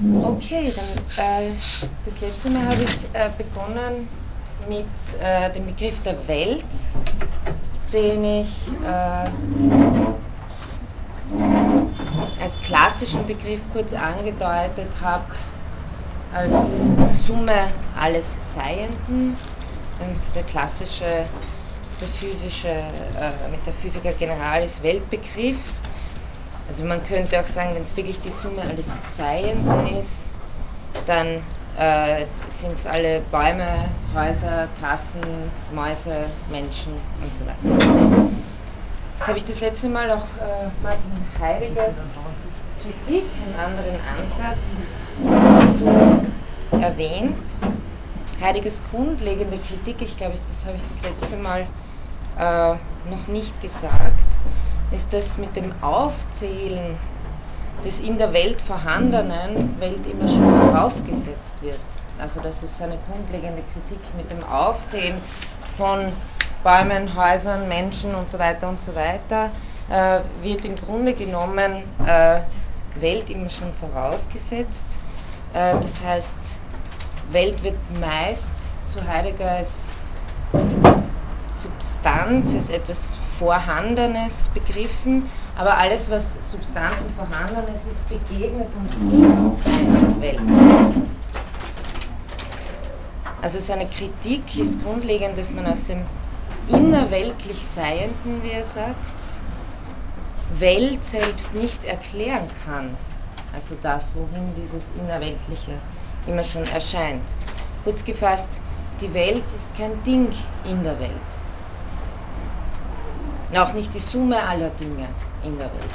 [0.00, 1.50] Okay, dann äh,
[2.04, 4.08] das letzte Mal habe ich äh, begonnen
[4.68, 4.86] mit
[5.20, 6.62] äh, dem Begriff der Welt,
[7.92, 9.30] den ich äh,
[12.40, 15.24] als klassischen Begriff kurz angedeutet habe,
[16.32, 16.52] als
[17.26, 17.66] Summe
[18.00, 19.36] alles Seienden,
[19.98, 21.24] ganz der klassische,
[22.00, 25.58] der physische, äh, mit der Physiker Generalis Weltbegriff.
[26.68, 28.84] Also man könnte auch sagen, wenn es wirklich die Summe alles
[29.16, 30.28] Seienden ist,
[31.06, 31.26] dann
[31.78, 32.26] äh,
[32.60, 38.28] sind es alle Bäume, Häuser, Tassen, Mäuse, Menschen und so weiter.
[39.18, 41.94] Jetzt habe ich das letzte Mal auch äh, Martin Heideggers
[42.82, 44.58] Kritik, einen anderen Ansatz
[45.24, 47.42] dazu erwähnt.
[48.40, 51.66] Heideggers grundlegende Kritik, ich glaube, das habe ich das letzte Mal
[52.38, 53.92] äh, noch nicht gesagt,
[54.92, 56.96] ist, dass mit dem Aufzählen
[57.84, 61.78] des in der Welt vorhandenen Welt immer schon vorausgesetzt wird.
[62.18, 65.20] Also das ist eine grundlegende Kritik mit dem Aufzählen
[65.76, 66.12] von
[66.64, 69.50] Bäumen, Häusern, Menschen und so weiter und so weiter,
[69.90, 72.40] äh, wird im Grunde genommen äh,
[73.00, 74.84] Welt immer schon vorausgesetzt.
[75.54, 76.38] Äh, das heißt,
[77.30, 78.50] Welt wird meist,
[78.92, 79.86] so Heidegger, als
[81.62, 89.96] Substanz, als etwas Vorhandenes begriffen, aber alles, was Substanz und Vorhandenes ist, begegnet uns in
[89.96, 90.40] einer Welt.
[93.40, 96.02] Also seine Kritik ist grundlegend, dass man aus dem
[96.68, 98.96] innerweltlich Seienden, wie er sagt,
[100.58, 102.96] Welt selbst nicht erklären kann.
[103.54, 105.72] Also das, wohin dieses Innerweltliche
[106.26, 107.22] immer schon erscheint.
[107.84, 108.48] Kurz gefasst,
[109.00, 110.32] die Welt ist kein Ding
[110.64, 111.37] in der Welt.
[113.56, 115.08] Auch nicht die Summe aller Dinge
[115.42, 115.90] in der Welt.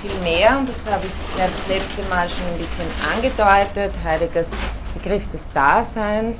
[0.00, 4.48] Vielmehr, und das habe ich ja das letzte Mal schon ein bisschen angedeutet, Heideggers
[4.94, 6.38] Begriff des Daseins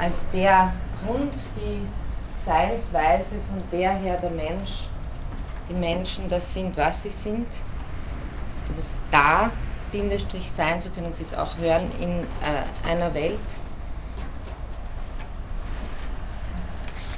[0.00, 0.72] als der
[1.04, 1.86] Grund, die
[2.44, 4.88] Seinsweise, von der her der Mensch,
[5.68, 7.46] die Menschen das sind, was sie sind.
[8.60, 9.50] Also das Da,
[9.92, 13.38] Bindestrich Sein, so können Sie es auch hören, in äh, einer Welt.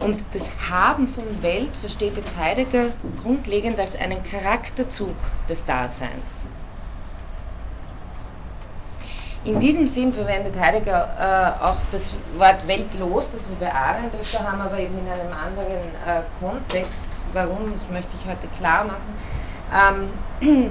[0.02, 2.86] Und das Haben von Welt versteht jetzt Heidegger
[3.22, 5.14] grundlegend als einen Charakterzug
[5.48, 6.42] des Daseins.
[9.44, 12.02] In diesem Sinn verwendet Heidegger äh, auch das
[12.36, 17.10] Wort weltlos, das wir bei Arendt öfter haben, aber eben in einem anderen äh, Kontext.
[17.32, 20.10] Warum, das möchte ich heute klar machen.
[20.40, 20.70] Ähm,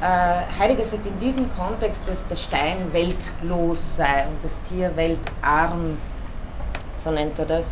[0.00, 5.98] äh, Heidegger sagt in diesem Kontext, dass der Stein weltlos sei und das Tier weltarm,
[7.02, 7.64] so nennt er das.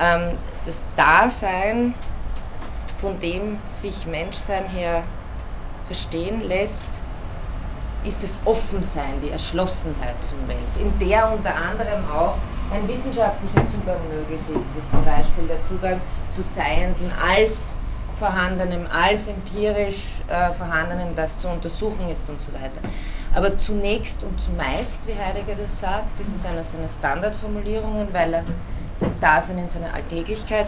[0.00, 1.94] Ähm, das Dasein,
[3.00, 5.04] von dem sich Menschsein her
[5.86, 6.88] verstehen lässt,
[8.04, 12.36] ist das Offensein, die Erschlossenheit von Welt, in der unter anderem auch
[12.72, 16.00] ein wissenschaftlicher Zugang möglich ist, wie zum Beispiel der Zugang
[16.30, 17.76] zu Seienden als
[18.18, 22.80] Vorhandenem, als empirisch äh, Vorhandenem, das zu untersuchen ist und so weiter.
[23.34, 28.44] Aber zunächst und zumeist, wie Heidegger das sagt, das ist eine seiner Standardformulierungen, weil er
[29.00, 30.66] das Dasein in seiner Alltäglichkeit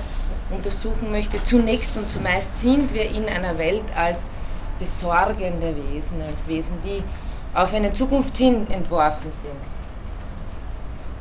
[0.50, 1.42] untersuchen möchte.
[1.44, 4.18] Zunächst und zumeist sind wir in einer Welt als
[4.78, 7.02] besorgende Wesen, als Wesen, die
[7.54, 9.52] auf eine Zukunft hin entworfen sind.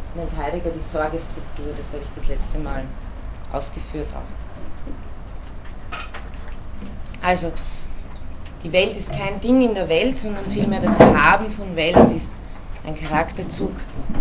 [0.05, 2.83] Das nennt Heidegger die Sorgestruktur, das habe ich das letzte Mal
[3.53, 4.45] ausgeführt auch.
[7.25, 7.51] Also,
[8.63, 12.31] die Welt ist kein Ding in der Welt, sondern vielmehr das Haben von Welt ist
[12.85, 13.71] ein Charakterzug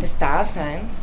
[0.00, 0.96] des Daseins.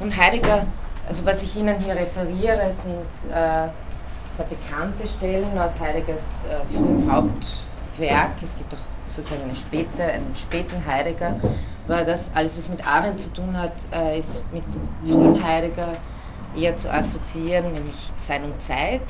[0.00, 0.66] Und Heidegger,
[1.08, 3.68] also was ich Ihnen hier referiere, sind äh,
[4.36, 8.32] sehr bekannte Stellen aus Heideggers äh, frühem Hauptwerk.
[8.42, 11.36] Es gibt auch sozusagen eine späte, einen späten Heidegger,
[11.86, 14.64] weil das alles, was mit Arendt zu tun hat, äh, ist mit
[15.04, 15.88] frühen Heidegger
[16.56, 19.02] eher zu assoziieren, nämlich Sein und Zeit,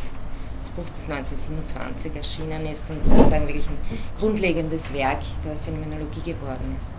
[0.61, 3.79] das Buch, das 1927 erschienen ist und sozusagen wirklich ein
[4.19, 6.94] grundlegendes Werk der Phänomenologie geworden ist.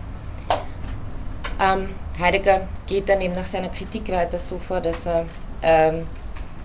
[1.58, 1.88] Ähm,
[2.18, 5.24] Heidegger geht dann eben nach seiner Kritik weiter so vor, dass er
[5.62, 6.06] ähm,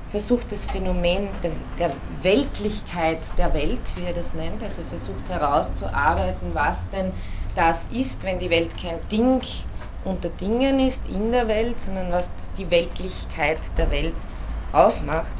[0.09, 6.53] versucht das Phänomen der, der, Weltlichkeit der Welt, wie er das nennt, also versucht herauszuarbeiten,
[6.53, 7.13] was denn
[7.55, 9.41] das ist, wenn die Welt kein Ding
[10.03, 14.13] unter Dingen ist in der Welt, sondern was die Weltlichkeit der Welt
[14.73, 15.33] ausmacht.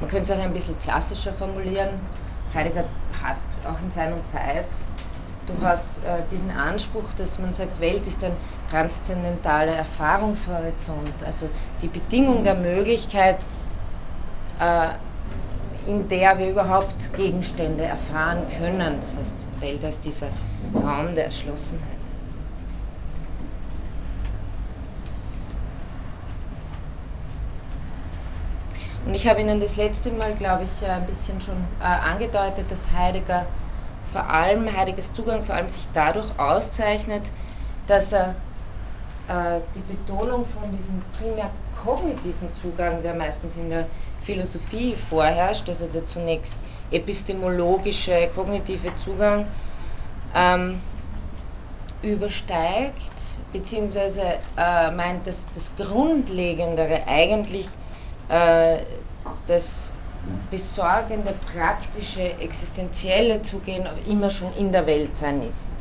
[0.00, 1.90] Man könnte es auch ein bisschen klassischer formulieren.
[2.52, 2.84] Heidegger
[3.22, 4.66] hat auch in seiner Zeit
[5.46, 8.32] durchaus äh, diesen Anspruch, dass man sagt, Welt ist ein
[8.70, 11.48] transzendentaler Erfahrungshorizont, also
[11.82, 13.38] die Bedingung der Möglichkeit,
[14.60, 18.98] äh, in der wir überhaupt Gegenstände erfahren können.
[19.00, 20.28] Das heißt, Welt als dieser
[20.74, 21.96] Raum der Erschlossenheit.
[29.06, 32.80] Und ich habe Ihnen das letzte Mal, glaube ich, ein bisschen schon äh, angedeutet, dass
[32.92, 33.46] Heidegger
[34.16, 37.20] vor allem, Heideggers Zugang vor allem sich dadurch auszeichnet,
[37.86, 38.34] dass er
[39.28, 41.50] äh, die Betonung von diesem primär
[41.84, 43.84] kognitiven Zugang, der meistens in der
[44.22, 46.54] Philosophie vorherrscht, also der zunächst
[46.90, 49.44] epistemologische, kognitive Zugang,
[50.34, 50.80] ähm,
[52.00, 53.12] übersteigt,
[53.52, 54.22] beziehungsweise
[54.56, 57.68] äh, meint, dass das Grundlegendere eigentlich
[58.30, 58.78] äh,
[59.46, 59.85] das
[60.50, 65.72] besorgende, praktische, existenzielle Zugehen immer schon in der Welt sein ist.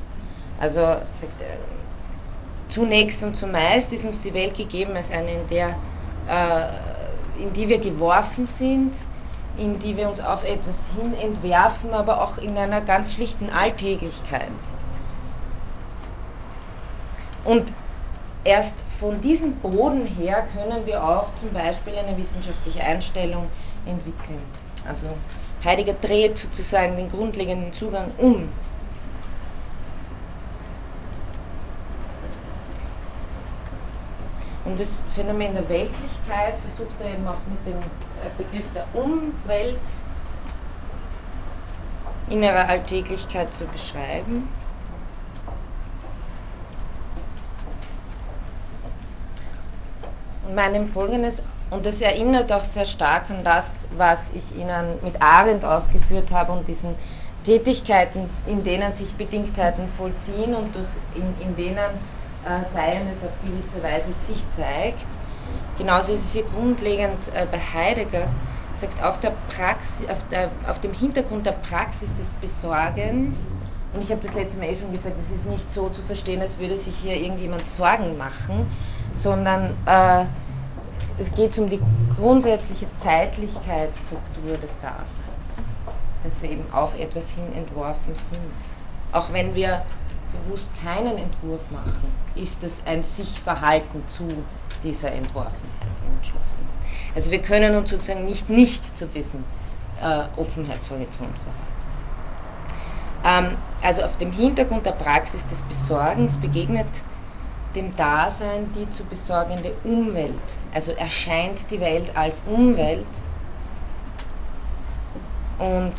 [0.60, 1.44] Also sagt
[2.70, 5.70] zunächst und zumeist ist uns die Welt gegeben als eine, in, der,
[6.30, 8.94] äh, in die wir geworfen sind,
[9.58, 14.50] in die wir uns auf etwas hin entwerfen, aber auch in einer ganz schlichten Alltäglichkeit.
[17.46, 17.72] Und
[18.44, 23.48] erst von diesem Boden her können wir auch zum Beispiel eine wissenschaftliche Einstellung
[23.86, 24.42] entwickeln.
[24.88, 25.08] Also
[25.64, 28.50] Heidegger dreht sozusagen den grundlegenden Zugang um.
[34.66, 39.80] Und das Phänomen der Weltlichkeit versucht er eben auch mit dem äh, Begriff der Umwelt
[42.30, 44.48] in ihrer Alltäglichkeit zu beschreiben.
[50.48, 55.22] Und meinem Folgendes, und das erinnert auch sehr stark an das, was ich Ihnen mit
[55.22, 56.96] Arendt ausgeführt habe und diesen
[57.46, 60.70] Tätigkeiten, in denen sich Bedingtheiten vollziehen und
[61.14, 65.06] in, in denen äh, Seien es auf gewisse Weise sich zeigt.
[65.78, 68.28] Genauso ist es hier grundlegend äh, bei Heidegger,
[68.76, 73.52] sagt auf, der Praxis, auf, der, auf dem Hintergrund der Praxis des Besorgens,
[73.94, 76.42] und ich habe das letzte Mal eh schon gesagt, es ist nicht so zu verstehen,
[76.42, 78.66] als würde sich hier irgendjemand Sorgen machen,
[79.16, 80.26] sondern äh,
[81.18, 81.80] es geht um die
[82.18, 85.08] grundsätzliche Zeitlichkeitsstruktur des Daseins,
[86.24, 89.14] dass wir eben auf etwas hin entworfen sind.
[89.14, 89.86] Auch wenn wir
[90.46, 94.28] bewusst keinen Entwurf machen, ist es ein Sich-Verhalten zu
[94.84, 95.54] dieser Entworfenheit
[96.06, 96.66] und Entschlossenheit.
[97.16, 99.44] Also wir können uns sozusagen nicht nicht zu diesem
[100.02, 101.34] äh, Offenheitshorizont
[103.24, 103.52] verhalten.
[103.54, 106.88] Ähm, also auf dem Hintergrund der Praxis des Besorgens begegnet
[107.76, 110.34] dem Dasein die zu besorgende Umwelt.
[110.74, 113.06] Also erscheint die Welt als Umwelt
[115.60, 115.96] und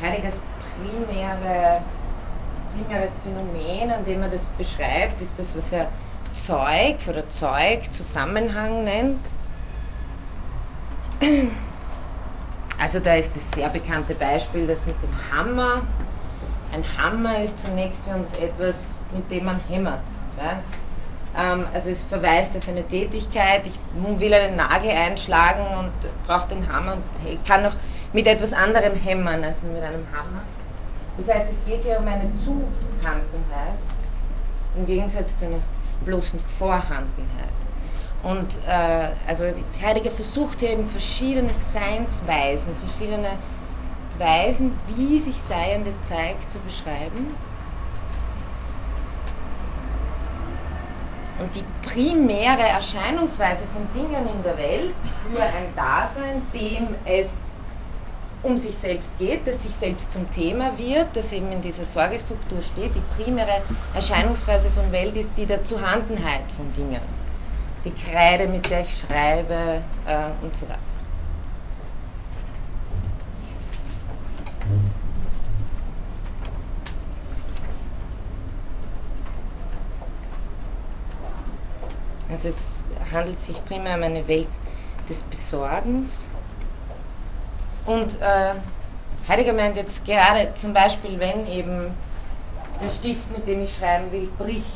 [0.00, 0.36] Heideggers
[0.76, 1.82] primäre
[2.72, 5.88] primäres Phänomen, an dem er das beschreibt, ist das, was er
[6.32, 9.20] Zeug oder Zeug Zusammenhang nennt.
[12.78, 15.82] Also da ist das sehr bekannte Beispiel, das mit dem Hammer.
[16.72, 20.02] Ein Hammer ist zunächst für uns etwas, mit dem man hämmert.
[20.38, 20.60] Ja?
[21.38, 23.78] Ähm, also es verweist auf eine Tätigkeit, ich
[24.18, 27.76] will einen Nagel einschlagen und brauche den Hammer und kann auch
[28.12, 30.42] mit etwas anderem hämmern als mit einem Hammer.
[31.18, 33.78] Das heißt, es geht hier um eine Zuhandenheit
[34.76, 35.60] im Gegensatz zu einer
[36.04, 37.48] bloßen Vorhandenheit.
[38.22, 39.44] Und äh, also
[39.82, 43.30] Heidegger versucht hier eben verschiedene Seinsweisen, verschiedene
[44.18, 47.36] Weisen, wie sich Seiendes zeigt, zu beschreiben.
[51.40, 57.28] Und die primäre Erscheinungsweise von Dingen in der Welt für ein Dasein, dem es
[58.42, 62.62] um sich selbst geht, das sich selbst zum Thema wird, das eben in dieser Sorgestruktur
[62.62, 62.94] steht.
[62.94, 63.62] Die primäre
[63.94, 67.00] Erscheinungsweise von Welt ist die der Zuhandenheit von Dingen.
[67.84, 70.97] Die Kreide, mit der ich schreibe äh, und so weiter.
[82.38, 84.48] Also es handelt sich primär um eine Welt
[85.08, 86.28] des Besorgens,
[87.88, 88.54] und äh,
[89.26, 91.90] Heidegger meint jetzt gerade zum Beispiel, wenn eben
[92.84, 94.66] der Stift, mit dem ich schreiben will, bricht,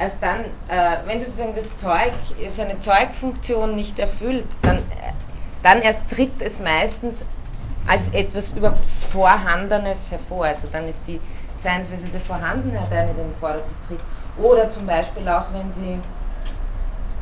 [0.00, 2.12] erst dann, äh, wenn sozusagen das Zeug
[2.48, 4.82] seine Zeugfunktion nicht erfüllt, dann,
[5.62, 7.18] dann erst tritt es meistens
[7.86, 10.46] als etwas überhaupt Vorhandenes hervor.
[10.46, 11.20] Also dann ist die
[11.62, 14.00] Seinsweise der Vorhandenheit eine, die im Vordergrund tritt.
[14.36, 15.96] Oder zum Beispiel auch, wenn Sie,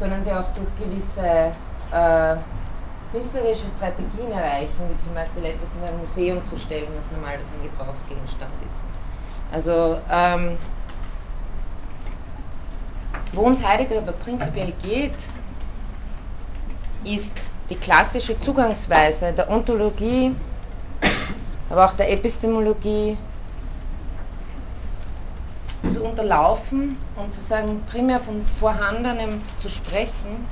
[0.02, 1.52] können Sie auch durch gewisse
[1.92, 2.36] äh,
[3.12, 7.70] künstlerische Strategien erreichen, wie zum Beispiel etwas in ein Museum zu stellen, was normalerweise ein
[7.70, 8.80] Gebrauchsgegenstand ist.
[9.52, 10.58] Also ähm,
[13.32, 15.14] worum es Heidegger aber prinzipiell geht,
[17.04, 17.36] ist
[17.70, 20.34] die klassische Zugangsweise der Ontologie,
[21.70, 23.16] aber auch der Epistemologie
[25.90, 30.46] zu unterlaufen und zu sagen, primär von Vorhandenem zu sprechen,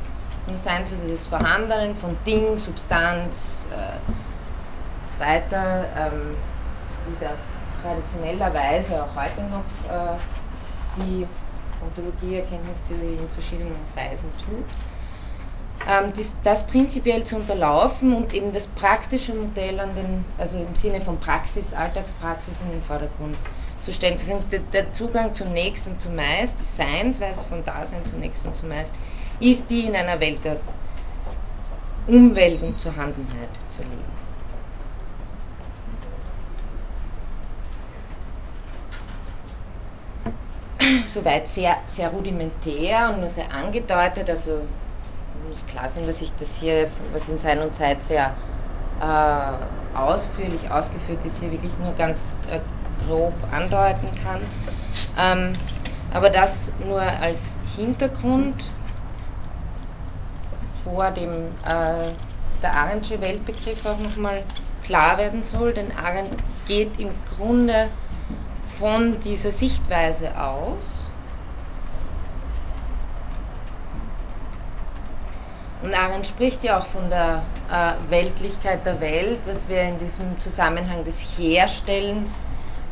[0.46, 3.98] vom Seinsweise des Vorhandenen, von Ding, Substanz, äh,
[5.20, 6.36] weiter, ähm,
[7.06, 7.38] wie das
[7.82, 10.16] traditionellerweise auch heute noch äh,
[10.96, 11.26] die
[11.82, 14.64] Ontologie, Erkenntnistheorie in verschiedenen Weisen tut.
[15.88, 20.74] Ähm, das, das, prinzipiell zu unterlaufen und eben das praktische Modell an den, also im
[20.74, 23.59] Sinne von Praxis, Alltagspraxis in den Vordergrund zu
[23.92, 24.16] stellen.
[24.16, 28.92] Das sind der Zugang zunächst und zumeist, die Seinsweise von Dasein zunächst und zumeist,
[29.40, 30.58] ist die in einer Welt der
[32.06, 34.04] Umwelt und Vorhandenheit zu leben.
[41.14, 44.62] Soweit sehr, sehr rudimentär und nur sehr angedeutet, also
[45.48, 48.36] muss klar sein, dass ich das hier, was in Sein und Zeit sehr
[49.00, 52.60] äh, ausführlich ausgeführt ist, hier wirklich nur ganz äh,
[53.06, 54.40] grob andeuten kann.
[55.18, 55.52] Ähm,
[56.12, 58.64] aber das nur als Hintergrund
[60.84, 62.12] vor dem äh,
[62.62, 64.42] der Arendtsche Weltbegriff auch nochmal
[64.84, 66.34] klar werden soll, denn Arendt
[66.66, 67.88] geht im Grunde
[68.78, 71.00] von dieser Sichtweise aus.
[75.82, 77.42] Und Arendt spricht ja auch von der
[77.72, 82.46] äh, Weltlichkeit der Welt, was wir in diesem Zusammenhang des Herstellens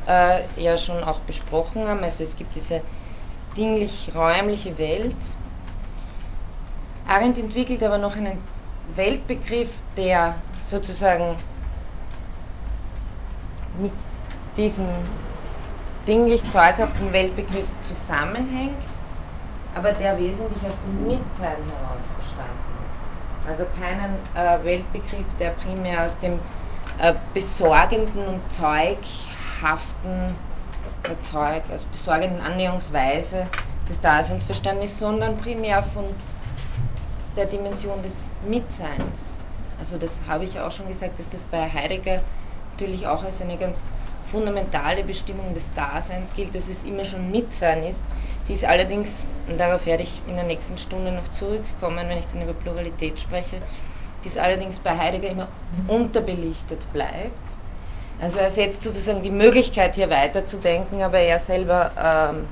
[0.09, 2.03] äh, ja schon auch besprochen haben.
[2.03, 2.81] Also es gibt diese
[3.57, 5.17] dinglich-räumliche Welt.
[7.07, 8.39] Arendt entwickelt aber noch einen
[8.95, 11.37] Weltbegriff, der sozusagen
[13.81, 13.93] mit
[14.57, 14.87] diesem
[16.07, 18.77] dinglich zeughaften Weltbegriff zusammenhängt,
[19.75, 23.49] aber der wesentlich aus dem Mitsein heraus verstanden ist.
[23.49, 26.39] Also keinen äh, Weltbegriff, der primär aus dem
[26.99, 28.99] äh, besorgenden und Zeug
[29.63, 30.35] haften
[31.31, 33.47] Zeug, also besorgenden Annäherungsweise
[33.89, 36.05] des Daseins verstanden ist, sondern primär von
[37.37, 38.15] der Dimension des
[38.47, 39.37] Mitseins.
[39.81, 42.21] Also das habe ich ja auch schon gesagt, dass das bei Heidegger
[42.73, 43.81] natürlich auch als eine ganz
[44.31, 48.03] fundamentale Bestimmung des Daseins gilt, dass es immer schon Mitsein ist.
[48.49, 52.43] Dies allerdings, und darauf werde ich in der nächsten Stunde noch zurückkommen, wenn ich dann
[52.43, 53.63] über Pluralität spreche,
[54.25, 55.49] dies allerdings bei Heidegger immer
[55.87, 57.58] unterbelichtet bleibt
[58.21, 62.47] also er setzt sozusagen die Möglichkeit hier weiterzudenken, aber er selber ähm,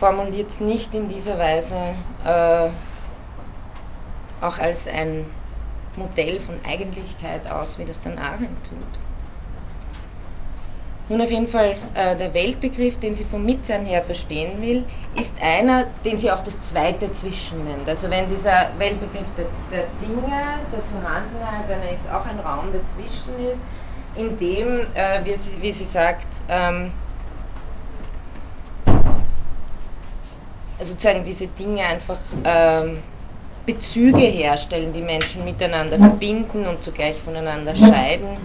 [0.00, 1.76] formuliert nicht in dieser Weise
[2.24, 2.68] äh,
[4.44, 5.24] auch als ein
[5.96, 9.05] Modell von Eigentlichkeit aus, wie das dann Arendt tut.
[11.08, 14.84] Nun auf jeden Fall, äh, der Weltbegriff, den sie vom Mitsein her verstehen will,
[15.14, 17.88] ist einer, den sie auch das zweite Zwischen nennt.
[17.88, 20.32] Also wenn dieser Weltbegriff der, der Dinge,
[20.72, 23.60] der Zuhandenheit, dann ist auch ein Raum des Zwischen ist,
[24.16, 26.90] in dem, äh, wie, sie, wie, sie, sagt, ähm,
[30.80, 32.98] sozusagen diese Dinge einfach ähm,
[33.64, 38.38] Bezüge herstellen, die Menschen miteinander verbinden und zugleich voneinander scheiden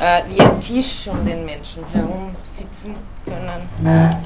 [0.00, 4.18] äh, wie ein Tisch um den Menschen herum sitzen können.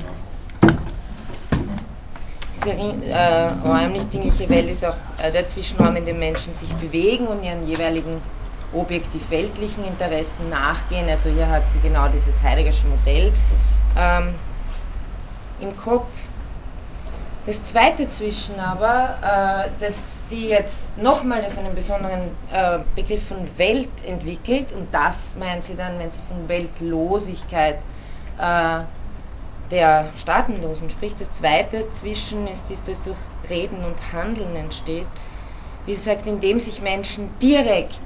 [2.56, 7.42] Diese äh, räumlich-dingliche Welt ist auch äh, der Zwischenraum, in dem Menschen sich bewegen und
[7.42, 8.20] ihren jeweiligen
[8.72, 11.08] objektiv-weltlichen Interessen nachgehen.
[11.08, 13.32] Also hier hat sie genau dieses Heideggersche Modell
[13.98, 14.34] ähm,
[15.60, 16.10] im Kopf.
[17.46, 24.02] Das zweite Zwischen aber, äh, das sie jetzt nochmals einen besonderen äh, Begriff von Welt
[24.06, 27.76] entwickelt, und das meint sie dann, wenn sie von Weltlosigkeit
[28.38, 28.80] äh,
[29.70, 31.20] der Staatenlosen spricht.
[31.20, 33.18] Das zweite Zwischen ist, ist, das durch
[33.50, 35.06] Reden und Handeln entsteht.
[35.84, 38.00] Wie sie sagt, indem sich Menschen direkt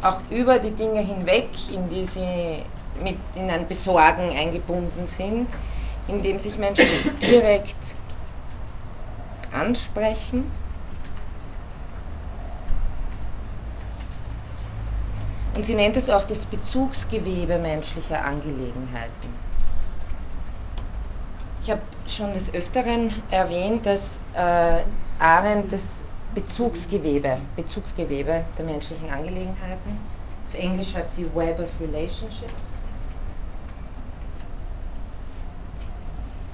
[0.00, 2.64] auch über die Dinge hinweg, in die sie
[3.02, 5.48] mit in ein Besorgen eingebunden sind,
[6.08, 6.86] indem sich Menschen
[7.20, 7.76] direkt
[9.52, 10.50] ansprechen.
[15.54, 19.42] Und sie nennt es auch das Bezugsgewebe menschlicher Angelegenheiten.
[21.62, 24.82] Ich habe schon des Öfteren erwähnt, dass äh,
[25.18, 26.00] Arendt das
[26.34, 29.98] Bezugsgewebe, Bezugsgewebe der menschlichen Angelegenheiten,
[30.48, 32.72] auf Englisch schreibt sie Web of Relationships,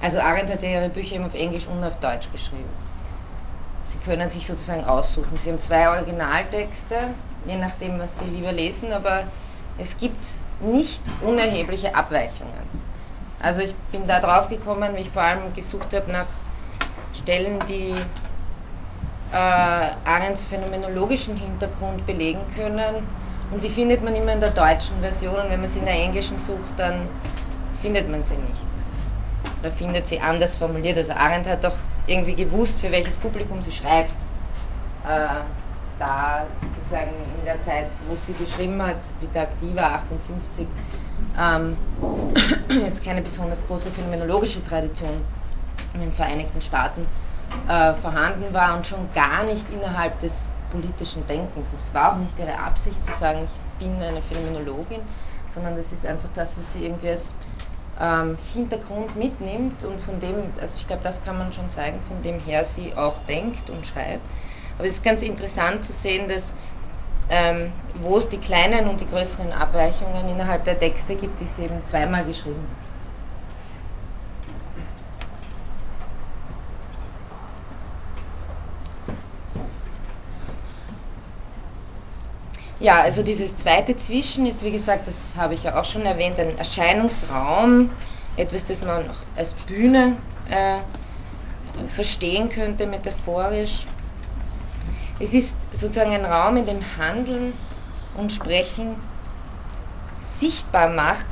[0.01, 2.69] Also Arendt hat ihre Bücher immer auf Englisch und auf Deutsch geschrieben.
[3.91, 5.37] Sie können sich sozusagen aussuchen.
[5.37, 6.95] Sie haben zwei Originaltexte,
[7.45, 9.23] je nachdem, was Sie lieber lesen, aber
[9.77, 10.23] es gibt
[10.61, 12.69] nicht unerhebliche Abweichungen.
[13.41, 16.27] Also ich bin da drauf gekommen, wie ich vor allem gesucht habe nach
[17.23, 17.93] Stellen, die
[19.31, 23.07] äh, Arends phänomenologischen Hintergrund belegen können.
[23.51, 25.95] Und die findet man immer in der deutschen Version und wenn man sie in der
[25.95, 27.09] englischen sucht, dann
[27.81, 28.61] findet man sie nicht.
[29.61, 30.97] Oder findet sie anders formuliert.
[30.97, 31.75] Also Arendt hat doch
[32.09, 34.11] irgendwie gewusst, für welches Publikum sie schreibt.
[35.05, 35.27] Äh,
[35.99, 40.65] da sozusagen in der Zeit, wo sie geschrieben hat, wie der Aktiva 58,
[41.37, 41.77] ähm,
[42.85, 45.21] jetzt keine besonders große phänomenologische Tradition
[45.93, 47.05] in den Vereinigten Staaten
[47.67, 50.33] äh, vorhanden war und schon gar nicht innerhalb des
[50.71, 51.67] politischen Denkens.
[51.79, 55.01] Es war auch nicht ihre Absicht zu sagen, ich bin eine Phänomenologin,
[55.53, 57.33] sondern das ist einfach das, was sie irgendwie als
[57.99, 62.21] ähm, Hintergrund mitnimmt und von dem, also ich glaube, das kann man schon zeigen, von
[62.23, 64.25] dem her sie auch denkt und schreibt.
[64.77, 66.53] Aber es ist ganz interessant zu sehen, dass
[67.29, 71.63] ähm, wo es die kleinen und die größeren Abweichungen innerhalb der Texte gibt, die sie
[71.63, 72.88] eben zweimal geschrieben hat.
[82.79, 86.39] Ja, also dieses zweite Zwischen ist, wie gesagt, das habe ich ja auch schon erwähnt,
[86.39, 87.89] ein Erscheinungsraum,
[88.37, 90.15] etwas, das man auch als Bühne
[90.49, 90.79] äh,
[91.93, 93.85] verstehen könnte metaphorisch.
[95.19, 97.53] Es ist sozusagen ein Raum, in dem Handeln
[98.15, 98.95] und Sprechen
[100.39, 101.25] sichtbar macht,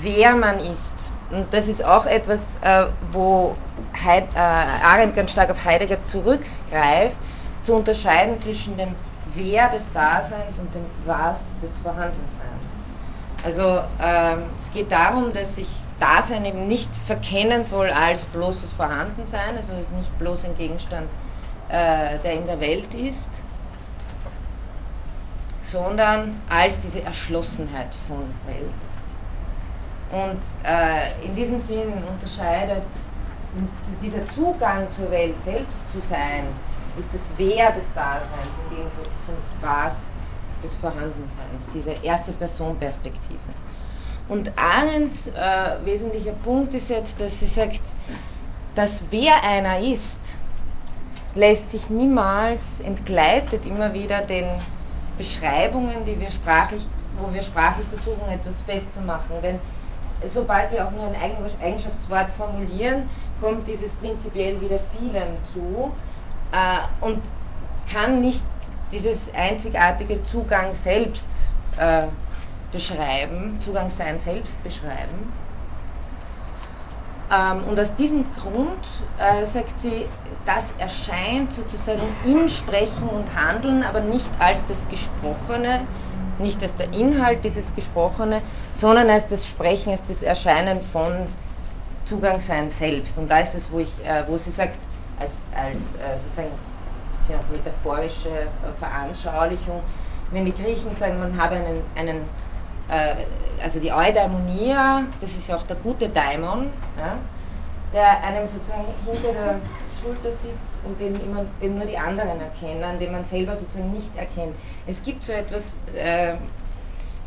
[0.00, 1.10] wer man ist.
[1.30, 3.56] Und das ist auch etwas, äh, wo
[4.04, 7.16] Heid, äh, Arendt ganz stark auf Heidegger zurückgreift,
[7.62, 8.94] zu unterscheiden zwischen dem
[9.34, 12.76] Wer des Daseins und dem Was des Vorhandenseins.
[13.44, 19.56] Also ähm, es geht darum, dass sich Dasein eben nicht verkennen soll als bloßes Vorhandensein,
[19.56, 21.08] also es ist nicht bloß ein Gegenstand,
[21.68, 23.30] äh, der in der Welt ist,
[25.62, 28.82] sondern als diese Erschlossenheit von Welt.
[30.12, 32.82] Und äh, in diesem Sinn unterscheidet
[34.02, 36.44] dieser Zugang zur Welt selbst zu sein,
[36.98, 39.96] ist das Wer des Daseins im Gegensatz zum Was
[40.62, 43.38] des Vorhandenseins, diese erste Person-Perspektive.
[44.28, 47.80] Und Arendts äh, wesentlicher Punkt ist jetzt, dass sie sagt,
[48.74, 50.38] dass wer einer ist,
[51.34, 54.46] lässt sich niemals, entgleitet immer wieder den
[55.18, 56.86] Beschreibungen, die wir sprachlich,
[57.18, 59.36] wo wir sprachlich versuchen, etwas festzumachen.
[59.40, 59.58] Wenn,
[60.32, 61.16] sobald wir auch nur ein
[61.60, 63.08] Eigenschaftswort formulieren,
[63.40, 65.92] kommt dieses prinzipiell wieder vielem zu
[66.52, 67.18] äh, und
[67.92, 68.42] kann nicht
[68.92, 71.26] dieses einzigartige Zugang selbst
[71.78, 72.04] äh,
[72.70, 75.32] beschreiben, Zugangssein selbst beschreiben.
[77.32, 78.84] Ähm, und aus diesem Grund,
[79.18, 80.06] äh, sagt sie,
[80.44, 85.80] das erscheint sozusagen im Sprechen und Handeln, aber nicht als das Gesprochene,
[86.38, 88.42] nicht als der Inhalt dieses Gesprochene,
[88.74, 91.12] sondern als das Sprechen, als das Erscheinen von
[92.08, 93.16] Zugangssein selbst.
[93.16, 93.84] Und da ist es, wo, äh,
[94.26, 94.76] wo sie sagt,
[95.22, 96.52] als, als äh, sozusagen
[97.26, 99.82] sehr metaphorische äh, Veranschaulichung,
[100.32, 102.24] wenn die Griechen sagen, man habe einen, einen
[103.62, 106.66] also die Eudaimonia, das ist ja auch der gute Daimon,
[106.98, 107.16] ja,
[107.92, 109.60] der einem sozusagen hinter der
[110.00, 114.10] Schulter sitzt und den, immer, den nur die anderen erkennen, den man selber sozusagen nicht
[114.16, 114.54] erkennt.
[114.86, 116.34] Es gibt so etwas, äh,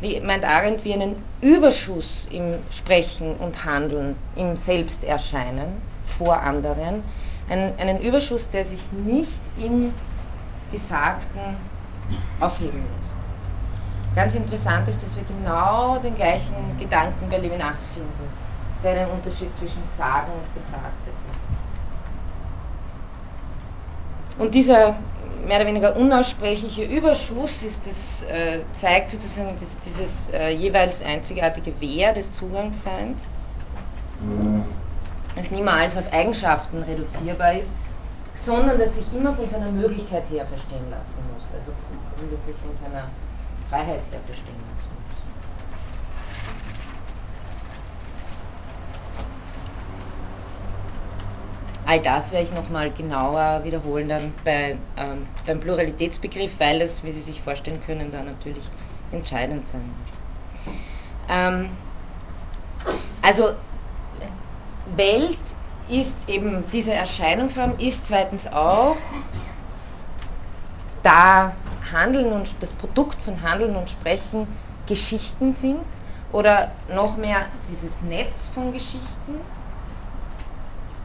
[0.00, 7.02] wie meint Arendt, wie einen Überschuss im Sprechen und Handeln, im Selbsterscheinen vor anderen,
[7.48, 9.92] einen, einen Überschuss, der sich nicht im
[10.72, 11.56] Gesagten
[12.40, 13.16] aufheben lässt.
[14.14, 18.30] Ganz interessant ist, dass wir genau den gleichen Gedanken bei Levinas finden,
[18.82, 21.36] der einen Unterschied zwischen Sagen und Gesagtes ist.
[24.38, 24.96] Und dieser
[25.46, 31.72] mehr oder weniger unaussprechliche Überschuss ist das, äh, zeigt sozusagen das, dieses äh, jeweils einzigartige
[31.80, 33.22] Wehr des Zugangsseins,
[35.36, 37.70] das niemals auf Eigenschaften reduzierbar ist,
[38.44, 41.72] sondern das sich immer von seiner Möglichkeit her verstehen lassen muss, also
[42.18, 43.08] grundsätzlich von seiner
[43.70, 45.16] Freiheit her verstehen lassen muss.
[51.88, 57.12] All das werde ich nochmal genauer wiederholen dann bei, ähm, beim Pluralitätsbegriff, weil das, wie
[57.12, 58.68] Sie sich vorstellen können, da natürlich
[59.12, 61.38] entscheidend sein wird.
[61.38, 61.70] Ähm,
[63.22, 63.54] also
[64.94, 65.38] Welt
[65.88, 68.96] ist eben, dieser Erscheinungsraum ist zweitens auch
[71.02, 71.52] da
[71.92, 74.46] Handeln und das Produkt von Handeln und Sprechen
[74.86, 75.84] Geschichten sind
[76.32, 79.40] oder noch mehr dieses Netz von Geschichten.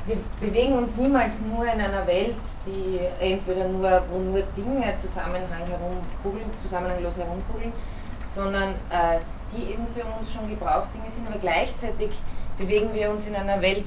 [0.08, 5.66] Wir bewegen uns niemals nur in einer Welt, die entweder nur, wo nur Dinge Zusammenhang
[5.70, 7.72] herumkugeln, zusammenhanglos herumkugeln,
[8.34, 9.20] sondern äh,
[9.56, 12.10] die eben für uns schon Gebrauchsdinge sind, aber gleichzeitig
[12.62, 13.84] bewegen wir uns in einer Welt,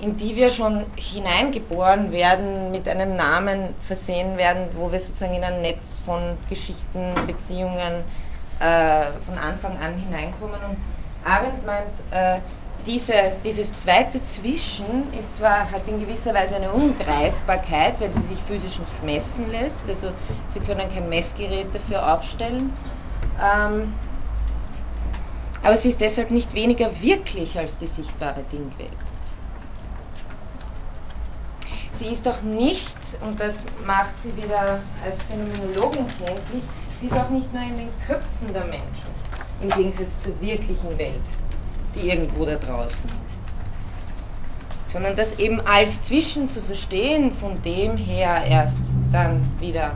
[0.00, 5.42] in die wir schon hineingeboren werden, mit einem Namen versehen werden, wo wir sozusagen in
[5.42, 8.04] ein Netz von Geschichten, Beziehungen
[8.60, 10.60] äh, von Anfang an hineinkommen.
[10.68, 10.76] Und
[11.24, 12.40] Arendt meint, äh,
[12.86, 13.12] diese,
[13.44, 18.78] dieses zweite Zwischen ist zwar hat in gewisser Weise eine Ungreifbarkeit, weil sie sich physisch
[18.78, 20.10] nicht messen lässt, also
[20.48, 22.72] sie können kein Messgerät dafür aufstellen,
[23.42, 23.92] ähm,
[25.68, 28.90] aber sie ist deshalb nicht weniger wirklich als die sichtbare Dingwelt.
[31.98, 33.52] Sie ist auch nicht, und das
[33.86, 36.62] macht sie wieder als Phänomenologin kenntlich,
[36.98, 39.12] sie ist auch nicht nur in den Köpfen der Menschen,
[39.60, 41.12] im Gegensatz zur wirklichen Welt
[41.94, 44.90] die irgendwo da draußen ist.
[44.90, 48.76] Sondern das eben als Zwischen zu verstehen, von dem her erst
[49.12, 49.92] dann wieder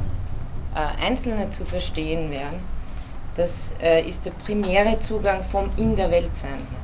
[0.74, 2.60] äh, Einzelne zu verstehen werden,
[3.34, 6.82] das äh, ist der primäre Zugang vom In der Welt sein her.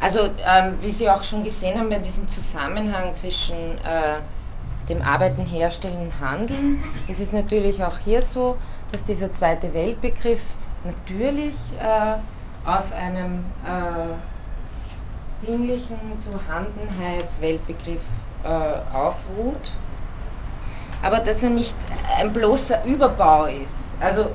[0.00, 4.20] Also, ähm, wie Sie auch schon gesehen haben, bei diesem Zusammenhang zwischen äh,
[4.90, 8.58] dem Arbeiten, Herstellen, Handeln, ist es natürlich auch hier so,
[8.92, 10.42] dass dieser zweite Weltbegriff
[10.84, 14.33] natürlich äh, auf einem äh,
[15.44, 18.00] dinglichen Zuhandenheitsweltbegriff
[18.44, 19.70] äh, aufruht,
[21.02, 21.74] aber dass er nicht
[22.18, 23.94] ein bloßer Überbau ist.
[24.00, 24.30] Also,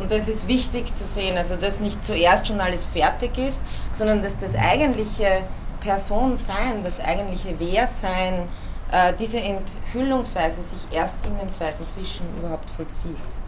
[0.00, 3.58] und das ist wichtig zu sehen, also dass nicht zuerst schon alles fertig ist,
[3.98, 5.42] sondern dass das eigentliche
[5.80, 8.48] Personsein, das eigentliche Wehrsein,
[8.92, 13.39] äh, diese Enthüllungsweise sich erst in dem zweiten Zwischen überhaupt vollzieht.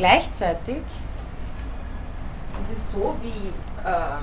[0.00, 0.78] Gleichzeitig
[2.62, 3.48] ist es so, wie,
[3.86, 4.18] äh,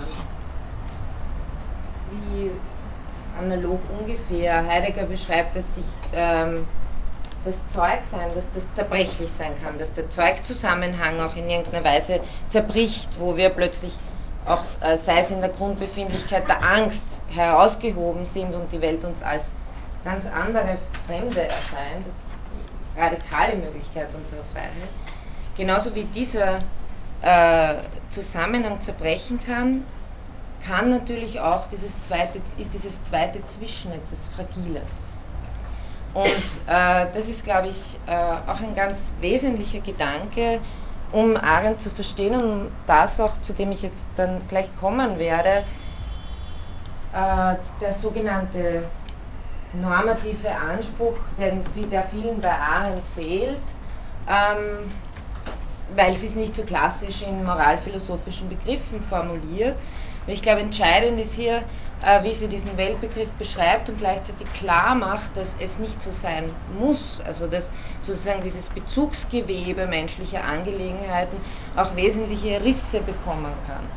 [2.09, 2.51] wie
[3.39, 6.65] analog ungefähr Heidegger beschreibt, dass sich ähm,
[7.45, 12.21] das Zeug sein, dass das zerbrechlich sein kann, dass der Zeugzusammenhang auch in irgendeiner Weise
[12.47, 13.93] zerbricht, wo wir plötzlich
[14.47, 19.21] auch, äh, sei es in der Grundbefindlichkeit der Angst, herausgehoben sind und die Welt uns
[19.21, 19.51] als
[20.03, 24.89] ganz andere Fremde erscheint, das ist radikale Möglichkeit unserer Freiheit.
[25.57, 26.59] Genauso wie dieser
[27.23, 27.75] äh,
[28.09, 29.83] Zusammenhang zerbrechen kann,
[30.65, 34.91] kann natürlich auch dieses zweite, ist dieses zweite Zwischen etwas Fragiles.
[36.13, 36.25] Und
[36.67, 40.59] äh, das ist, glaube ich, äh, auch ein ganz wesentlicher Gedanke,
[41.11, 45.63] um Arendt zu verstehen und das auch, zu dem ich jetzt dann gleich kommen werde,
[47.13, 48.83] äh, der sogenannte
[49.73, 53.57] normative Anspruch, den, der vielen bei Arendt fehlt,
[54.27, 54.91] ähm,
[55.95, 59.75] weil sie es nicht so klassisch in moralphilosophischen Begriffen formuliert.
[60.27, 61.63] Ich glaube, entscheidend ist hier,
[62.05, 66.51] äh, wie sie diesen Weltbegriff beschreibt und gleichzeitig klar macht, dass es nicht so sein
[66.77, 67.69] muss, also dass
[68.01, 71.37] sozusagen dieses Bezugsgewebe menschlicher Angelegenheiten
[71.75, 73.87] auch wesentliche Risse bekommen kann.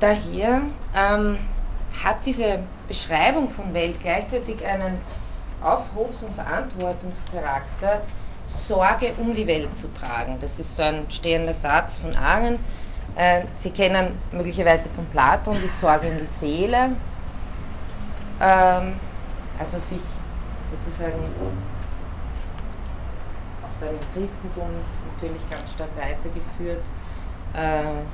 [0.00, 0.62] Daher
[0.96, 1.38] ähm,
[2.04, 5.00] hat diese Beschreibung von Welt gleichzeitig einen
[5.62, 8.02] Aufrufs- und Verantwortungscharakter,
[8.48, 10.38] Sorge um die Welt zu tragen.
[10.40, 12.58] Das ist so ein stehender Satz von Arendt
[13.18, 16.90] äh, Sie kennen möglicherweise von Platon die Sorge um die Seele,
[18.40, 18.94] ähm,
[19.58, 20.00] also sich
[20.70, 21.18] sozusagen
[23.64, 24.68] auch dann im Christentum
[25.12, 26.84] natürlich ganz stark weitergeführt.
[27.54, 28.04] Äh,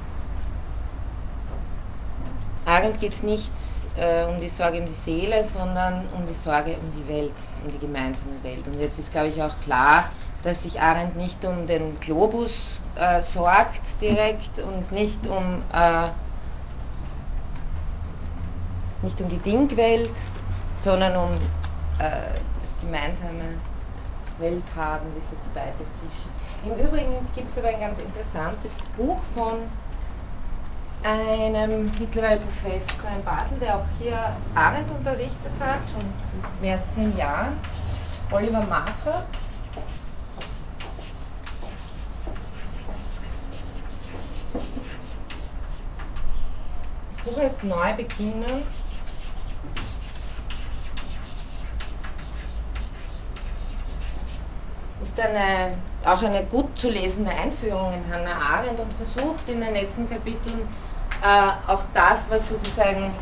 [2.66, 3.52] Arendt geht es nicht
[3.98, 7.70] äh, um die Sorge um die Seele, sondern um die Sorge um die Welt, um
[7.70, 8.66] die gemeinsame Welt.
[8.66, 10.08] Und jetzt ist, glaube ich, auch klar,
[10.44, 16.08] dass sich Arendt nicht um den Globus äh, sorgt direkt und nicht um, äh,
[19.02, 20.12] nicht um die Dingwelt,
[20.76, 21.30] sondern um
[21.98, 23.54] äh, das gemeinsame
[24.38, 26.34] Welthaben, dieses zweite Zwischen.
[26.64, 29.60] Im Übrigen gibt es aber ein ganz interessantes Buch von
[31.02, 34.18] einem mittlerweile Professor in Basel, der auch hier
[34.54, 36.04] Arendt unterrichtet hat, schon
[36.62, 37.58] mehr als zehn Jahren,
[38.30, 39.26] Oliver Markert.
[47.24, 48.62] Buch heißt Neu beginnen.
[55.02, 59.74] Ist eine, auch eine gut zu lesende Einführung in Hannah Arendt und versucht in den
[59.74, 60.60] letzten Kapiteln
[61.22, 63.12] äh, auch das, was sozusagen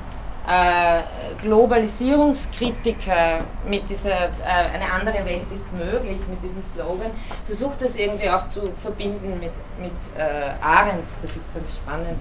[0.48, 1.02] äh,
[1.40, 7.12] Globalisierungskritiker mit dieser äh, eine andere Welt ist möglich, mit diesem Slogan,
[7.46, 12.18] versucht das irgendwie auch zu verbinden mit, mit äh, Arendt, das ist ganz spannend,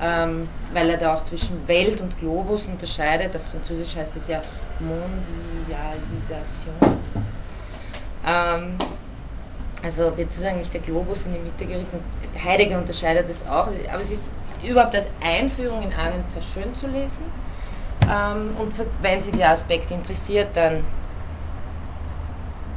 [0.00, 4.42] ähm, weil er da auch zwischen Welt und Globus unterscheidet, auf Französisch heißt es ja
[4.78, 6.76] Mondialisation.
[8.26, 8.76] Ähm,
[9.82, 11.92] also wird sozusagen nicht der Globus in die Mitte gerückt
[12.44, 14.32] Heidegger unterscheidet das auch, aber es ist
[14.62, 17.24] überhaupt als Einführung in Arendt sehr schön zu lesen
[18.10, 20.84] ähm, und wenn Sie die Aspekte interessiert, dann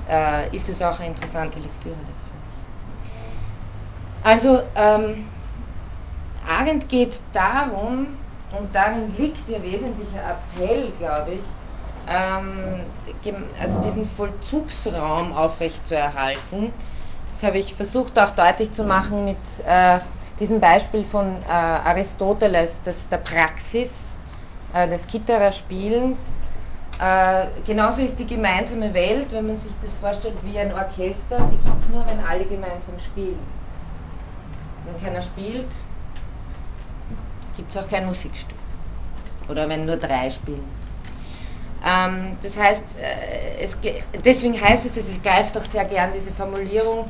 [0.09, 2.39] äh, ist es auch eine interessante Lektüre dafür.
[4.23, 5.32] Also, ähm,
[6.47, 8.07] Arendt geht darum,
[8.57, 10.21] und darin liegt Ihr wesentlicher
[10.55, 11.43] Appell, glaube ich,
[12.07, 12.81] ähm,
[13.59, 16.71] also diesen Vollzugsraum aufrechtzuerhalten.
[17.31, 19.99] Das habe ich versucht auch deutlich zu machen mit äh,
[20.39, 24.17] diesem Beispiel von äh, Aristoteles, das der Praxis,
[24.73, 26.19] äh, des Kitterer-Spielens.
[26.99, 31.57] Äh, genauso ist die gemeinsame Welt, wenn man sich das vorstellt wie ein Orchester, die
[31.57, 33.39] gibt es nur, wenn alle gemeinsam spielen.
[34.85, 35.67] Wenn keiner spielt,
[37.55, 38.57] gibt es auch kein Musikstück.
[39.49, 40.63] Oder wenn nur drei spielen.
[41.85, 43.77] Ähm, das heißt, äh, es,
[44.23, 47.05] deswegen heißt es, es greift auch sehr gern diese Formulierung,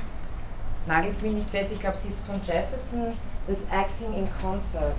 [0.88, 3.14] nagelt mich nicht fest, ich glaube, sie ist von Jefferson,
[3.48, 4.96] das Acting in Concert.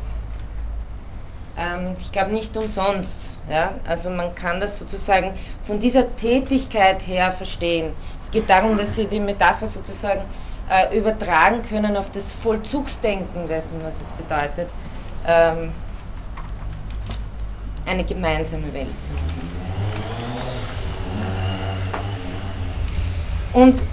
[1.59, 3.21] Ähm, ich glaube nicht umsonst.
[3.51, 3.75] Ja?
[3.87, 5.33] Also man kann das sozusagen
[5.67, 7.93] von dieser Tätigkeit her verstehen.
[8.21, 10.23] Es geht darum, dass Sie die Metapher sozusagen
[10.71, 14.69] äh, übertragen können auf das Vollzugsdenken dessen, was es bedeutet,
[15.27, 15.73] ähm,
[17.87, 19.55] eine gemeinsame Welt zu haben.
[23.53, 23.85] Und äh,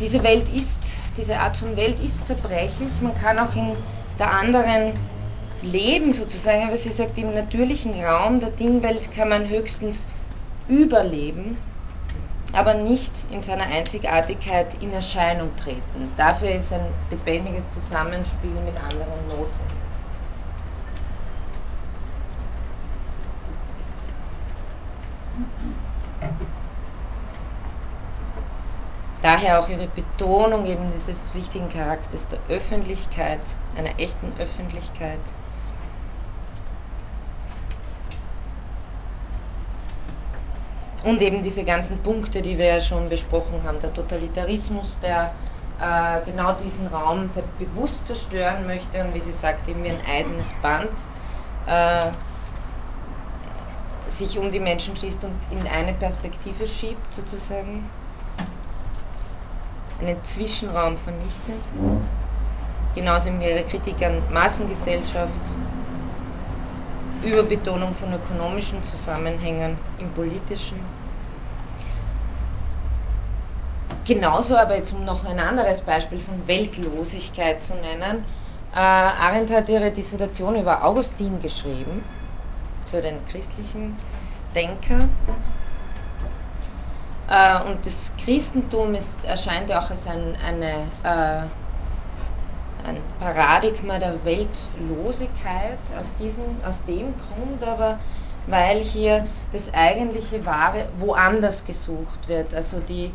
[0.00, 0.80] diese Welt ist,
[1.16, 2.90] diese Art von Welt ist zerbrechlich.
[3.00, 3.72] Man kann auch in
[4.18, 4.92] der anderen
[5.62, 10.06] leben sozusagen, aber sie sagt, im natürlichen Raum der Dingwelt kann man höchstens
[10.68, 11.56] überleben,
[12.52, 16.12] aber nicht in seiner Einzigartigkeit in Erscheinung treten.
[16.16, 19.67] Dafür ist ein lebendiges Zusammenspiel mit anderen notwendig.
[29.22, 33.40] Daher auch ihre Betonung eben dieses wichtigen Charakters der Öffentlichkeit,
[33.76, 35.20] einer echten Öffentlichkeit,
[41.04, 45.32] Und eben diese ganzen Punkte, die wir ja schon besprochen haben, der Totalitarismus, der
[45.80, 50.00] äh, genau diesen Raum sehr bewusst zerstören möchte und wie sie sagt, eben wie ein
[50.12, 50.90] eisernes Band
[51.66, 52.10] äh,
[54.10, 57.88] sich um die Menschen schließt und in eine Perspektive schiebt sozusagen,
[60.00, 61.62] einen Zwischenraum vernichtet.
[62.94, 65.40] Genauso wie ihre Kritik an Massengesellschaft,
[67.22, 70.80] Überbetonung von ökonomischen Zusammenhängen im politischen.
[74.04, 78.24] Genauso aber jetzt um noch ein anderes Beispiel von Weltlosigkeit zu nennen,
[78.74, 82.02] äh, Arendt hat ihre Dissertation über Augustin geschrieben,
[82.86, 83.96] zu den christlichen
[84.54, 85.08] Denker.
[87.30, 91.46] Äh, und das Christentum ist, erscheint ja auch als ein, eine äh,
[92.86, 97.98] ein Paradigma der Weltlosigkeit aus, diesem, aus dem Grund aber,
[98.46, 102.54] weil hier das eigentliche Wahre woanders gesucht wird.
[102.54, 103.10] Also die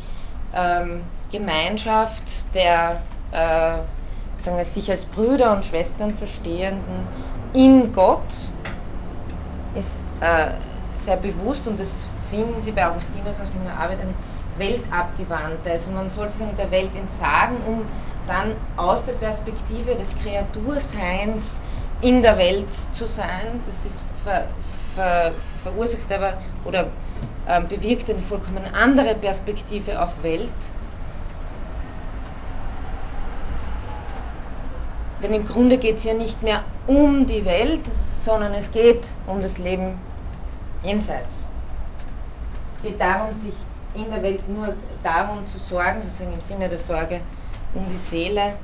[0.56, 2.24] ähm, Gemeinschaft
[2.54, 7.08] der äh, sagen wir, sich als Brüder und Schwestern verstehenden
[7.54, 8.22] in Gott
[9.76, 10.52] ist äh,
[11.06, 14.16] sehr bewusst und das finden Sie bei Augustinus aus in der Arbeit eine
[14.58, 15.70] Weltabgewandte.
[15.70, 17.86] Also man soll sozusagen der Welt entsagen, um
[18.28, 21.62] dann aus der Perspektive des Kreaturseins
[22.02, 23.62] in der Welt zu sein.
[23.68, 24.46] Das ist ver,
[24.96, 26.34] ver, verursacht aber
[26.66, 26.88] oder
[27.48, 30.50] äh, bewirkt eine vollkommen andere Perspektive auf Welt.
[35.22, 37.82] Denn im Grunde geht es ja nicht mehr um die Welt,
[38.26, 39.98] sondern es geht um das Leben
[40.84, 41.48] jenseits.
[42.84, 43.54] Geht darum, sich
[43.96, 47.22] in der Welt nur darum zu sorgen, sozusagen im Sinne der Sorge
[47.74, 48.58] um die Seele,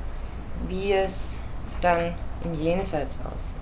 [0.68, 1.38] wie es
[1.80, 3.56] dann im Jenseits aussieht.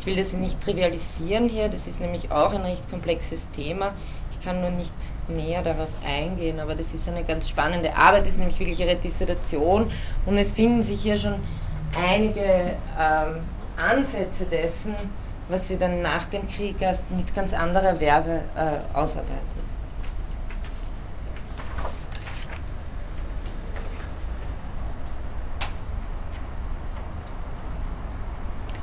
[0.00, 3.92] Ich will das nicht trivialisieren hier, das ist nämlich auch ein recht komplexes Thema.
[4.30, 4.92] Ich kann nur nicht
[5.28, 8.94] näher darauf eingehen, aber das ist eine ganz spannende Arbeit, das ist nämlich wirklich ihre
[8.94, 9.90] Dissertation
[10.24, 11.34] und es finden sich hier schon
[12.12, 13.40] einige ähm,
[13.76, 14.94] Ansätze dessen,
[15.48, 19.40] was sie dann nach dem Krieg erst mit ganz anderer Werbe äh, ausarbeitet.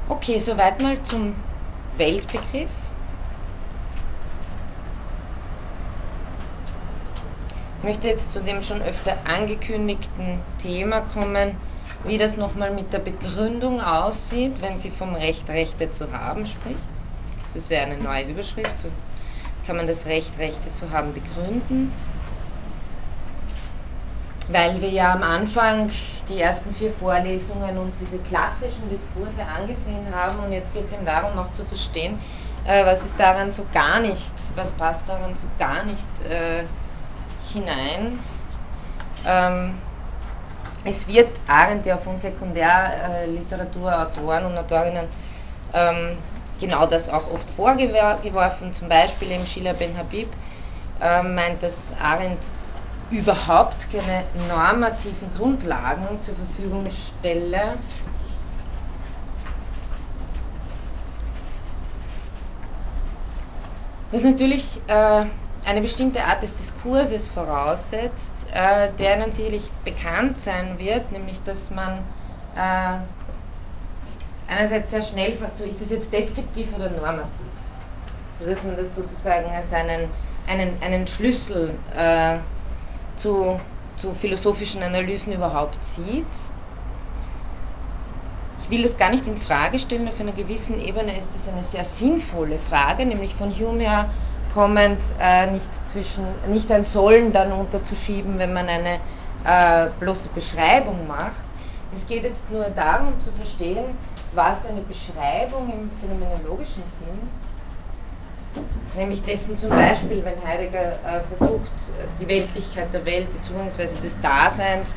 [0.09, 1.35] Okay, soweit mal zum
[1.97, 2.69] Weltbegriff.
[7.77, 11.57] Ich möchte jetzt zu dem schon öfter angekündigten Thema kommen,
[12.05, 16.83] wie das nochmal mit der Begründung aussieht, wenn sie vom Recht Rechte zu haben spricht.
[17.53, 18.89] Das wäre eine neue Überschrift, so
[19.65, 21.91] kann man das Recht Rechte zu haben begründen.
[24.49, 25.89] Weil wir ja am Anfang
[26.27, 31.05] die ersten vier Vorlesungen uns diese klassischen Diskurse angesehen haben und jetzt geht es eben
[31.05, 32.19] darum, auch zu verstehen,
[32.65, 36.63] äh, was ist daran so gar nicht, was passt daran so gar nicht äh,
[37.53, 38.19] hinein.
[39.25, 39.75] Ähm,
[40.85, 45.07] es wird Arendt ja von Sekundärliteraturautoren und Autorinnen
[45.73, 46.17] ähm,
[46.59, 50.27] genau das auch oft vorgeworfen, zum Beispiel im Schiller Ben Habib
[51.01, 52.43] äh, meint, dass Arendt
[53.09, 57.75] überhaupt keine normativen Grundlagen zur Verfügung stelle.
[64.11, 65.25] Das natürlich äh,
[65.65, 71.71] eine bestimmte Art des Diskurses voraussetzt, äh, der Ihnen sicherlich bekannt sein wird, nämlich dass
[71.71, 71.97] man
[72.55, 72.99] äh,
[74.47, 77.47] einerseits sehr schnell fragt, so ist das jetzt deskriptiv oder normativ?
[78.39, 80.07] So dass man das sozusagen als einen,
[80.47, 82.37] einen, einen Schlüssel äh,
[83.17, 83.59] zu,
[83.97, 86.25] zu philosophischen Analysen überhaupt sieht.
[88.63, 91.63] Ich will das gar nicht in Frage stellen, auf einer gewissen Ebene ist das eine
[91.63, 94.09] sehr sinnvolle Frage, nämlich von Hume her
[94.53, 98.99] kommend äh, nicht, zwischen, nicht ein Sollen dann unterzuschieben, wenn man eine
[99.45, 101.41] äh, bloße Beschreibung macht.
[101.95, 103.97] Es geht jetzt nur darum zu verstehen,
[104.33, 107.29] was eine Beschreibung im phänomenologischen Sinn,
[108.95, 111.71] nämlich dessen zum Beispiel, wenn Heidegger äh, versucht,
[112.19, 114.95] die Weltlichkeit der Welt, die Zugangsweise des Daseins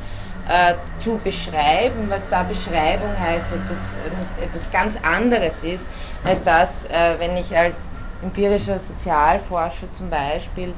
[0.49, 5.87] äh, zu beschreiben, was da Beschreibung heißt, ob das nicht etwas ganz anderes ist,
[6.25, 7.77] als das, äh, wenn ich als
[8.22, 10.74] empirischer Sozialforscher zum Beispiel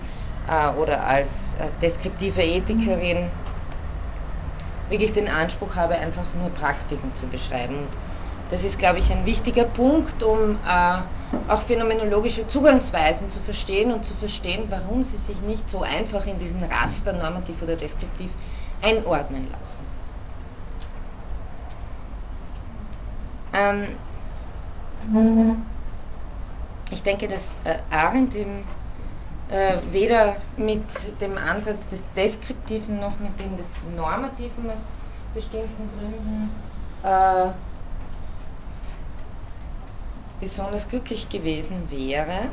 [0.48, 3.30] äh, oder als äh, deskriptive Ethikerin
[4.88, 7.76] wirklich den Anspruch habe, einfach nur Praktiken zu beschreiben.
[7.76, 7.88] Und
[8.50, 14.04] das ist, glaube ich, ein wichtiger Punkt, um äh, auch phänomenologische Zugangsweisen zu verstehen und
[14.04, 18.30] zu verstehen, warum sie sich nicht so einfach in diesen Raster normativ oder deskriptiv
[18.82, 19.86] einordnen lassen.
[23.52, 23.98] Ähm,
[26.90, 28.64] ich denke, dass äh, Arendt im,
[29.50, 30.84] äh, weder mit
[31.20, 34.82] dem Ansatz des Deskriptiven noch mit dem des Normativen aus
[35.34, 36.50] bestimmten Gründen
[37.02, 37.50] äh,
[40.40, 42.48] besonders glücklich gewesen wäre.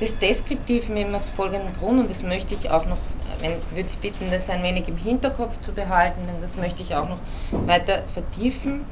[0.00, 2.98] Des Deskriptiven eben aus folgendem Grund, und das möchte ich auch noch,
[3.40, 6.94] wenn, würde ich bitten, das ein wenig im Hinterkopf zu behalten, denn das möchte ich
[6.94, 7.18] auch noch
[7.66, 8.84] weiter vertiefen.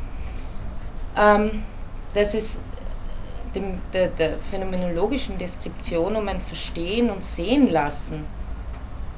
[1.16, 1.62] Ähm,
[2.16, 2.58] dass es
[3.54, 8.26] dem, der, der, phänomenologischen Deskription um ein Verstehen und Sehen lassen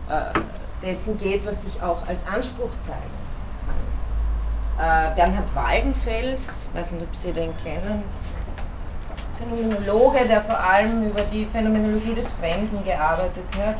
[0.08, 0.38] äh,
[0.84, 3.14] dessen geht, was sich auch als Anspruch zeigen
[4.76, 5.12] kann.
[5.12, 8.02] Äh, Bernhard Waldenfels, weiß nicht, ob Sie den kennen,
[9.38, 13.76] Phänomenologe, der vor allem über die Phänomenologie des Fremden gearbeitet hat.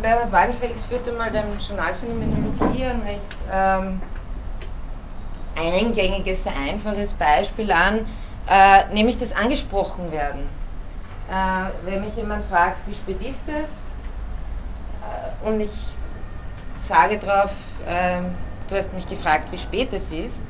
[0.00, 3.20] Bernhard Waldenfels führte mal der Journalphänomenologie ein recht
[3.52, 4.00] ähm,
[5.56, 8.06] eingängiges, sehr einfaches Beispiel an,
[8.48, 10.48] äh, nämlich das angesprochen werden.
[11.30, 13.70] Äh, wenn mich jemand fragt, wie spät ist es,
[15.00, 15.94] äh, und ich
[16.86, 17.50] sage darauf,
[17.86, 18.26] ähm,
[18.68, 20.42] du hast mich gefragt, wie spät es ist,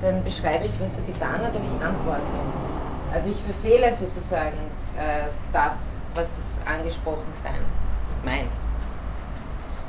[0.00, 2.22] dann beschreibe ich, was er getan hat, aber ich antworte.
[3.12, 4.56] Also ich verfehle sozusagen
[4.96, 5.76] äh, das,
[6.14, 7.60] was das Angesprochensein
[8.24, 8.50] meint.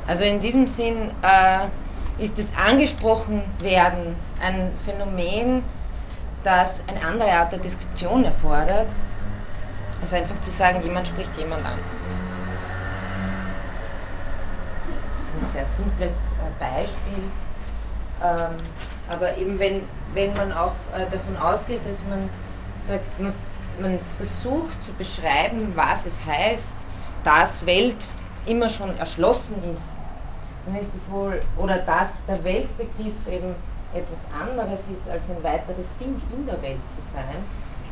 [0.07, 1.67] Also in diesem Sinn äh,
[2.19, 5.63] ist das Angesprochenwerden ein Phänomen,
[6.43, 8.87] das eine andere Art der Deskription erfordert,
[10.01, 11.79] als einfach zu sagen, jemand spricht jemand an.
[15.17, 17.23] Das ist ein sehr simples äh, Beispiel,
[18.23, 18.57] ähm,
[19.09, 19.81] aber eben wenn,
[20.13, 22.29] wenn man auch äh, davon ausgeht, dass man
[22.77, 23.33] sagt, man,
[23.81, 26.75] man versucht zu beschreiben, was es heißt,
[27.23, 28.03] dass Welt
[28.45, 29.98] immer schon erschlossen ist
[30.69, 33.55] dann ist es wohl, oder dass der Weltbegriff eben
[33.93, 37.43] etwas anderes ist, als ein weiteres Ding in der Welt zu sein,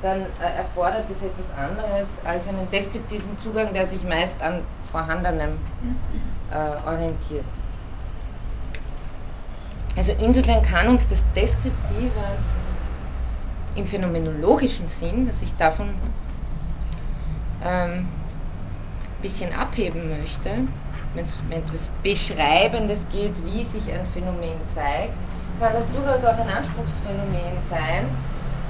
[0.01, 4.61] dann äh, erfordert es etwas anderes als einen deskriptiven Zugang, der sich meist an
[4.91, 5.57] Vorhandenem
[6.51, 7.45] äh, orientiert.
[9.95, 12.21] Also insofern kann uns das Deskriptive
[13.73, 15.89] im phänomenologischen Sinn, dass ich davon
[17.63, 18.07] ein ähm,
[19.23, 20.51] bisschen abheben möchte,
[21.13, 25.13] wenn es etwas Beschreibendes geht, wie sich ein Phänomen zeigt,
[25.59, 28.05] kann das durchaus auch ein Anspruchsphänomen sein.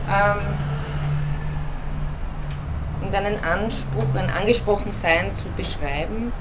[0.09, 0.41] Ähm,
[3.05, 6.31] und einen Anspruch, ein Angesprochensein zu beschreiben,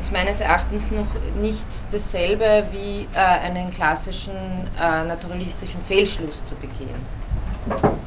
[0.00, 1.06] ist meines Erachtens noch
[1.40, 4.36] nicht dasselbe wie äh, einen klassischen
[4.80, 8.03] äh, naturalistischen Fehlschluss zu begehen.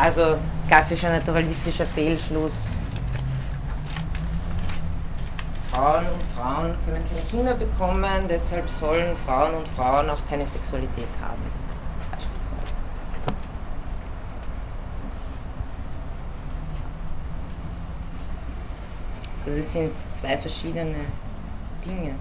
[0.00, 2.52] Also klassischer naturalistischer Fehlschluss.
[5.70, 11.08] Frauen und Frauen können keine Kinder bekommen, deshalb sollen Frauen und Frauen auch keine Sexualität
[11.20, 11.42] haben.
[19.44, 20.96] Also es sind zwei verschiedene
[21.84, 22.14] Dinge.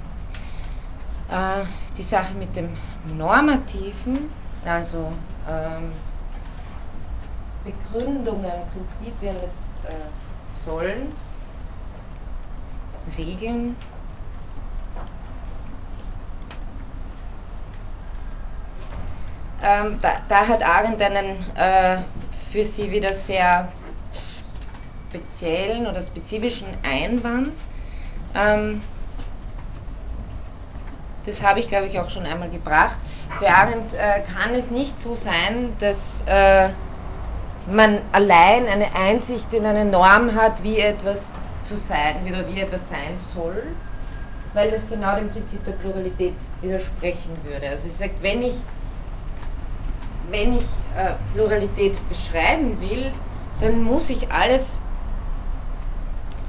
[1.30, 1.64] Äh,
[1.98, 2.70] die Sache mit dem
[3.18, 4.30] Normativen,
[4.66, 5.12] also
[5.48, 5.92] ähm,
[7.64, 9.52] Begründungen, Prinzipien des
[9.90, 9.96] äh,
[10.66, 11.40] Sollens,
[13.18, 13.76] Regeln,
[19.64, 21.98] ähm, da, da, hat Arendt einen äh,
[22.52, 23.72] für sie wieder sehr
[25.10, 27.54] speziellen oder spezifischen Einwand.
[28.36, 28.82] Ähm,
[31.26, 32.98] das habe ich, glaube ich, auch schon einmal gebracht.
[33.38, 36.70] Für Arendt äh, kann es nicht so sein, dass äh,
[37.68, 41.20] man allein eine Einsicht in eine Norm hat, wie etwas
[41.68, 43.64] zu sein oder wie etwas sein soll,
[44.54, 47.70] weil das genau dem Prinzip der Pluralität widersprechen würde.
[47.70, 48.56] Also sie sagt, wenn ich,
[50.32, 50.64] wenn ich
[50.98, 53.12] äh, Pluralität beschreiben will,
[53.62, 54.80] dann muss ich alles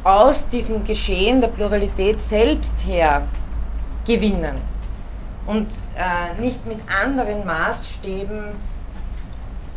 [0.04, 3.26] aus diesem Geschehen der Pluralität selbst her
[4.06, 4.56] gewinnen
[5.46, 8.69] und äh, nicht mit anderen Maßstäben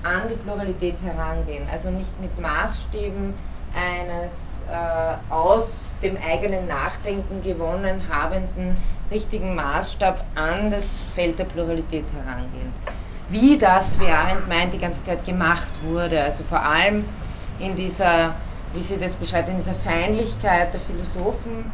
[0.04, 1.68] an die Pluralität herangehen.
[1.72, 3.34] Also nicht mit Maßstäben
[3.76, 4.34] eines
[4.70, 8.78] äh, aus dem eigenen Nachdenken gewonnen habenden
[9.10, 12.74] richtigen Maßstab an das Feld der Pluralität herangehen.
[13.30, 17.06] Wie das, wie Arendt meint, die ganze Zeit gemacht wurde, also vor allem
[17.60, 18.36] in dieser
[18.74, 21.72] wie sie das beschreibt, in dieser Feindlichkeit der Philosophen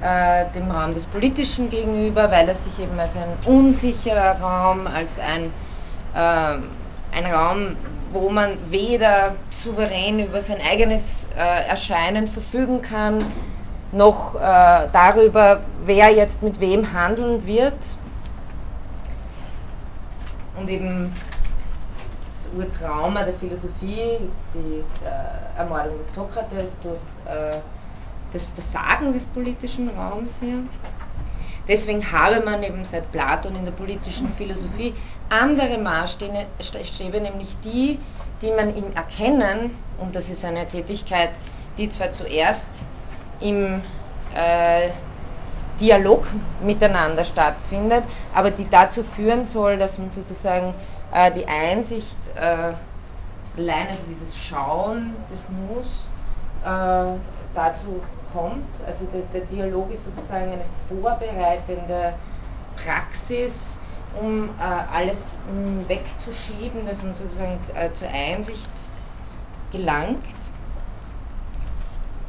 [0.00, 5.18] äh, dem Raum des Politischen gegenüber, weil er sich eben als ein unsicherer Raum, als
[5.18, 5.52] ein,
[6.14, 6.58] äh,
[7.12, 7.76] ein Raum,
[8.12, 13.18] wo man weder souverän über sein eigenes äh, Erscheinen verfügen kann,
[13.92, 17.74] noch äh, darüber, wer jetzt mit wem handeln wird.
[20.58, 21.12] Und eben
[22.56, 24.18] Urtrauma der Philosophie,
[24.54, 27.58] die äh, Ermordung des Sokrates durch äh,
[28.32, 30.58] das Versagen des politischen Raums her.
[31.68, 34.94] Deswegen habe man eben seit Platon in der politischen Philosophie
[35.28, 37.98] andere Maßstäbe, nämlich die,
[38.40, 41.30] die man im Erkennen, und das ist eine Tätigkeit,
[41.76, 42.86] die zwar zuerst
[43.40, 43.82] im
[44.34, 44.88] äh,
[45.78, 46.26] Dialog
[46.62, 48.02] miteinander stattfindet,
[48.34, 50.74] aber die dazu führen soll, dass man sozusagen
[51.14, 52.72] äh, die Einsicht äh,
[53.60, 56.08] allein, also dieses Schauen des Nus,
[56.64, 57.18] äh,
[57.54, 58.00] dazu
[58.32, 58.66] kommt.
[58.86, 62.14] Also der, der, Dialog ist sozusagen eine vorbereitende
[62.76, 63.80] Praxis,
[64.20, 65.24] um äh, alles
[65.86, 68.70] wegzuschieben, dass man sozusagen äh, zur Einsicht
[69.72, 70.24] gelangt.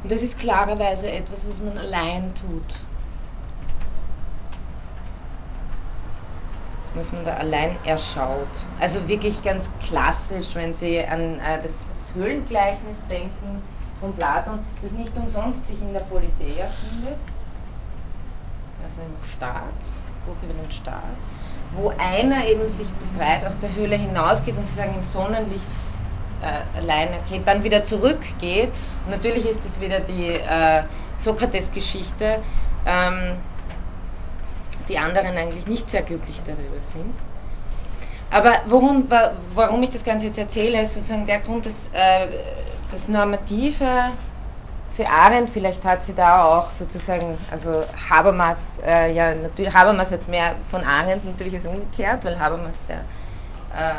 [0.02, 2.74] Und das ist klarerweise etwas, was man allein tut.
[6.94, 8.48] was man da allein erschaut.
[8.80, 13.62] Also wirklich ganz klassisch, wenn Sie an äh, das, das Höhlengleichnis denken
[14.00, 17.18] von Platon, das nicht umsonst sich in der Politeia findet,
[18.82, 19.78] also im Staat,
[20.26, 21.02] Buch über den Staat,
[21.76, 25.66] wo einer eben sich befreit aus der Höhle hinausgeht und sozusagen im Sonnenlicht
[26.42, 28.70] äh, alleine geht, dann wieder zurückgeht.
[29.04, 30.82] Und natürlich ist es wieder die äh,
[31.18, 32.40] Sokrates-Geschichte,
[32.86, 33.36] ähm,
[34.88, 37.14] die anderen eigentlich nicht sehr glücklich darüber sind.
[38.32, 39.08] Aber worum,
[39.54, 42.28] warum ich das Ganze jetzt erzähle, ist sozusagen der Grund, dass äh,
[42.90, 44.10] das Normative
[44.92, 50.26] für Arendt, vielleicht hat sie da auch sozusagen, also Habermas, äh, ja, natürlich, Habermas hat
[50.28, 52.96] mehr von Arendt natürlich als umgekehrt, weil Habermas ja
[53.76, 53.94] äh,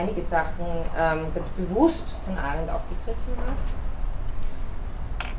[0.00, 0.64] einige Sachen
[0.98, 3.56] ähm, ganz bewusst von Arendt aufgegriffen hat.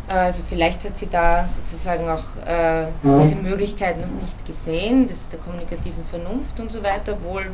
[0.07, 2.85] Also vielleicht hat sie da sozusagen auch äh,
[3.23, 7.47] diese Möglichkeit noch nicht gesehen, das der kommunikativen Vernunft und so weiter, obwohl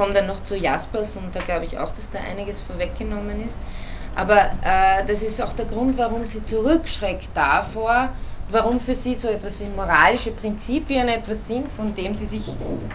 [0.00, 3.56] komme dann noch zu Jaspers und da glaube ich auch, dass da einiges vorweggenommen ist.
[4.16, 8.08] Aber äh, das ist auch der Grund, warum sie zurückschreckt davor,
[8.50, 12.50] warum für sie so etwas wie moralische Prinzipien etwas sind, von dem sie sich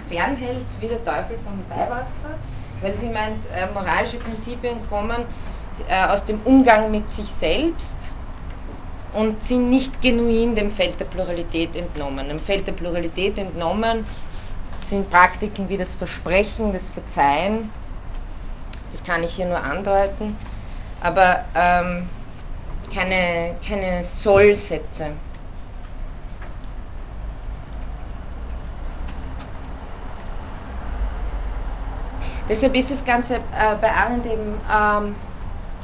[0.09, 2.39] fernhält, wie der Teufel vom Weihwasser,
[2.81, 5.25] weil sie meint, äh, moralische Prinzipien kommen
[5.87, 7.97] äh, aus dem Umgang mit sich selbst
[9.13, 12.27] und sind nicht genuin dem Feld der Pluralität entnommen.
[12.29, 14.05] Dem Feld der Pluralität entnommen
[14.89, 17.71] sind Praktiken wie das Versprechen, das Verzeihen,
[18.91, 20.37] das kann ich hier nur andeuten,
[21.01, 22.07] aber ähm,
[22.93, 25.11] keine, keine Sollsätze.
[32.47, 33.39] Deshalb ist das Ganze äh,
[33.81, 35.15] bei Arendt eben, ähm,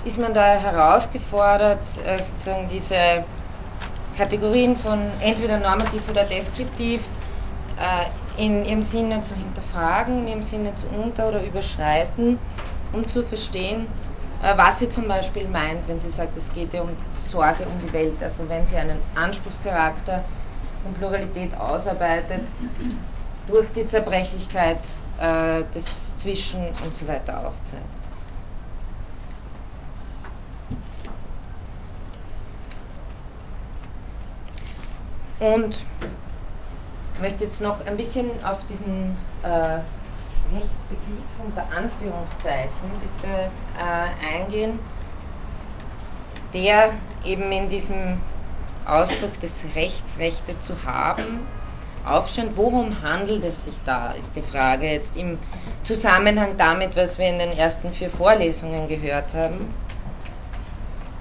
[0.05, 3.23] ist man da herausgefordert, äh, sozusagen diese
[4.15, 7.01] Kategorien von entweder normativ oder deskriptiv
[7.77, 8.05] äh,
[8.41, 12.39] in ihrem Sinne zu hinterfragen, in ihrem Sinne zu unter- oder überschreiten,
[12.91, 13.85] um zu verstehen,
[14.41, 17.79] äh, was sie zum Beispiel meint, wenn sie sagt, es geht ja um Sorge um
[17.85, 18.21] die Welt.
[18.23, 20.25] Also wenn sie einen Anspruchscharakter
[20.81, 22.41] von Pluralität ausarbeitet,
[23.45, 24.79] durch die Zerbrechlichkeit
[25.19, 25.85] äh, des
[26.17, 27.83] Zwischen und so weiter aufzeigt.
[35.39, 35.83] Und
[37.21, 39.79] möchte jetzt noch ein bisschen auf diesen äh,
[40.53, 43.49] Rechtsbegriff unter Anführungszeichen bitte
[43.79, 44.79] äh, eingehen,
[46.53, 46.91] der
[47.23, 48.19] eben in diesem
[48.85, 51.39] Ausdruck des Rechts, Rechte zu haben,
[52.05, 52.57] aufscheint.
[52.57, 55.37] Worum handelt es sich da, ist die Frage jetzt im
[55.83, 59.73] Zusammenhang damit, was wir in den ersten vier Vorlesungen gehört haben.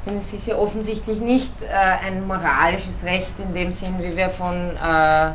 [0.06, 4.30] Denn es ist ja offensichtlich nicht äh, ein moralisches Recht in dem Sinn, wie wir
[4.30, 5.32] von äh,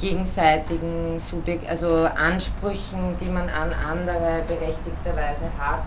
[0.00, 5.82] gegenseitigen Subjekt, also Ansprüchen, die man an andere berechtigterweise hat,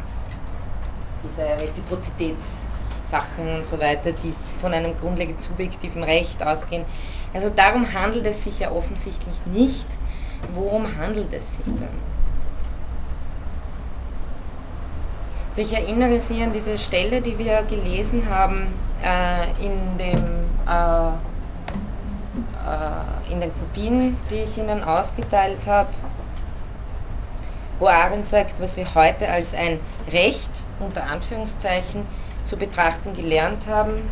[1.24, 6.86] diese Reziprozitätssachen und so weiter, die von einem grundlegend subjektiven Recht ausgehen.
[7.34, 9.88] Also darum handelt es sich ja offensichtlich nicht.
[10.54, 12.12] Worum handelt es sich dann?
[15.50, 18.68] Also ich erinnere Sie an diese Stelle, die wir gelesen haben
[19.04, 20.24] äh, in, dem,
[20.66, 21.12] äh,
[23.30, 25.90] in den Kopien, die ich Ihnen ausgeteilt habe,
[27.80, 29.80] wo Arendt sagt, was wir heute als ein
[30.12, 32.06] Recht unter Anführungszeichen
[32.46, 34.10] zu betrachten gelernt haben,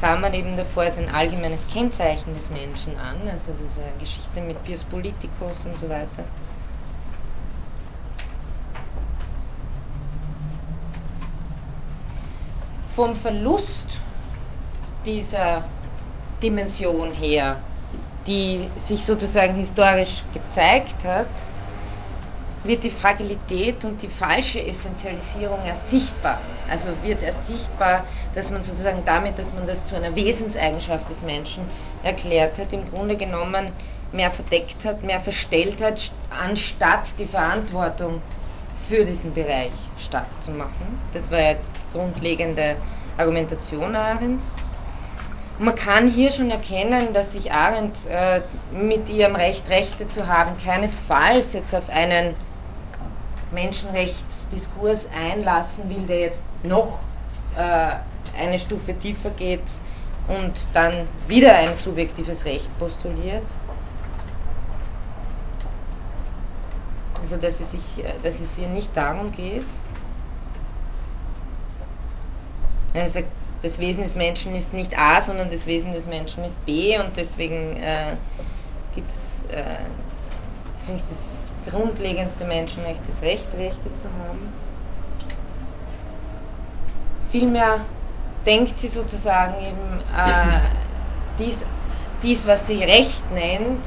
[0.00, 4.62] sah man eben davor als ein allgemeines Kennzeichen des Menschen an, also diese Geschichte mit
[4.64, 6.24] Pius Politicus und so weiter.
[12.96, 13.86] vom Verlust
[15.06, 15.64] dieser
[16.42, 17.56] Dimension her,
[18.26, 21.28] die sich sozusagen historisch gezeigt hat,
[22.64, 26.42] wird die Fragilität und die falsche Essentialisierung erst sichtbar.
[26.68, 28.04] Also wird erst sichtbar,
[28.34, 31.70] dass man sozusagen damit, dass man das zu einer Wesenseigenschaft des Menschen
[32.02, 33.70] erklärt hat, im Grunde genommen
[34.12, 38.20] mehr verdeckt hat, mehr verstellt hat, anstatt die Verantwortung
[38.88, 41.00] für diesen Bereich stark zu machen.
[41.12, 42.76] Das war ja die grundlegende
[43.16, 44.54] Argumentation Arends.
[45.58, 48.42] Man kann hier schon erkennen, dass sich Arendt äh,
[48.72, 52.34] mit ihrem Recht, Rechte zu haben, keinesfalls jetzt auf einen
[53.52, 57.00] Menschenrechtsdiskurs einlassen will, der jetzt noch
[57.56, 59.62] äh, eine Stufe tiefer geht
[60.28, 63.44] und dann wieder ein subjektives Recht postuliert.
[67.22, 69.64] Also dass es, sich, dass es hier nicht darum geht.
[72.96, 73.28] Er sagt,
[73.62, 77.14] das Wesen des Menschen ist nicht A, sondern das Wesen des Menschen ist B und
[77.16, 78.16] deswegen äh,
[78.94, 79.64] gibt es äh,
[80.86, 84.52] das grundlegendste Menschenrecht, das Recht, Rechte zu haben.
[87.30, 87.80] Vielmehr
[88.46, 90.60] denkt sie sozusagen eben äh,
[91.38, 91.58] dies,
[92.22, 93.84] dies, was sie Recht nennt,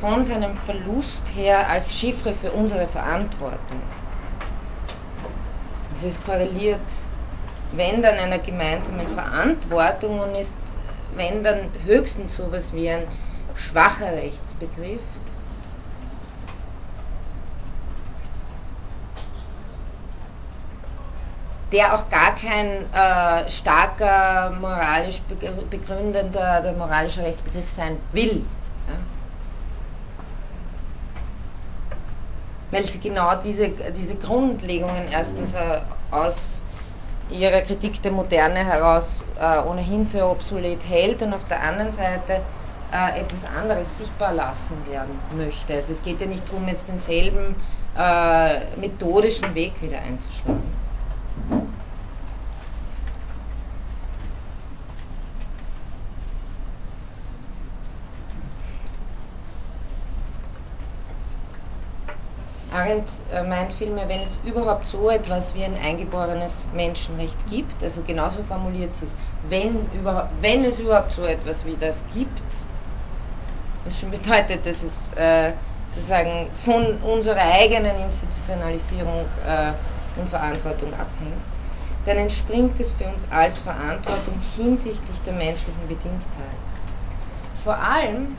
[0.00, 3.80] von seinem Verlust her als Chiffre für unsere Verantwortung.
[5.94, 6.80] Also es korreliert,
[7.72, 10.52] wenn dann einer gemeinsamen Verantwortung und ist,
[11.14, 13.06] wenn dann höchstens so etwas wie ein
[13.54, 15.00] schwacher Rechtsbegriff,
[21.72, 25.20] der auch gar kein äh, starker moralisch
[25.70, 28.44] begründender der moralischer Rechtsbegriff sein will.
[28.88, 28.96] Ja?
[32.72, 36.62] Weil sie genau diese, diese Grundlegungen erstens äh, aus
[37.30, 42.42] ihrer Kritik der Moderne heraus äh, ohnehin für obsolet hält und auf der anderen Seite
[42.92, 45.74] äh, etwas anderes sichtbar lassen werden möchte.
[45.74, 47.54] Also es geht ja nicht darum, jetzt denselben
[47.96, 50.79] äh, methodischen Weg wieder einzuschlagen.
[62.72, 68.02] Arendt äh, meint vielmehr, wenn es überhaupt so etwas wie ein eingeborenes Menschenrecht gibt, also
[68.06, 69.12] genauso formuliert sie es,
[69.48, 69.76] wenn,
[70.40, 72.42] wenn es überhaupt so etwas wie das gibt,
[73.84, 75.52] was schon bedeutet, dass es äh,
[75.94, 81.42] sozusagen von unserer eigenen Institutionalisierung äh, und Verantwortung abhängt,
[82.06, 86.20] dann entspringt es für uns als Verantwortung hinsichtlich der menschlichen Bedingtheit.
[87.64, 88.36] Vor allem,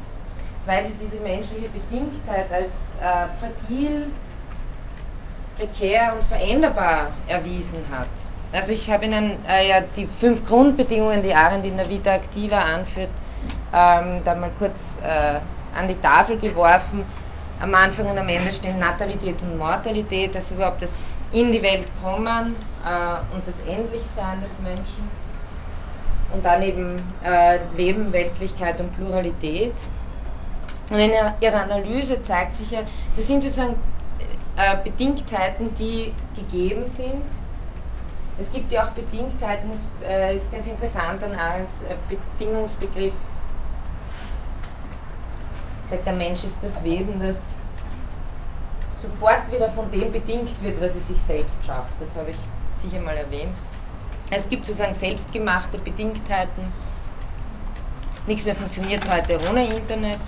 [0.72, 4.08] weil sie diese menschliche Bedingtheit als äh, fragil,
[5.58, 8.08] prekär und veränderbar erwiesen hat.
[8.54, 12.60] Also ich habe Ihnen äh, ja die fünf Grundbedingungen, die Arendt in der Vita Activa
[12.60, 13.10] anführt,
[13.74, 15.40] ähm, da mal kurz äh,
[15.78, 17.04] an die Tafel geworfen.
[17.60, 20.92] Am Anfang und am Ende stehen Natalität und Mortalität, also überhaupt das
[21.34, 22.56] in die Welt kommen
[22.86, 25.10] äh, und das Endlichsein des Menschen.
[26.34, 26.96] Und dann eben
[27.26, 29.74] äh, Leben, Weltlichkeit und Pluralität.
[30.92, 32.82] Und in ihrer Analyse zeigt sich ja,
[33.16, 33.76] das sind sozusagen
[34.58, 37.24] äh, Bedingtheiten, die gegeben sind.
[38.38, 41.96] Es gibt ja auch Bedingtheiten, das äh, ist ganz interessant an Arends äh,
[42.38, 43.14] Bedingungsbegriff.
[45.90, 47.38] Sagt, der Mensch ist das Wesen, das
[49.02, 51.94] sofort wieder von dem bedingt wird, was es sich selbst schafft.
[52.02, 52.38] Das habe ich
[52.82, 53.56] sicher mal erwähnt.
[54.30, 56.66] Es gibt sozusagen selbstgemachte Bedingtheiten.
[58.28, 60.20] Nichts mehr funktioniert heute ohne Internet.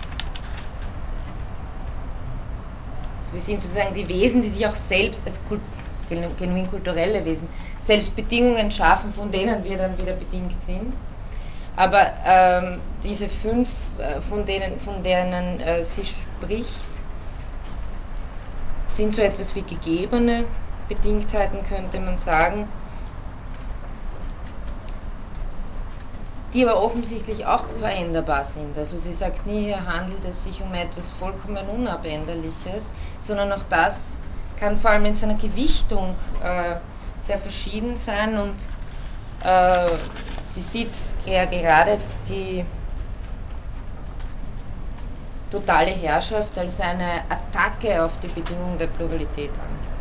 [3.33, 5.61] Wir sind sozusagen die Wesen, die sich auch selbst als Kult,
[6.09, 7.47] genuin kulturelle Wesen
[7.85, 10.93] selbst Bedingungen schaffen, von denen wir dann wieder bedingt sind.
[11.75, 16.85] Aber ähm, diese fünf, äh, von denen, von denen äh, sie spricht,
[18.95, 20.45] sind so etwas wie gegebene
[20.87, 22.67] Bedingtheiten, könnte man sagen.
[26.53, 28.77] Die aber offensichtlich auch veränderbar sind.
[28.77, 32.83] Also sie sagt nie, hier handelt es sich um etwas vollkommen Unabänderliches,
[33.19, 33.95] sondern auch das
[34.59, 36.75] kann vor allem in seiner Gewichtung äh,
[37.25, 38.55] sehr verschieden sein und
[39.43, 39.89] äh,
[40.53, 40.93] sie sieht
[41.25, 41.97] ja gerade
[42.29, 42.63] die
[45.49, 49.92] totale Herrschaft als eine Attacke auf die Bedingungen der Pluralität an.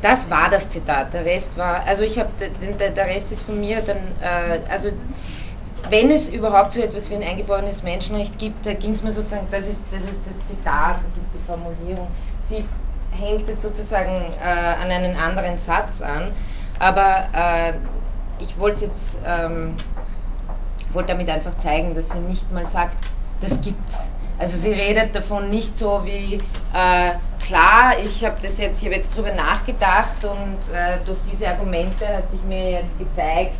[0.00, 1.12] Das war das Zitat.
[1.12, 2.30] Der Rest war, also ich habe,
[2.78, 4.90] der, der Rest ist von mir dann, äh, also
[5.90, 9.46] wenn es überhaupt so etwas wie ein eingeborenes Menschenrecht gibt, da ging es mir sozusagen,
[9.50, 12.08] das ist, das ist das Zitat, das ist die Formulierung.
[12.48, 12.64] Sie
[13.10, 16.32] hängt es sozusagen äh, an einen anderen Satz an,
[16.78, 17.72] aber äh,
[18.38, 19.74] ich wollte jetzt, ähm,
[20.92, 22.96] wollte damit einfach zeigen, dass sie nicht mal sagt,
[23.40, 24.08] das gibt's.
[24.38, 27.12] Also sie redet davon nicht so wie, äh,
[27.44, 32.30] klar, ich habe das jetzt, ich jetzt drüber nachgedacht und äh, durch diese Argumente hat
[32.30, 33.56] sich mir jetzt gezeigt,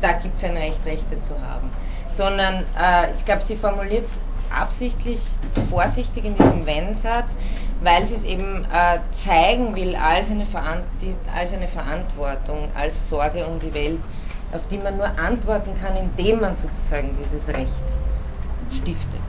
[0.00, 1.70] da gibt es ein Recht, Rechte zu haben.
[2.10, 4.18] Sondern äh, ich glaube, sie formuliert es
[4.56, 5.20] absichtlich
[5.68, 7.36] vorsichtig in diesem Wenn-Satz,
[7.82, 10.46] weil sie es eben äh, zeigen will als eine,
[11.36, 14.00] als eine Verantwortung, als Sorge um die Welt,
[14.52, 17.82] auf die man nur antworten kann, indem man sozusagen dieses Recht
[18.72, 19.20] stiftet.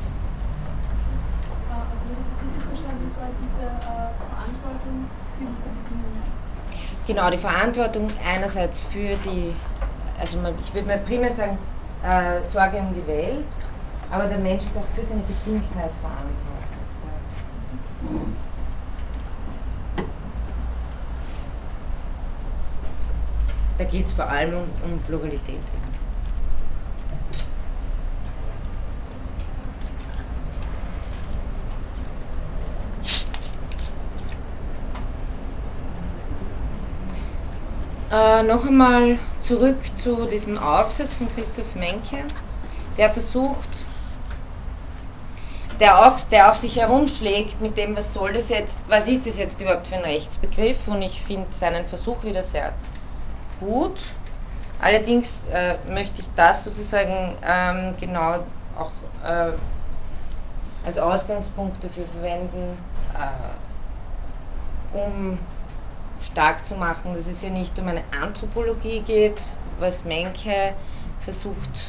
[7.07, 9.53] Genau, die Verantwortung einerseits für die,
[10.19, 11.57] also man, ich würde mal primär sagen,
[12.03, 13.45] äh, Sorge um die Welt,
[14.11, 16.71] aber der Mensch ist auch für seine Bedingtheit verantwortlich.
[23.77, 25.59] Da geht es vor allem um, um Pluralität.
[38.11, 42.25] Äh, noch einmal zurück zu diesem Aufsatz von Christoph Menke,
[42.97, 43.69] der versucht,
[45.79, 49.37] der auch, der auch sich herumschlägt mit dem, was soll das jetzt, was ist das
[49.37, 52.73] jetzt überhaupt für ein Rechtsbegriff und ich finde seinen Versuch wieder sehr
[53.61, 53.97] gut.
[54.81, 58.43] Allerdings äh, möchte ich das sozusagen ähm, genau
[58.77, 58.91] auch
[59.25, 59.53] äh,
[60.85, 62.77] als Ausgangspunkt dafür verwenden,
[63.13, 65.39] äh, um
[66.23, 69.41] stark zu machen, dass es hier nicht um eine Anthropologie geht,
[69.79, 70.73] was Menke
[71.21, 71.81] versucht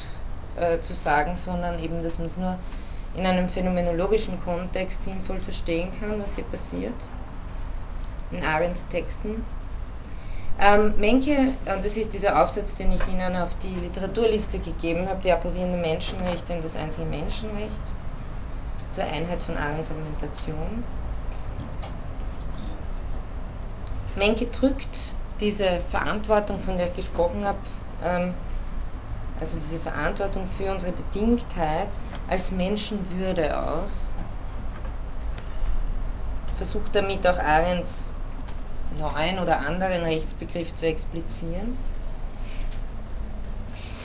[0.57, 2.59] äh, zu sagen, sondern eben, dass man es nur
[3.14, 6.95] in einem phänomenologischen Kontext sinnvoll verstehen kann, was hier passiert,
[8.30, 9.45] in Arends Texten.
[10.61, 15.20] Ähm, Menke, und das ist dieser Aufsatz, den ich Ihnen auf die Literaturliste gegeben habe,
[15.22, 17.80] die apparierenden Menschenrechte und das einzelne Menschenrecht
[18.93, 20.85] zur Einheit von Arends Argumentation.
[24.17, 27.59] Menke drückt diese Verantwortung, von der ich gesprochen habe,
[28.05, 28.35] ähm,
[29.41, 31.89] also diese Verantwortung für unsere Bedingtheit
[32.29, 34.09] als Menschenwürde aus.
[36.57, 38.11] Versucht damit auch Arends
[38.99, 41.77] neuen oder anderen Rechtsbegriff zu explizieren.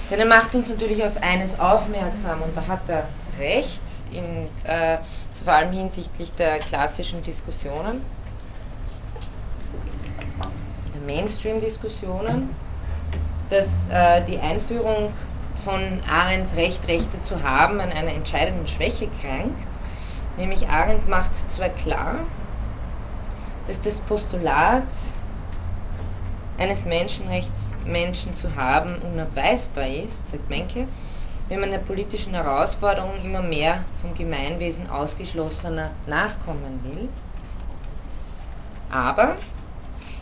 [0.10, 3.03] Denn er macht uns natürlich auf eines aufmerksam und da hat er
[3.38, 4.97] recht, in, äh,
[5.43, 8.01] vor allem hinsichtlich der klassischen Diskussionen,
[11.08, 12.49] Mainstream-Diskussionen,
[13.49, 15.14] dass äh, die Einführung
[15.64, 19.68] von Arends Recht, Rechte zu haben, an einer entscheidenden Schwäche krankt.
[20.38, 22.20] Nämlich Arendt macht zwar klar,
[23.68, 24.84] dass das Postulat
[26.60, 30.88] eines Menschenrechts, Menschen zu haben, unabweisbar ist, sagt Menke,
[31.49, 37.10] wenn man der politischen Herausforderung immer mehr vom Gemeinwesen ausgeschlossener nachkommen will.
[38.91, 39.36] Aber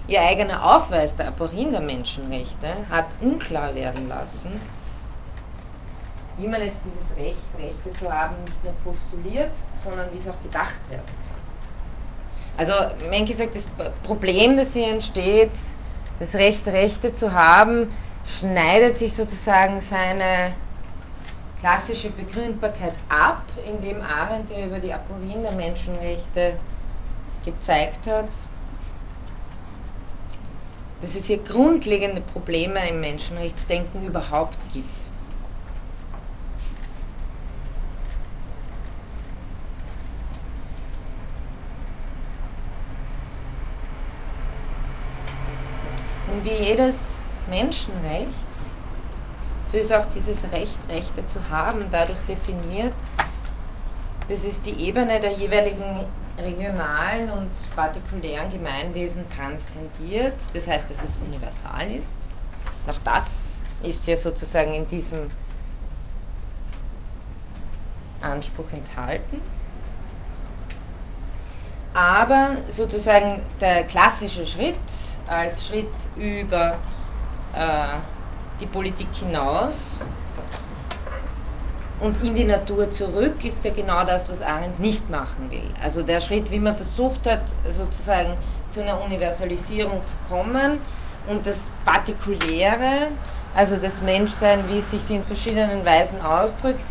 [0.07, 4.59] ihr eigener Aufweis der Aporin der Menschenrechte hat unklar werden lassen,
[6.37, 9.51] wie man jetzt dieses Recht, Rechte zu haben, nicht nur postuliert,
[9.83, 11.01] sondern wie es auch gedacht wird.
[12.57, 12.73] Also
[13.09, 13.63] Menke sagt, das
[14.03, 15.51] Problem, das hier entsteht,
[16.19, 17.91] das Recht, Rechte zu haben,
[18.25, 20.53] schneidet sich sozusagen seine
[21.59, 26.53] klassische Begründbarkeit ab, indem Arendt ja über die Aporien der Menschenrechte
[27.43, 28.29] gezeigt hat,
[31.05, 34.89] dass es hier grundlegende Probleme im Menschenrechtsdenken überhaupt gibt.
[46.31, 46.95] Und wie jedes
[47.51, 48.27] Menschenrecht,
[49.65, 52.93] so ist auch dieses Recht, Rechte zu haben, dadurch definiert,
[54.27, 56.05] dass es die Ebene der jeweiligen
[56.37, 62.17] regionalen und partikulären Gemeinwesen transzendiert, das heißt, dass es universal ist.
[62.87, 65.29] Auch das ist ja sozusagen in diesem
[68.21, 69.41] Anspruch enthalten.
[71.93, 74.75] Aber sozusagen der klassische Schritt
[75.27, 76.77] als Schritt über
[77.53, 77.97] äh,
[78.59, 79.97] die Politik hinaus
[81.97, 85.73] und in die Natur zurück ist ja genau das, was Arendt nicht machen will.
[85.81, 88.37] Also der Schritt, wie man versucht hat, sozusagen
[88.69, 90.79] zu einer Universalisierung zu kommen
[91.25, 93.11] und das Partikuläre,
[93.53, 96.83] also das Menschsein, wie es sich in verschiedenen Weisen ausdrückt,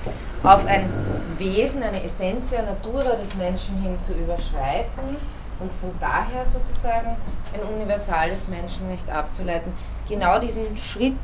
[0.43, 0.91] auf ein
[1.27, 5.17] Wesen, eine Essentia Natura des Menschen hin zu überschreiten
[5.59, 7.17] und von daher sozusagen
[7.53, 9.73] ein universales Menschenrecht abzuleiten.
[10.09, 11.19] Genau diesen Schritt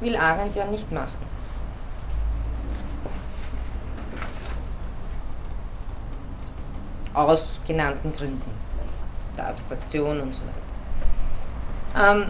[0.00, 1.31] will Arendt ja nicht machen.
[7.14, 8.50] Aus genannten Gründen,
[9.36, 10.40] der Abstraktion und so
[11.94, 12.16] weiter.
[12.16, 12.26] Ähm,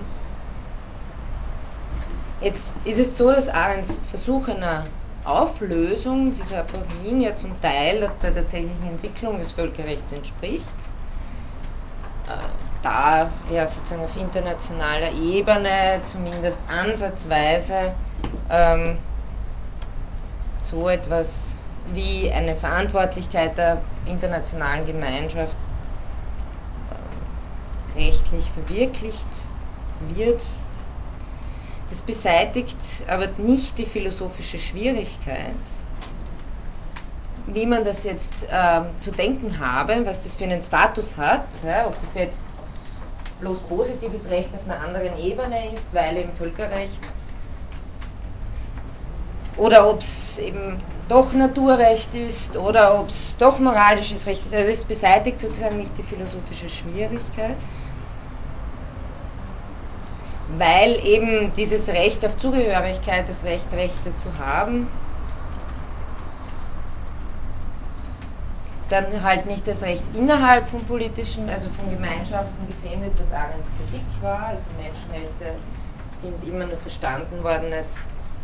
[2.41, 4.85] jetzt ist es so, dass Arends Versuch einer
[5.24, 10.66] Auflösung dieser Aporien ja zum Teil der tatsächlichen Entwicklung des Völkerrechts entspricht.
[12.26, 12.33] Äh,
[12.83, 17.95] da ja sozusagen auf internationaler Ebene zumindest ansatzweise
[18.51, 18.99] ähm,
[20.64, 21.53] so etwas
[21.93, 25.57] wie eine Verantwortlichkeit der internationalen Gemeinschaft
[27.96, 29.28] äh, rechtlich verwirklicht
[30.14, 30.40] wird.
[31.90, 32.76] Das beseitigt
[33.07, 35.55] aber nicht die philosophische Schwierigkeit,
[37.46, 41.86] wie man das jetzt ähm, zu denken habe, was das für einen Status hat, ja,
[41.86, 42.38] ob das jetzt
[43.40, 47.00] bloß positives Recht auf einer anderen Ebene ist, weil eben Völkerrecht,
[49.57, 54.55] oder ob es eben doch Naturrecht ist oder ob es doch moralisches Recht ist.
[54.55, 57.57] Also es beseitigt sozusagen nicht die philosophische Schwierigkeit,
[60.59, 64.88] weil eben dieses Recht auf Zugehörigkeit, das Recht, Rechte zu haben,
[68.88, 73.68] dann halt nicht das Recht innerhalb von politischen, also von Gemeinschaften gesehen wird, das Arends
[73.78, 74.48] Kritik war.
[74.48, 75.59] Also Menschenrechte
[76.20, 77.96] sind immer nur verstanden worden als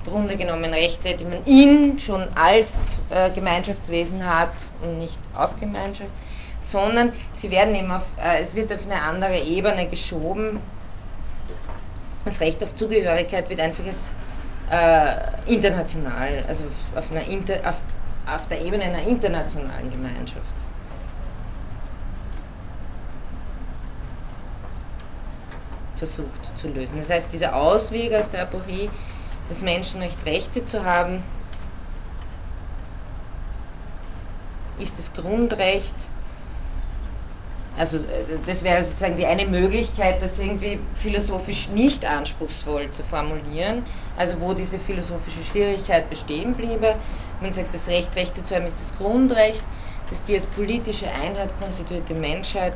[0.09, 4.53] Grunde genommen Rechte, die man in schon als äh, Gemeinschaftswesen hat
[4.83, 6.11] und nicht auf Gemeinschaft,
[6.63, 10.61] sondern sie werden eben auf, äh, es wird auf eine andere Ebene geschoben.
[12.25, 14.09] Das Recht auf Zugehörigkeit wird einfach als
[14.71, 17.77] äh, international, also auf, einer Inter, auf,
[18.35, 20.45] auf der Ebene einer internationalen Gemeinschaft.
[25.99, 26.99] versucht zu lösen.
[26.99, 28.89] Das heißt, dieser Ausweg aus der Aporie
[29.49, 31.23] das Menschenrecht Rechte zu haben,
[34.79, 35.95] ist das Grundrecht
[37.79, 37.99] Also
[38.45, 43.85] das wäre sozusagen die eine Möglichkeit, das irgendwie philosophisch nicht anspruchsvoll zu formulieren,
[44.17, 46.97] also wo diese philosophische Schwierigkeit bestehen bliebe.
[47.41, 49.63] Man sagt, das Recht, Rechte zu haben, ist das Grundrecht,
[50.11, 52.75] das die als politische Einheit konstituierte Menschheit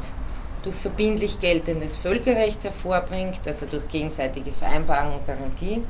[0.62, 5.82] durch verbindlich geltendes Völkerrecht hervorbringt, also durch gegenseitige Vereinbarung und Garantie.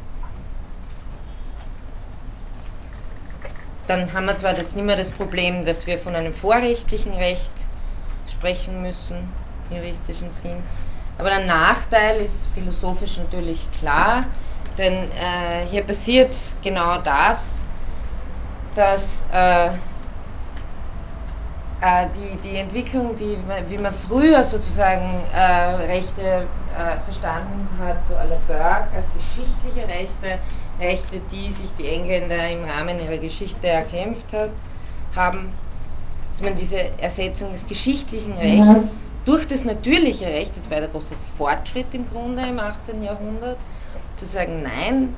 [3.93, 7.51] Dann haben wir zwar das nicht mehr das Problem, dass wir von einem vorrechtlichen Recht
[8.26, 9.18] sprechen müssen,
[9.68, 10.57] im juristischen Sinn.
[11.18, 14.24] Aber der Nachteil ist philosophisch natürlich klar,
[14.78, 17.66] denn äh, hier passiert genau das,
[18.74, 19.66] dass äh,
[21.82, 23.36] äh, die, die Entwicklung, die,
[23.68, 30.38] wie man früher sozusagen äh, Rechte äh, verstanden hat, so la Burke als geschichtliche Rechte,
[30.83, 34.51] Rechte, die sich die Engländer im Rahmen ihrer Geschichte erkämpft hat,
[35.14, 35.53] haben,
[36.33, 38.91] dass man diese Ersetzung des geschichtlichen Rechts
[39.24, 43.03] durch das natürliche Recht, das war der große Fortschritt im Grunde im 18.
[43.05, 43.59] Jahrhundert,
[44.16, 45.14] zu sagen, nein,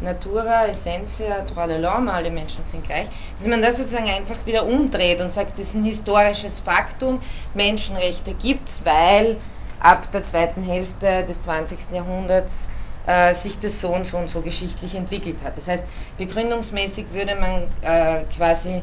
[0.00, 3.06] Natura, Essentia, Tralala, alle Menschen sind gleich,
[3.38, 7.20] dass man das sozusagen einfach wieder umdreht und sagt, das ist ein historisches Faktum,
[7.52, 9.36] Menschenrechte gibt es, weil
[9.80, 11.78] ab der zweiten Hälfte des 20.
[11.92, 12.54] Jahrhunderts
[13.10, 15.56] äh, sich das so und so und so geschichtlich entwickelt hat.
[15.56, 15.82] Das heißt,
[16.16, 18.82] begründungsmäßig würde man äh, quasi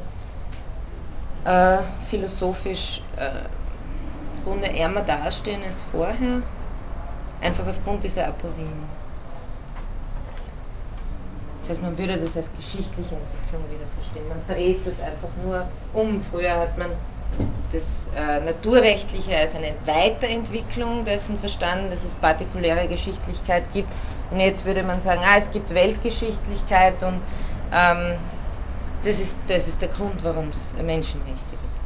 [1.45, 1.77] äh,
[2.09, 3.45] philosophisch äh,
[4.37, 6.41] im Grunde ärmer dastehen als vorher,
[7.41, 8.83] einfach aufgrund dieser Aporien.
[11.61, 14.27] Das heißt, man würde das als geschichtliche Entwicklung wieder verstehen.
[14.27, 16.21] Man dreht das einfach nur um.
[16.31, 16.89] Früher hat man
[17.71, 23.91] das äh, Naturrechtliche als eine Weiterentwicklung dessen verstanden, dass es partikuläre Geschichtlichkeit gibt.
[24.31, 27.21] Und jetzt würde man sagen, ah, es gibt Weltgeschichtlichkeit und
[27.73, 28.15] ähm,
[29.03, 31.77] das, ist, das ist der Grund, warum es Menschenrechte gibt.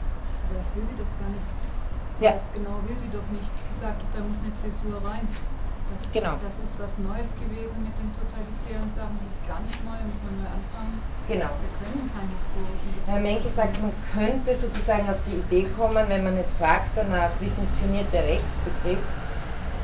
[0.50, 1.46] Aber das will sie doch gar nicht.
[2.22, 2.32] Ja.
[2.34, 3.50] Das genau will sie doch nicht.
[3.74, 5.28] Sie sagt da muss eine Zäsur rein.
[5.92, 6.40] Das, genau.
[6.40, 10.22] das ist was Neues gewesen mit den totalitären Sachen, das ist gar nicht neu, muss
[10.24, 10.96] man neu anfangen.
[11.28, 11.52] Genau.
[11.52, 16.24] Wir können keinen historischen Herr Menke sagt, man könnte sozusagen auf die Idee kommen, wenn
[16.24, 19.04] man jetzt fragt danach, wie funktioniert der Rechtsbegriff,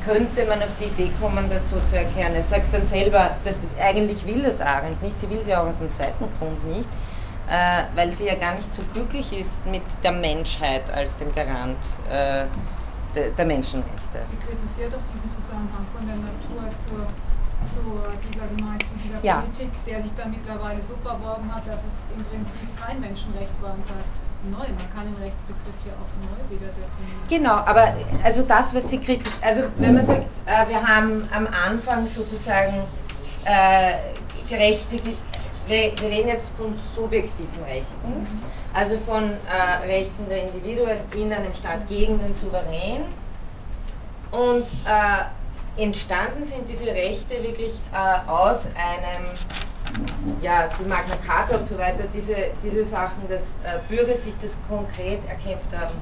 [0.04, 2.34] könnte man auf die Idee kommen, das so zu erklären.
[2.34, 5.78] Er sagt dann selber, das, eigentlich will das Arendt nicht, sie will sie auch aus
[5.78, 6.88] dem zweiten Grund nicht,
[7.48, 11.78] äh, weil sie ja gar nicht so glücklich ist mit der Menschheit als dem Garant
[12.10, 12.44] äh,
[13.14, 14.18] de, der Menschenrechte.
[14.30, 17.02] Sie kritisiert doch diesen Zusammenhang von der Natur zur,
[17.74, 19.42] zur dieser, zu dieser ja.
[19.42, 23.74] Politik, der sich dann mittlerweile so verworben hat, dass es im Prinzip kein Menschenrecht war
[23.74, 24.06] und sagt,
[24.46, 27.26] neu, man kann den Rechtsbegriff ja auch neu wieder definieren.
[27.28, 27.92] Genau, aber
[28.22, 32.86] also das, was sie kritisiert, also wenn man sagt, äh, wir haben am Anfang sozusagen
[33.44, 34.14] äh,
[34.48, 34.94] gerechte
[35.66, 38.26] wir, wir, reden jetzt von subjektiven Rechten, mhm.
[38.74, 43.02] also von äh, Rechten der Individuen in einem Staat gegen den Souverän.
[44.30, 45.24] Und äh,
[45.78, 49.26] entstanden sind diese Rechte wirklich äh, aus einem,
[50.42, 54.56] ja, die Magna Carta und so weiter, diese, diese Sachen, dass äh, Bürger sich das
[54.68, 55.94] konkret erkämpft haben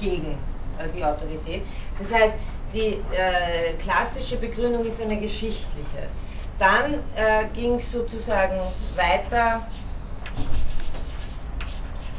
[0.00, 0.38] gegen
[0.78, 1.62] äh, die Autorität.
[1.98, 2.34] Das heißt,
[2.72, 6.08] die äh, klassische Begründung ist eine geschichtliche.
[6.58, 8.58] Dann äh, ging es sozusagen
[8.96, 9.66] weiter,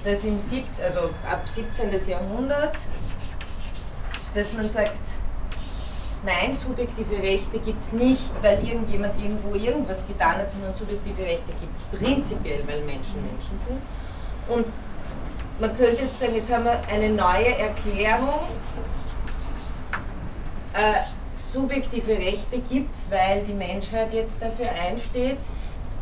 [0.03, 1.91] dass im Sieb also ab 17.
[2.07, 2.75] Jahrhundert,
[4.33, 4.97] dass man sagt,
[6.25, 11.51] nein, subjektive Rechte gibt es nicht, weil irgendjemand irgendwo irgendwas getan hat, sondern subjektive Rechte
[11.59, 13.81] gibt es prinzipiell, weil Menschen Menschen sind.
[14.47, 14.65] Und
[15.59, 18.39] man könnte jetzt sagen, jetzt haben wir eine neue Erklärung.
[20.73, 21.01] Äh,
[21.35, 25.37] subjektive Rechte gibt es, weil die Menschheit jetzt dafür einsteht.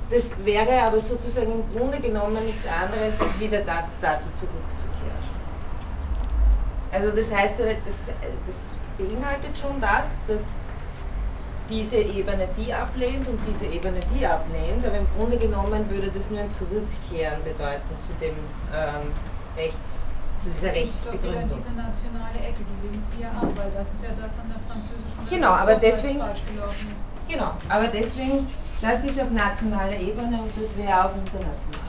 [0.10, 4.88] Das wäre aber sozusagen im Grunde genommen nichts anderes, als wieder da, dazu zurückzukehren.
[6.92, 8.16] Also das heißt, das,
[8.46, 10.44] das beinhaltet schon das, dass
[11.70, 16.30] diese Ebene die ablehnt und diese Ebene die ablehnt, aber im Grunde genommen würde das
[16.30, 18.36] nur ein Zurückkehren bedeuten zu dem
[18.74, 19.12] ähm,
[19.56, 20.08] Rechts
[20.44, 21.60] zu dieser Rechtsbegründung.
[21.60, 24.62] diese nationale Ecke, die lehnen Sie ja ab, weil das ist ja das an der
[24.70, 26.22] französischen Genau, aber deswegen,
[27.28, 28.48] genau, aber deswegen,
[28.82, 31.88] das ist auf nationaler Ebene und das wäre auch international.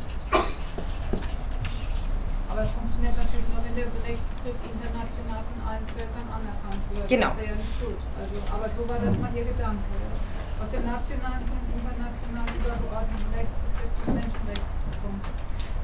[2.48, 7.08] Aber es funktioniert natürlich nur, wenn der Rechtsbegriff international von allen Völkern anerkannt wird.
[7.08, 7.30] Genau.
[7.32, 8.00] Das ist ja nicht gut.
[8.16, 9.84] Also, aber so war das mal Ihr Gedanke.
[10.58, 15.20] Aus dem nationalen zum international übergeordneten Rechtsbegriff des Menschenrechts zu kommen.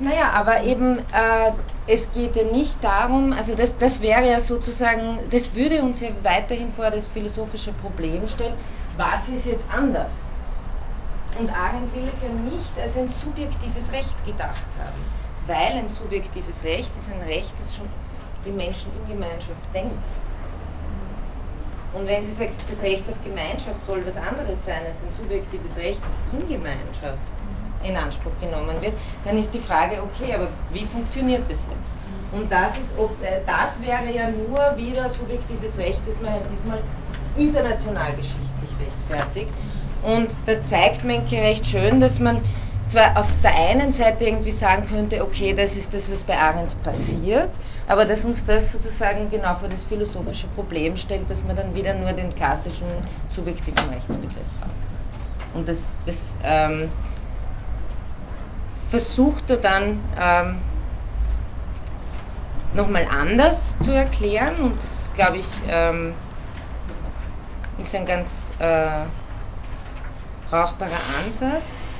[0.00, 1.52] Naja, aber eben, äh,
[1.86, 6.08] es geht ja nicht darum, also das, das wäre ja sozusagen, das würde uns ja
[6.24, 8.54] weiterhin vor das philosophische Problem stellen,
[8.96, 10.12] was ist jetzt anders?
[11.38, 15.04] Und Arendt will es ja nicht als ein subjektives Recht gedacht haben,
[15.46, 17.88] weil ein subjektives Recht ist ein Recht, das schon
[18.44, 19.98] die Menschen in Gemeinschaft denken.
[21.94, 25.76] Und wenn sie sagt, das Recht auf Gemeinschaft soll was anderes sein als ein subjektives
[25.76, 26.00] Recht
[26.32, 27.22] in Gemeinschaft
[27.84, 31.94] in Anspruch genommen wird, dann ist die Frage, okay, aber wie funktioniert das jetzt?
[32.32, 32.90] Und das, ist,
[33.22, 36.80] äh, das wäre ja nur wieder subjektives Recht, das man diesmal
[37.36, 39.52] international geschichtlich rechtfertigt.
[40.02, 42.42] Und da zeigt Menke recht schön, dass man
[42.86, 46.82] zwar auf der einen Seite irgendwie sagen könnte, okay, das ist das, was bei Arendt
[46.82, 47.50] passiert,
[47.88, 51.94] aber dass uns das sozusagen genau vor das philosophische Problem stellt, dass man dann wieder
[51.94, 52.86] nur den klassischen
[53.34, 54.70] subjektiven Rechtsbegriff hat.
[55.54, 56.90] Und das, das ähm,
[58.90, 60.62] versucht er dann ähm,
[62.74, 66.14] nochmal anders zu erklären und das, glaube ich, ähm,
[67.78, 69.04] ist ein ganz äh,
[70.50, 70.90] brauchbarer
[71.24, 71.93] Ansatz.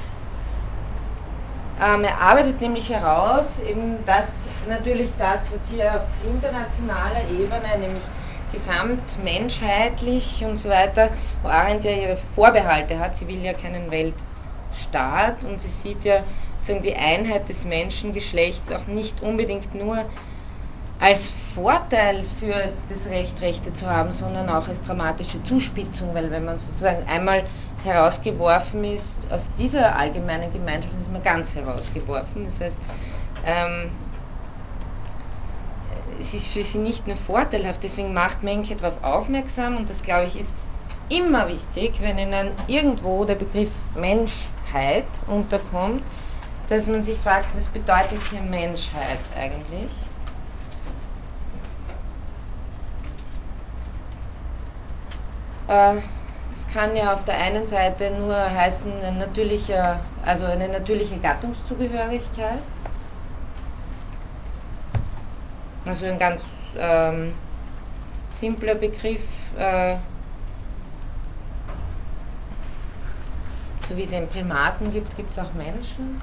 [1.80, 4.28] Ähm, er arbeitet nämlich heraus, eben dass
[4.68, 8.12] natürlich das, was hier auf internationaler Ebene, nämlich
[8.52, 11.10] gesamtmenschheitlich und so weiter,
[11.42, 16.24] wo Arendt ja ihre Vorbehalte hat, sie will ja keinen Weltstaat und sie sieht ja
[16.68, 20.08] die Einheit des Menschengeschlechts auch nicht unbedingt nur
[20.98, 22.54] als Vorteil für
[22.88, 27.44] das Recht, Rechte zu haben, sondern auch als dramatische Zuspitzung, weil wenn man sozusagen einmal
[27.84, 32.44] herausgeworfen ist aus dieser allgemeinen Gemeinschaft, ist man ganz herausgeworfen.
[32.44, 32.78] Das heißt,
[33.46, 33.90] ähm,
[36.20, 40.26] es ist für sie nicht nur vorteilhaft, deswegen macht Menke darauf aufmerksam und das glaube
[40.26, 40.54] ich ist
[41.08, 46.02] immer wichtig, wenn Ihnen irgendwo der Begriff Menschheit unterkommt,
[46.68, 49.90] dass man sich fragt, was bedeutet hier Menschheit eigentlich?
[55.68, 56.00] Äh,
[56.74, 62.58] kann ja auf der einen Seite nur heißen, ein natürlicher, also eine natürliche Gattungszugehörigkeit.
[65.86, 66.42] Also ein ganz
[66.76, 67.32] ähm,
[68.32, 69.24] simpler Begriff,
[69.56, 69.96] äh,
[73.88, 76.20] so wie es in Primaten gibt, gibt es auch Menschen.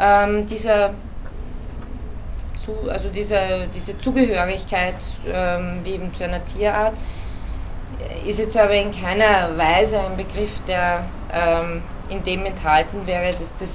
[0.00, 0.94] Ähm, dieser
[2.68, 3.38] zu, also diese,
[3.74, 4.96] diese Zugehörigkeit
[5.26, 6.94] ähm, wie eben zu einer Tierart
[8.26, 13.52] ist jetzt aber in keiner Weise ein Begriff, der ähm, in dem enthalten wäre, dass
[13.58, 13.70] das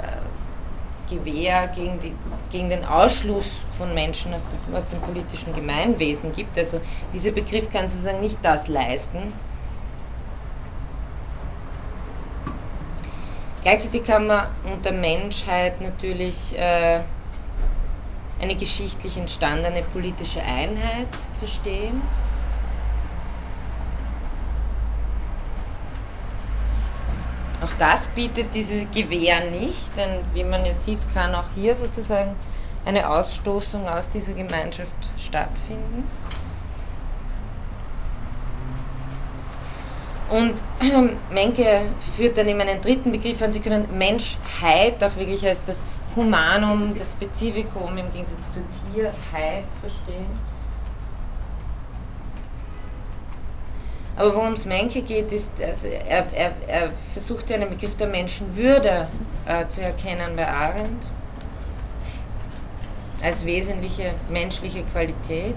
[0.00, 2.12] äh, Gewehr gegen, die,
[2.50, 3.46] gegen den Ausschluss
[3.78, 6.58] von Menschen aus dem, aus dem politischen Gemeinwesen gibt.
[6.58, 6.80] Also
[7.12, 9.32] dieser Begriff kann sozusagen nicht das leisten.
[13.62, 17.00] Gleichzeitig kann man unter Menschheit natürlich äh,
[18.42, 21.06] eine geschichtlich entstandene politische Einheit
[21.38, 22.02] verstehen.
[27.60, 32.36] Auch das bietet diese Gewähr nicht, denn wie man ja sieht, kann auch hier sozusagen
[32.84, 36.08] eine Ausstoßung aus dieser Gemeinschaft stattfinden.
[40.26, 40.64] Und
[41.30, 45.84] Menke führt dann eben einen dritten Begriff an, Sie können Menschheit auch wirklich als das
[46.14, 50.26] Humanum, das Spezifikum im Gegensatz zur Tierheit verstehen.
[54.16, 58.08] Aber worum es Menke geht, ist, also er, er, er versucht ja einen Begriff der
[58.08, 59.08] Menschenwürde
[59.46, 61.06] äh, zu erkennen bei Arendt
[63.22, 65.54] als wesentliche menschliche Qualität.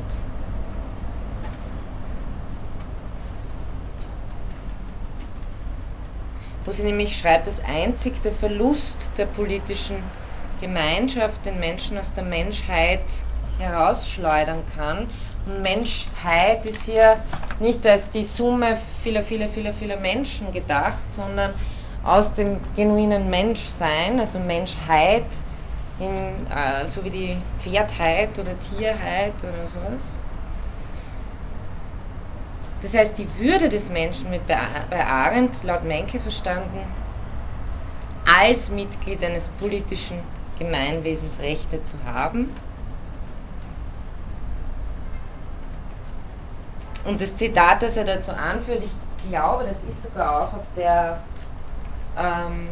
[6.64, 10.02] Wo sie nämlich schreibt, dass einzig der Verlust der politischen
[10.60, 13.02] Gemeinschaft den Menschen aus der Menschheit
[13.60, 15.08] herausschleudern kann.
[15.46, 17.18] Und Menschheit ist hier
[17.60, 21.54] nicht als die Summe vieler, vieler, vieler, vieler Menschen gedacht, sondern
[22.04, 25.26] aus dem genuinen Menschsein, also Menschheit,
[26.00, 30.18] in, äh, so wie die Pferdheit oder Tierheit oder sowas.
[32.82, 36.94] Das heißt, die Würde des Menschen wird bei, Arendt laut Menke verstanden
[38.26, 42.50] als Mitglied eines politischen Gemeinwesensrechte zu haben.
[47.04, 51.20] Und das Zitat, das er dazu anführt, ich glaube, das ist sogar auch auf der
[52.18, 52.70] ähm,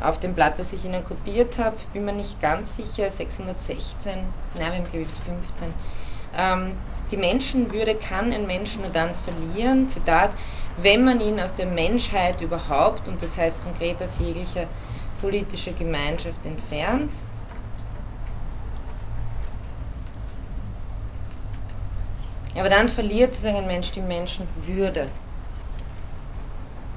[0.00, 4.26] auf dem Blatt, das ich Ihnen kopiert habe, bin mir nicht ganz sicher, 616, nein,
[4.54, 5.74] wir haben glaube ich 15.
[6.36, 6.72] Ähm,
[7.10, 10.30] die Menschenwürde kann ein Mensch nur dann verlieren, Zitat,
[10.78, 14.66] wenn man ihn aus der Menschheit überhaupt, und das heißt konkret aus jeglicher
[15.24, 17.14] politische Gemeinschaft entfernt.
[22.54, 25.08] Aber dann verliert sozusagen ein Mensch die Menschenwürde.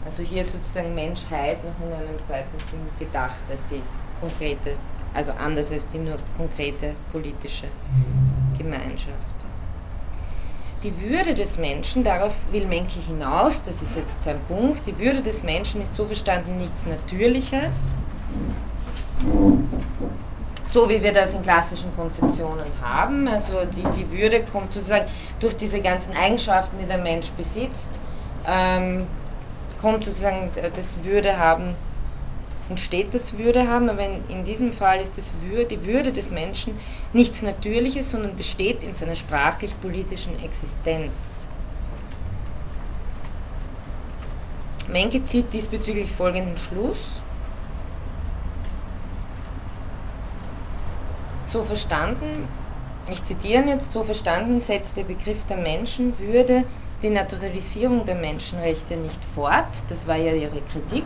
[0.04, 3.82] Also hier ist sozusagen Menschheit noch in einem zweiten Sinn gedacht als die
[4.20, 4.76] konkrete,
[5.14, 7.68] also anders als die nur konkrete politische
[8.58, 9.38] Gemeinschaft.
[10.84, 15.22] Die Würde des Menschen, darauf will Menke hinaus, das ist jetzt sein Punkt, die Würde
[15.22, 17.94] des Menschen ist so verstanden nichts Natürliches,
[20.68, 23.28] so wie wir das in klassischen Konzeptionen haben.
[23.28, 25.06] Also die, die Würde kommt sozusagen
[25.40, 27.88] durch diese ganzen Eigenschaften, die der Mensch besitzt,
[28.48, 29.08] ähm,
[29.82, 31.76] kommt sozusagen das Würde haben
[32.70, 36.32] entsteht das Würde haben, aber in, in diesem Fall ist das Würde, die Würde des
[36.32, 36.78] Menschen
[37.14, 41.12] nichts Natürliches, sondern besteht in seiner sprachlich-politischen Existenz.
[44.88, 47.22] Menke zieht diesbezüglich folgenden Schluss.
[51.48, 52.48] So verstanden,
[53.10, 56.66] ich zitiere jetzt, so verstanden setzt der Begriff der Menschenwürde
[57.02, 61.06] die Naturalisierung der Menschenrechte nicht fort, das war ja ihre Kritik,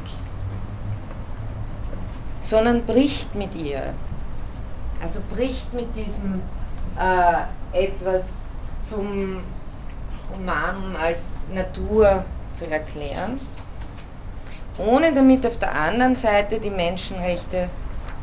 [2.42, 3.94] sondern bricht mit ihr.
[5.04, 6.42] Also bricht mit diesem
[6.98, 8.24] äh, etwas
[8.90, 9.44] zum
[10.34, 11.20] Humanum als
[11.54, 12.24] Natur
[12.58, 13.40] zu erklären,
[14.78, 17.70] ohne damit auf der anderen Seite die Menschenrechte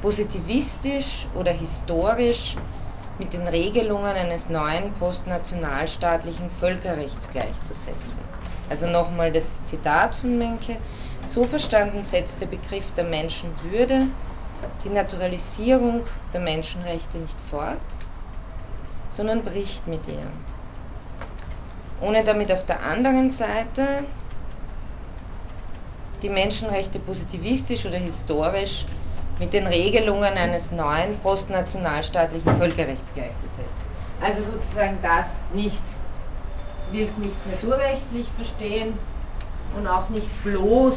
[0.01, 2.57] positivistisch oder historisch
[3.19, 8.23] mit den Regelungen eines neuen postnationalstaatlichen Völkerrechts gleichzusetzen.
[8.71, 10.77] Also nochmal das Zitat von Menke.
[11.25, 14.07] So verstanden setzt der Begriff der Menschenwürde
[14.85, 17.81] die Naturalisierung der Menschenrechte nicht fort,
[19.09, 20.27] sondern bricht mit ihr.
[22.01, 24.05] Ohne damit auf der anderen Seite
[26.23, 28.85] die Menschenrechte positivistisch oder historisch
[29.39, 33.89] mit den Regelungen eines neuen postnationalstaatlichen Völkerrechts gleichzusetzen.
[34.21, 35.83] Also sozusagen das nicht,
[36.91, 38.99] will es nicht naturrechtlich verstehen
[39.77, 40.97] und auch nicht bloß,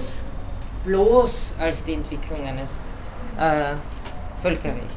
[0.85, 2.69] bloß als die Entwicklung eines
[3.37, 3.75] äh,
[4.41, 4.95] Völkerrechts.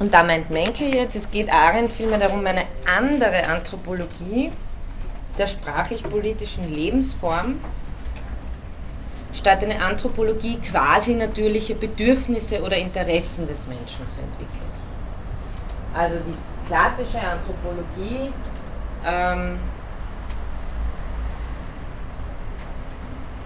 [0.00, 4.50] Und da meint Menke jetzt, es geht Arendt vielmehr darum, eine andere Anthropologie
[5.38, 7.60] der sprachlich-politischen Lebensform
[9.32, 14.70] statt eine Anthropologie quasi natürliche Bedürfnisse oder Interessen des Menschen zu entwickeln.
[15.94, 18.32] Also die klassische Anthropologie
[19.04, 19.58] ähm,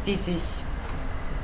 [0.07, 0.65] die sich,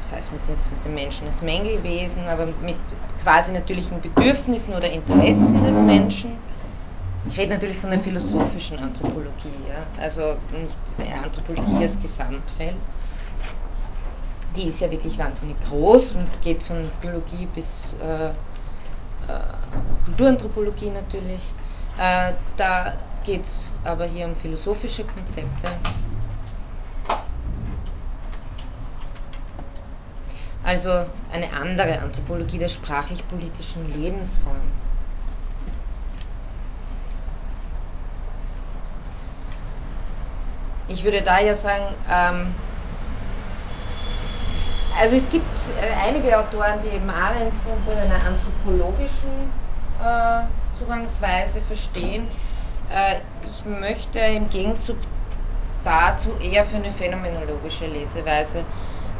[0.01, 2.77] das heißt mit, jetzt mit dem Menschen als Mängelwesen, aber mit
[3.23, 6.39] quasi natürlichen Bedürfnissen oder Interessen des Menschen.
[7.29, 9.87] Ich rede natürlich von der philosophischen Anthropologie, ja?
[10.03, 12.77] also nicht der Anthropologie als Gesamtfeld.
[14.57, 18.33] Die ist ja wirklich wahnsinnig groß und geht von Biologie bis äh, äh,
[20.05, 21.55] Kulturanthropologie natürlich.
[21.99, 22.95] Äh, da
[23.25, 25.69] geht es aber hier um philosophische Konzepte.
[30.65, 30.91] Also
[31.33, 34.57] eine andere Anthropologie der sprachlich-politischen Lebensform.
[40.89, 42.55] Ich würde da ja sagen, ähm,
[45.01, 45.47] also es gibt
[45.81, 49.51] äh, einige Autoren, die eben Arendt unter einer anthropologischen
[50.03, 50.45] äh,
[50.79, 52.29] Zugangsweise verstehen.
[52.91, 53.17] Äh,
[53.47, 54.97] ich möchte im Gegenzug
[55.85, 58.65] dazu eher für eine phänomenologische Leseweise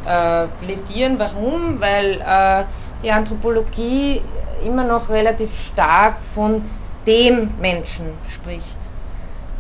[0.07, 1.19] äh, plädieren.
[1.19, 1.81] Warum?
[1.81, 2.65] Weil äh,
[3.03, 4.23] die Anthropologie
[4.65, 6.65] immer noch relativ stark von
[7.07, 8.77] dem Menschen spricht.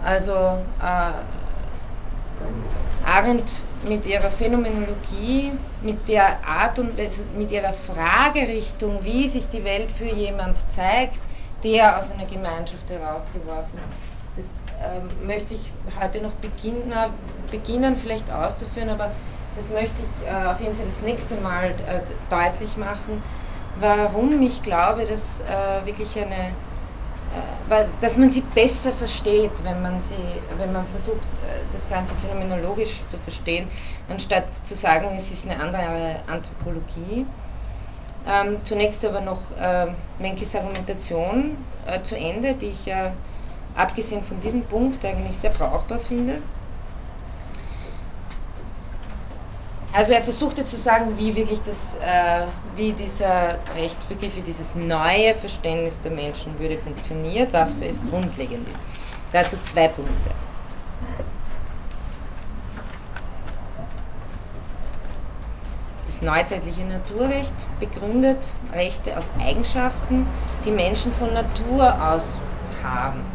[0.04, 1.12] Also äh,
[3.05, 3.50] Arendt
[3.88, 6.97] mit ihrer Phänomenologie, mit der Art und
[7.36, 11.18] mit ihrer Fragerichtung, wie sich die Welt für jemand zeigt,
[11.64, 13.78] der aus einer Gemeinschaft herausgeworfen
[14.36, 16.93] Das äh, möchte ich heute noch beginnen,
[17.51, 19.12] beginnen vielleicht auszuführen, aber
[19.55, 22.01] das möchte ich äh, auf jeden Fall das nächste Mal äh,
[22.31, 23.22] deutlich machen,
[23.77, 25.44] warum ich glaube, dass äh,
[25.85, 26.56] wirklich eine,
[28.00, 33.06] dass man sie besser versteht, wenn man, sie, wenn man versucht, äh, das Ganze phänomenologisch
[33.09, 33.70] zu verstehen,
[34.09, 37.26] anstatt zu sagen, es ist eine andere Anthropologie.
[38.24, 39.86] Ähm, zunächst aber noch äh,
[40.18, 43.14] Menkes Argumentation äh, zu Ende, die ich ja
[43.74, 46.42] abgesehen von diesem Punkt eigentlich sehr brauchbar finde.
[49.94, 52.47] Also er versuchte zu sagen, wie wirklich das, äh,
[52.77, 58.78] wie dieser Rechtsbegriff, wie dieses neue Verständnis der Menschenwürde funktioniert, was für es grundlegend ist.
[59.32, 60.31] Dazu zwei Punkte.
[66.06, 68.39] Das neuzeitliche Naturrecht begründet
[68.73, 70.27] Rechte aus Eigenschaften,
[70.64, 72.36] die Menschen von Natur aus
[72.82, 73.31] haben.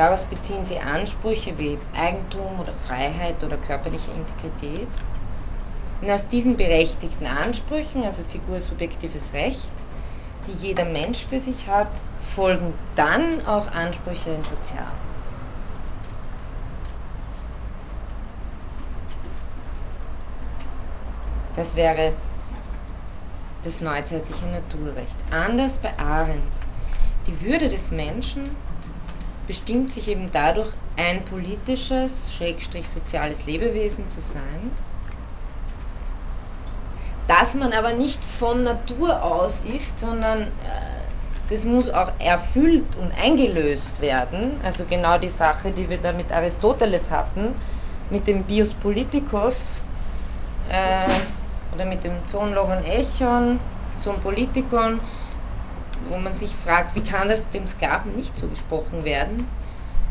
[0.00, 4.88] Daraus beziehen sie Ansprüche wie Eigentum oder Freiheit oder körperliche Integrität.
[6.00, 9.68] Und aus diesen berechtigten Ansprüchen, also Figur subjektives Recht,
[10.46, 11.90] die jeder Mensch für sich hat,
[12.34, 14.88] folgen dann auch Ansprüche im Sozialen.
[21.56, 22.14] Das wäre
[23.64, 25.16] das neuzeitliche Naturrecht.
[25.30, 26.40] Anders bei Arendt.
[27.26, 28.56] Die Würde des Menschen
[29.50, 34.70] bestimmt sich eben dadurch, ein politisches, schrägstrich soziales Lebewesen zu sein,
[37.26, 40.46] dass man aber nicht von Natur aus ist, sondern äh,
[41.48, 44.52] das muss auch erfüllt und eingelöst werden.
[44.62, 47.48] Also genau die Sache, die wir da mit Aristoteles hatten,
[48.08, 49.56] mit dem Bios Politikos
[50.70, 53.58] äh, oder mit dem Zoon Logon Echon,
[54.00, 55.00] zum Politikon,
[56.08, 59.46] wo man sich fragt, wie kann das dem Sklaven nicht zugesprochen werden?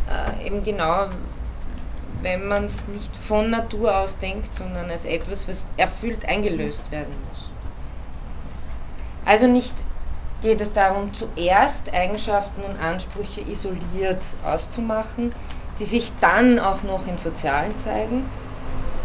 [0.10, 1.08] Äh, eben genau,
[2.22, 7.14] wenn man es nicht von Natur aus denkt, sondern als etwas, was erfüllt eingelöst werden
[7.30, 7.50] muss.
[9.26, 9.74] Also nicht
[10.42, 15.34] geht es darum, zuerst Eigenschaften und Ansprüche isoliert auszumachen,
[15.80, 18.26] die sich dann auch noch im Sozialen zeigen,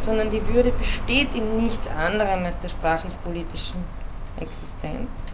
[0.01, 3.85] sondern die Würde besteht in nichts anderem als der sprachlich-politischen
[4.40, 5.34] Existenz.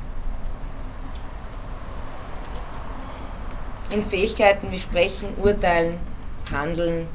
[3.90, 5.98] In Fähigkeiten wie Sprechen, Urteilen,
[6.52, 7.08] Handeln,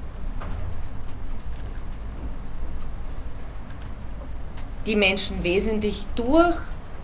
[4.85, 6.57] die Menschen wesentlich durch,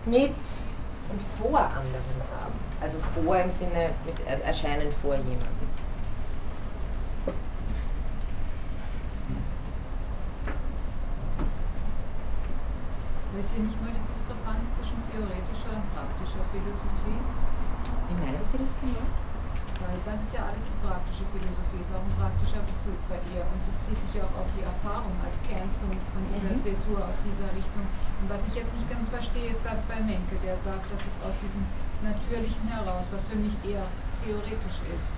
[0.04, 0.30] mit
[1.10, 2.52] und vor anderen haben.
[2.80, 5.72] Also vor im Sinne mit Erscheinen vor jemandem.
[13.42, 17.20] ist hier nicht nur die Diskrepanz zwischen theoretischer und praktischer Philosophie?
[18.08, 19.21] Wie meinen Sie das genau?
[19.82, 23.42] Weil das ist ja alles die praktische Philosophie, ist auch ein praktischer Bezug bei ihr
[23.42, 26.62] und sie bezieht sich ja auch auf die Erfahrung als Kernpunkt von dieser mhm.
[26.62, 27.84] Zäsur aus dieser Richtung.
[28.22, 31.18] Und was ich jetzt nicht ganz verstehe, ist das bei Menke, der sagt, das ist
[31.26, 31.66] aus diesem
[32.06, 33.86] Natürlichen heraus, was für mich eher
[34.22, 35.12] theoretisch ist,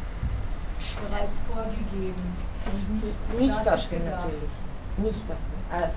[1.01, 2.25] bereits vorgegeben
[2.65, 4.53] und nicht, nicht das, das natürlich.
[4.97, 5.91] Nicht aus dem, äh,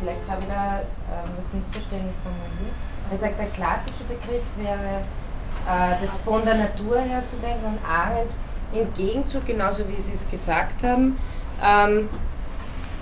[0.00, 2.74] vielleicht habe ich da äh, das missverständlich formuliert.
[3.10, 5.02] Er sagt, der klassische Begriff wäre
[5.68, 8.32] das von der Natur her zu denken und Arendt
[8.72, 11.18] im Gegenzug, genauso wie Sie es gesagt haben,
[11.62, 12.08] ähm,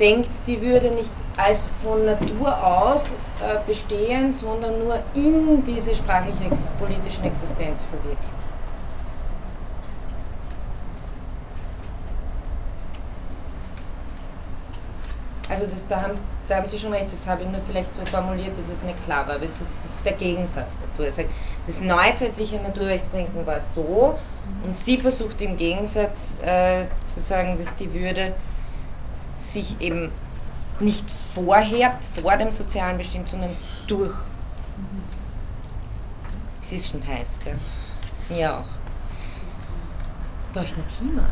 [0.01, 6.51] denkt die Würde nicht als von Natur aus äh, bestehen, sondern nur in diese sprachliche
[6.79, 8.33] politischen Existenz verwirklicht.
[15.49, 16.19] Also das, da, haben,
[16.49, 19.05] da haben Sie schon recht, das habe ich nur vielleicht so formuliert, dass es nicht
[19.05, 21.03] klar war, aber das ist der Gegensatz dazu.
[21.03, 21.31] Er sagt,
[21.67, 24.19] das neuzeitliche Naturrechtsdenken war so
[24.65, 28.33] und sie versucht im Gegensatz äh, zu sagen, dass die Würde
[29.41, 30.11] sich eben
[30.81, 31.05] nicht
[31.35, 33.51] vorher, vor dem Sozialen bestimmt, sondern
[33.87, 34.15] durch.
[36.63, 37.57] Es ist schon heiß, gell?
[38.29, 38.65] Mir auch.
[40.53, 41.23] Brauche ich ein Klima?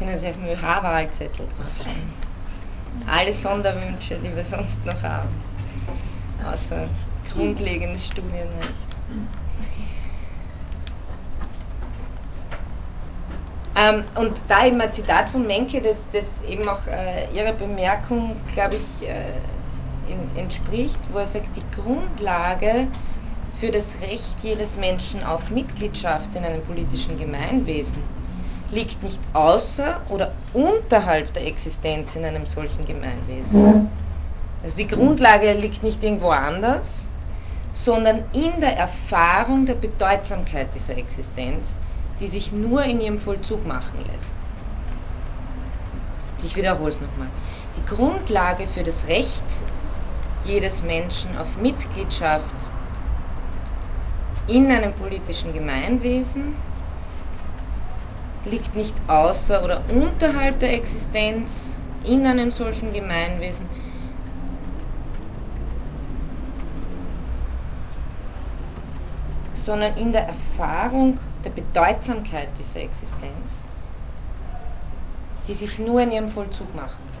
[0.00, 2.30] können Sie auf dem ÖH-Wahlzettel draufschreiben.
[3.06, 5.28] Alle Sonderwünsche, die wir sonst noch haben.
[6.44, 6.88] Außer
[7.32, 8.90] grundlegendes Studienrecht.
[13.76, 18.36] Ähm, und da eben ein Zitat von Menke, das, das eben auch äh, Ihrer Bemerkung,
[18.52, 19.14] glaube ich, äh,
[20.10, 22.88] in, entspricht, wo er sagt, die Grundlage
[23.60, 28.02] für das Recht jedes Menschen auf Mitgliedschaft in einem politischen Gemeinwesen
[28.72, 33.88] liegt nicht außer oder unterhalb der Existenz in einem solchen Gemeinwesen.
[34.62, 37.08] Also die Grundlage liegt nicht irgendwo anders,
[37.72, 41.76] sondern in der Erfahrung der Bedeutsamkeit dieser Existenz,
[42.20, 44.40] die sich nur in ihrem Vollzug machen lässt.
[46.44, 47.28] Ich wiederhole es nochmal.
[47.76, 49.44] Die Grundlage für das Recht
[50.44, 52.54] jedes Menschen auf Mitgliedschaft
[54.46, 56.54] in einem politischen Gemeinwesen
[58.44, 61.74] liegt nicht außer oder unterhalb der Existenz
[62.04, 63.68] in einem solchen Gemeinwesen,
[69.64, 73.64] sondern in der Erfahrung der Bedeutsamkeit dieser Existenz,
[75.48, 77.02] die sich nur in ihrem Vollzug machen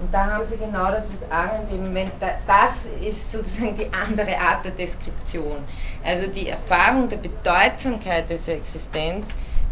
[0.00, 4.38] Und da haben Sie genau das, was Arendt eben, wenn das ist sozusagen die andere
[4.38, 5.58] Art der Deskription.
[6.04, 9.26] Also die Erfahrung der Bedeutsamkeit dieser Existenz,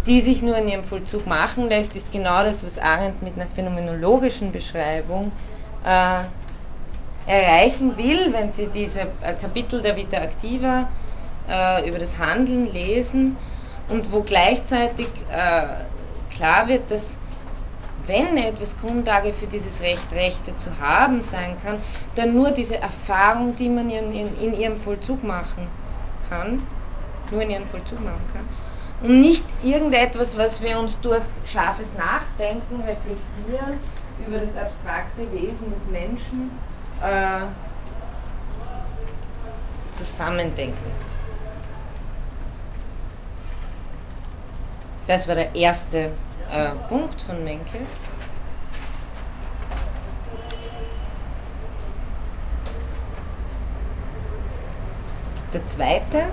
[0.07, 3.47] die sich nur in ihrem Vollzug machen lässt, ist genau das, was Arendt mit einer
[3.55, 5.33] phänomenologischen Beschreibung
[5.85, 6.25] äh,
[7.31, 10.89] erreichen will, wenn Sie diese äh, Kapitel der Vita Activa
[11.49, 13.37] äh, über das Handeln lesen,
[13.89, 17.17] und wo gleichzeitig äh, klar wird, dass
[18.07, 21.79] wenn etwas Grundlage für dieses Recht, Rechte zu haben sein kann,
[22.17, 25.67] dann nur diese Erfahrung, die man in, in, in ihrem Vollzug machen
[26.29, 26.63] kann,
[27.31, 28.45] nur in ihrem Vollzug machen kann,
[29.01, 33.79] und nicht irgendetwas, was wir uns durch scharfes Nachdenken reflektieren
[34.27, 36.51] über das abstrakte Wesen des Menschen
[37.01, 37.47] äh,
[39.97, 41.08] zusammendenken.
[45.09, 46.13] Das war der erste
[46.53, 47.79] äh, Punkt von Menke.
[55.55, 56.25] Der zweite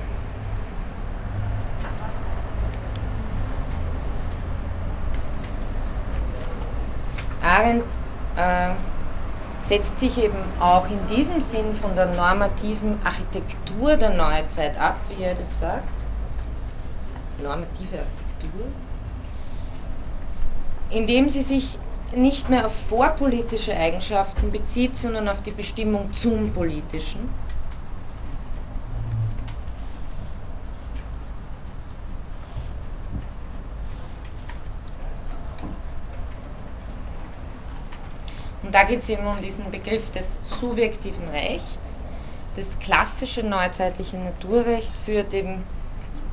[7.41, 7.85] Arendt
[8.35, 8.71] äh,
[9.65, 15.23] setzt sich eben auch in diesem Sinn von der normativen Architektur der Neuzeit ab, wie
[15.23, 15.87] er das sagt.
[17.41, 18.24] Normative Architektur.
[20.89, 21.77] Indem sie sich
[22.15, 27.29] nicht mehr auf vorpolitische Eigenschaften bezieht, sondern auf die Bestimmung zum Politischen.
[38.75, 42.01] da geht es eben um diesen Begriff des subjektiven Rechts.
[42.57, 45.63] Das klassische neuzeitliche Naturrecht führt eben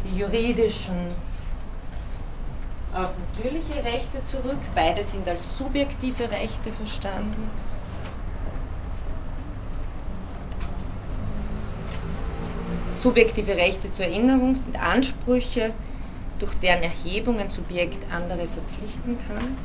[0.05, 1.15] die juridischen
[2.94, 4.60] auf natürliche Rechte zurück.
[4.74, 7.51] Beide sind als subjektive Rechte verstanden.
[12.97, 15.73] Subjektive Rechte zur Erinnerung sind Ansprüche,
[16.39, 19.56] durch deren Erhebung ein Subjekt andere verpflichten kann.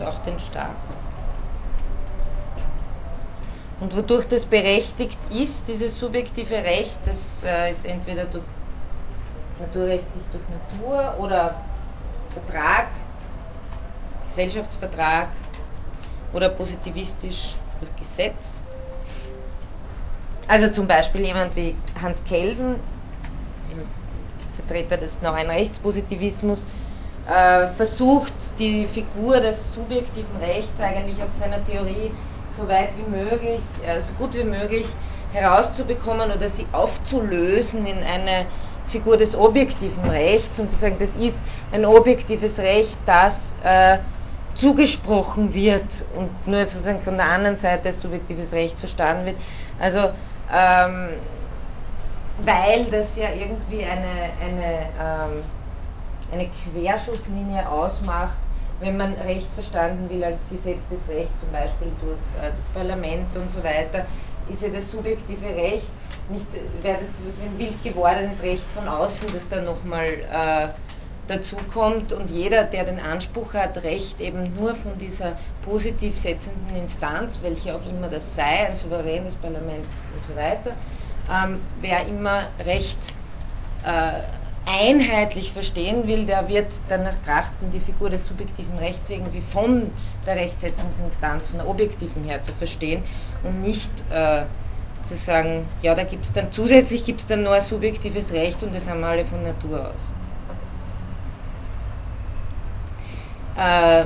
[0.00, 0.76] also auch den Staat.
[3.80, 8.44] Und wodurch das berechtigt ist, dieses subjektive Recht, das äh, ist entweder durch
[9.58, 11.54] naturrechtlich durch Natur oder
[12.30, 12.88] Vertrag,
[14.28, 15.28] Gesellschaftsvertrag
[16.32, 18.60] oder positivistisch durch Gesetz.
[20.46, 22.76] Also zum Beispiel jemand wie Hans Kelsen,
[24.56, 26.64] Vertreter des neuen Rechtspositivismus,
[27.28, 32.10] äh, versucht, die Figur des subjektiven Rechts eigentlich aus seiner Theorie
[32.56, 34.86] so weit wie möglich, äh, so gut wie möglich
[35.32, 38.46] herauszubekommen oder sie aufzulösen in eine
[38.88, 41.36] Figur des objektiven Rechts und zu sagen, das ist
[41.72, 43.98] ein objektives Recht, das äh,
[44.54, 49.36] zugesprochen wird und nur sozusagen von der anderen Seite als subjektives Recht verstanden wird.
[49.80, 50.10] Also
[50.52, 51.10] ähm,
[52.42, 55.44] weil das ja irgendwie eine, eine ähm,
[56.32, 58.38] eine Querschusslinie ausmacht,
[58.80, 63.50] wenn man Recht verstanden will als gesetztes Recht, zum Beispiel durch äh, das Parlament und
[63.50, 64.06] so weiter,
[64.50, 65.90] ist ja das subjektive Recht
[66.30, 66.46] nicht,
[66.82, 70.68] wäre das so wie ein wild gewordenes Recht von außen, das da nochmal äh,
[71.28, 72.12] dazukommt.
[72.12, 77.74] Und jeder, der den Anspruch hat, Recht eben nur von dieser positiv setzenden Instanz, welche
[77.74, 79.84] auch immer das sei, ein souveränes Parlament
[80.14, 80.72] und so weiter,
[81.30, 82.98] ähm, wer immer Recht
[83.84, 89.90] äh, einheitlich verstehen will, der wird danach trachten, die Figur des subjektiven Rechts irgendwie von
[90.26, 93.02] der Rechtsetzungsinstanz, von der objektiven her zu verstehen
[93.42, 94.42] und nicht äh,
[95.04, 98.62] zu sagen, ja, da gibt es dann zusätzlich gibt es dann nur ein subjektives Recht
[98.62, 100.08] und das haben wir alle von Natur aus.
[103.56, 104.04] Äh,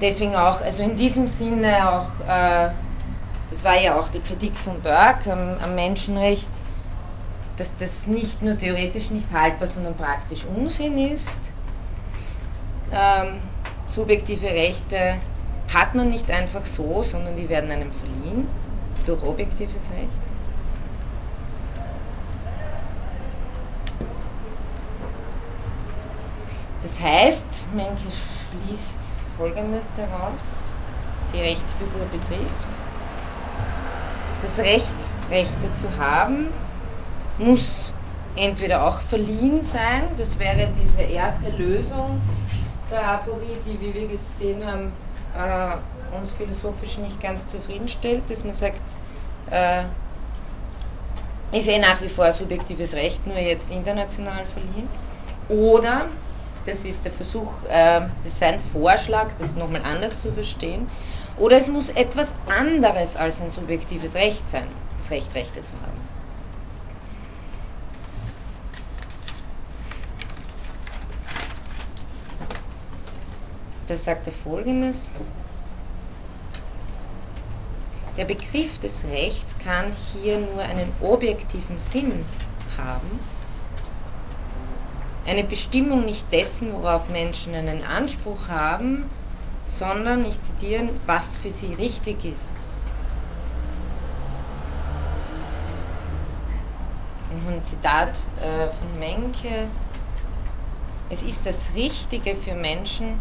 [0.00, 2.70] deswegen auch, also in diesem Sinne auch, äh,
[3.50, 6.48] das war ja auch die Kritik von Burke am, am Menschenrecht,
[7.56, 11.28] dass das nicht nur theoretisch nicht haltbar, sondern praktisch Unsinn ist.
[12.92, 13.40] Ähm,
[13.86, 15.16] subjektive Rechte
[15.72, 18.46] hat man nicht einfach so, sondern die werden einem verliehen
[19.06, 20.24] durch objektives Recht.
[26.82, 27.44] Das heißt,
[27.74, 28.98] Menke schließt
[29.36, 30.42] Folgendes daraus,
[31.32, 32.54] die Rechtsfigur betrifft.
[34.42, 34.94] Das Recht,
[35.30, 36.48] Rechte zu haben,
[37.38, 37.92] muss
[38.36, 42.20] entweder auch verliehen sein, das wäre diese erste Lösung
[42.90, 44.92] der Aporie, die, wie wir gesehen haben,
[45.36, 48.80] äh, uns philosophisch nicht ganz zufriedenstellt, dass man sagt,
[49.50, 49.82] äh,
[51.56, 54.88] ist eh nach wie vor subjektives Recht, nur jetzt international verliehen.
[55.48, 56.06] Oder,
[56.66, 60.88] das ist der Versuch, äh, das ist ein Vorschlag, das nochmal anders zu verstehen,
[61.36, 64.66] oder es muss etwas anderes als ein subjektives Recht sein,
[64.96, 66.13] das Recht, Rechte zu haben.
[73.86, 75.10] Da sagt er folgendes.
[78.16, 82.24] der Begriff des Rechts kann hier nur einen objektiven Sinn
[82.78, 83.18] haben,
[85.26, 89.08] eine Bestimmung nicht dessen, worauf Menschen einen Anspruch haben,
[89.66, 92.52] sondern, ich zitiere, was für sie richtig ist.
[97.46, 99.68] Ein Zitat äh, von Menke.
[101.10, 103.18] Es ist das Richtige für Menschen,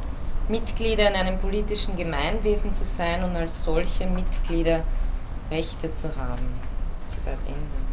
[0.49, 4.81] Mitglieder in einem politischen Gemeinwesen zu sein und als solche Mitglieder
[5.51, 6.59] Rechte zu haben.
[7.07, 7.83] Zitat Ende.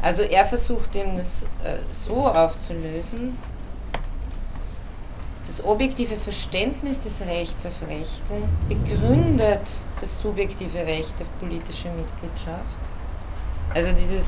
[0.00, 3.36] Also er versucht ihm das äh, so aufzulösen,
[5.48, 8.34] das objektive Verständnis des Rechts auf Rechte
[8.68, 9.66] begründet
[10.00, 12.78] das subjektive Recht auf politische Mitgliedschaft.
[13.74, 14.26] Also dieses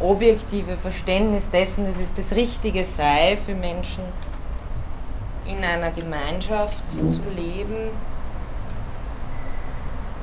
[0.00, 4.04] objektive Verständnis dessen, dass es das Richtige sei für Menschen
[5.44, 7.90] in einer Gemeinschaft zu leben,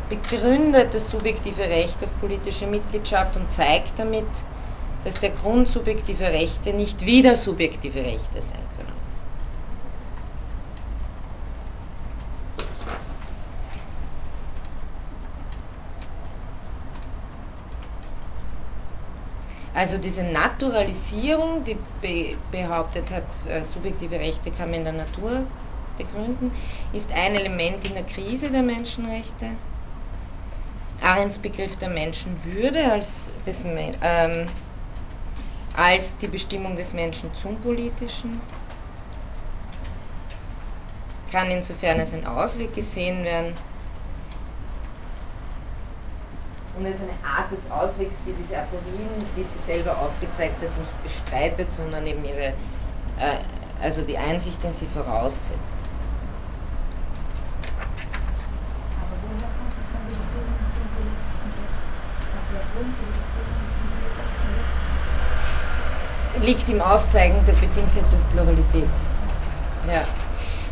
[0.10, 4.26] begründet das subjektive Recht auf politische Mitgliedschaft und zeigt damit,
[5.04, 9.04] dass der Grund subjektive Rechte nicht wieder subjektive Rechte sein können.
[19.84, 25.41] Also diese Naturalisierung, die be behauptet hat, äh, subjektive Rechte kann man in der Natur
[25.97, 26.53] begründen,
[26.93, 29.47] ist ein Element in der Krise der Menschenrechte.
[31.01, 34.45] Arends Begriff der Menschenwürde als, des, ähm,
[35.76, 38.39] als die Bestimmung des Menschen zum Politischen
[41.30, 43.53] kann insofern als ein Ausweg gesehen werden
[46.76, 51.04] und als eine Art des Auswegs, die diese Aporien, wie sie selber aufgezeigt hat, nicht
[51.04, 52.48] bestreitet, sondern eben ihre,
[53.20, 53.38] äh,
[53.82, 55.78] also die Einsicht in sie voraussetzt.
[58.98, 60.18] Aber woher kommt es dann die
[60.74, 61.86] zum politischen Recht?
[62.52, 62.64] Der
[66.40, 66.45] die?
[66.45, 68.90] Liegt im Aufzeigen der Bedingtheit durch Pluralität.
[69.88, 70.02] Ja.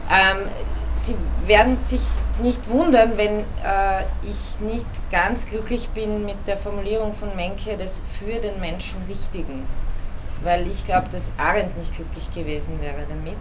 [0.10, 0.50] Ähm,
[1.06, 1.16] Sie
[1.48, 2.02] werden sich
[2.42, 8.02] nicht wundern, wenn äh, ich nicht ganz glücklich bin mit der Formulierung von Menke des
[8.20, 9.66] für den Menschen Wichtigen,
[10.44, 13.38] weil ich glaube, dass Arendt nicht glücklich gewesen wäre damit.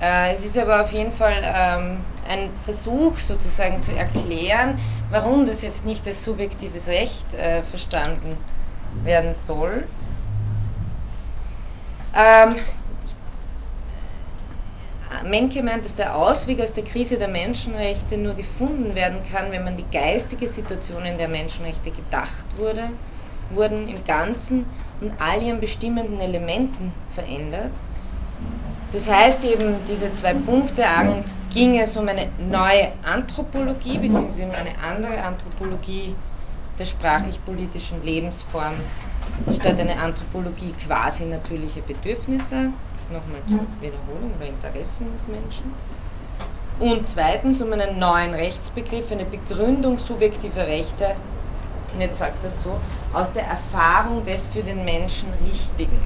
[0.00, 1.98] Äh, es ist aber auf jeden Fall ähm,
[2.28, 4.78] ein Versuch sozusagen zu erklären,
[5.10, 8.36] warum das jetzt nicht als subjektives Recht äh, verstanden
[9.04, 9.84] werden soll.
[12.16, 12.56] Ähm,
[15.22, 19.64] Menke meint, dass der Ausweg aus der Krise der Menschenrechte nur gefunden werden kann, wenn
[19.64, 22.90] man die geistige Situation, in der Menschenrechte gedacht wurde,
[23.50, 24.64] wurden im Ganzen
[25.00, 27.72] und all ihren bestimmenden Elementen verändert.
[28.92, 34.54] Das heißt eben, diese zwei Punkte, Arendt ging es um eine neue Anthropologie, beziehungsweise um
[34.54, 36.14] eine andere Anthropologie
[36.78, 38.74] der sprachlich-politischen Lebensform,
[39.52, 42.70] statt eine Anthropologie quasi natürlicher Bedürfnisse,
[43.04, 45.72] das nochmal zur Wiederholung oder Interessen des Menschen.
[46.80, 51.14] Und zweitens um einen neuen Rechtsbegriff, eine Begründung subjektiver Rechte,
[51.98, 52.80] jetzt sagt er so,
[53.12, 56.02] aus der Erfahrung des für den Menschen Richtigen.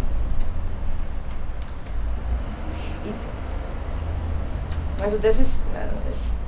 [5.02, 5.60] Also das ist,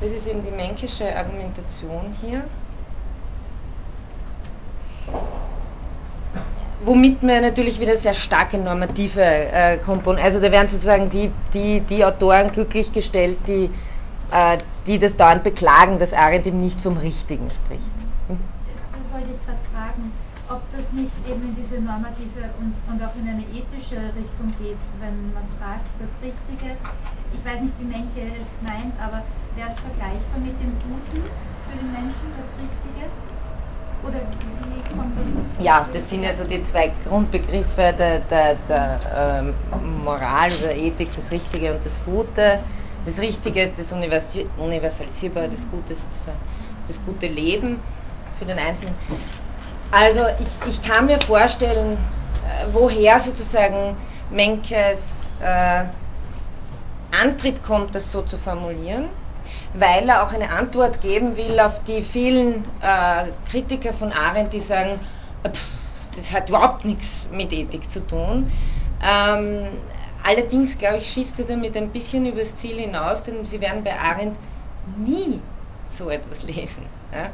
[0.01, 2.43] das ist eben die menkische Argumentation hier.
[6.85, 11.81] Womit man natürlich wieder sehr starke normative äh, Komponenten, also da werden sozusagen die, die,
[11.81, 13.71] die Autoren glücklich gestellt, die,
[14.33, 17.91] äh, die das dauernd beklagen, dass Arendt eben nicht vom Richtigen spricht.
[18.29, 18.39] Hm?
[18.93, 20.13] Das wollte ich gerade fragen,
[20.49, 24.81] ob das nicht eben in diese normative und, und auch in eine ethische Richtung geht,
[25.01, 26.81] wenn man fragt, das Richtige,
[27.35, 29.23] ich weiß nicht, wie Menke es meint, aber
[29.55, 33.05] wäre es vergleichbar mit dem Guten für den Menschen, das Richtige?
[34.03, 35.65] Oder wie kommt das?
[35.65, 38.99] Ja, das sind ja so die zwei Grundbegriffe der, der, der
[39.41, 39.55] ähm,
[40.05, 42.61] Moral oder Ethik, das Richtige und das Gute.
[43.05, 46.39] Das Richtige ist das Universalisierbare, das Gute sozusagen,
[46.81, 47.81] ist das gute Leben
[48.39, 48.95] für den Einzelnen.
[49.91, 53.97] Also ich, ich kann mir vorstellen, äh, woher sozusagen
[54.31, 55.01] Menkes
[55.43, 55.85] äh,
[57.23, 59.07] Antrieb kommt, das so zu formulieren
[59.75, 64.61] weil er auch eine Antwort geben will auf die vielen äh, Kritiker von Arendt, die
[64.61, 64.99] sagen,
[65.47, 65.67] pff,
[66.17, 68.51] das hat überhaupt nichts mit Ethik zu tun.
[69.03, 69.69] Ähm,
[70.25, 73.99] allerdings, glaube ich, schießt er damit ein bisschen übers Ziel hinaus, denn Sie werden bei
[73.99, 74.37] Arendt
[74.99, 75.41] nie
[75.91, 76.85] so etwas lesen.
[77.13, 77.31] Ja?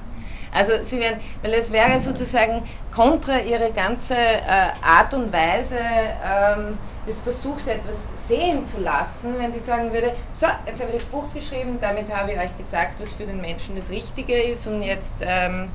[0.56, 2.62] Also sie werden, weil es wäre sozusagen
[2.94, 7.96] kontra ihre ganze äh, Art und Weise, ähm, des Versuchs, etwas
[8.26, 12.12] sehen zu lassen, wenn sie sagen würde, so, jetzt habe ich das Buch geschrieben, damit
[12.12, 15.68] habe ich euch gesagt, was für den Menschen das Richtige ist und jetzt ähm,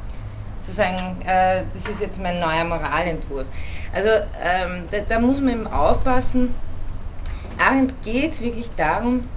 [0.66, 3.46] sozusagen, äh, das ist jetzt mein neuer Moralentwurf.
[3.94, 6.56] Also ähm, da, da, muss man eben aufpassen.
[7.60, 9.30] Arendt geht es wirklich darum,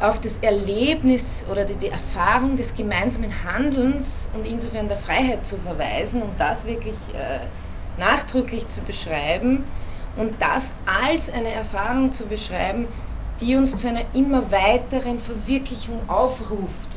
[0.00, 5.56] auf das Erlebnis oder die, die, Erfahrung des gemeinsamen Handelns und insofern der Freiheit zu
[5.56, 7.40] verweisen und das wirklich äh,
[7.98, 9.64] nachdrücklich zu beschreiben
[10.16, 12.86] und das als eine Erfahrung zu beschreiben,
[13.40, 16.90] die uns zu einer immer weiteren Verwirklichung aufruft.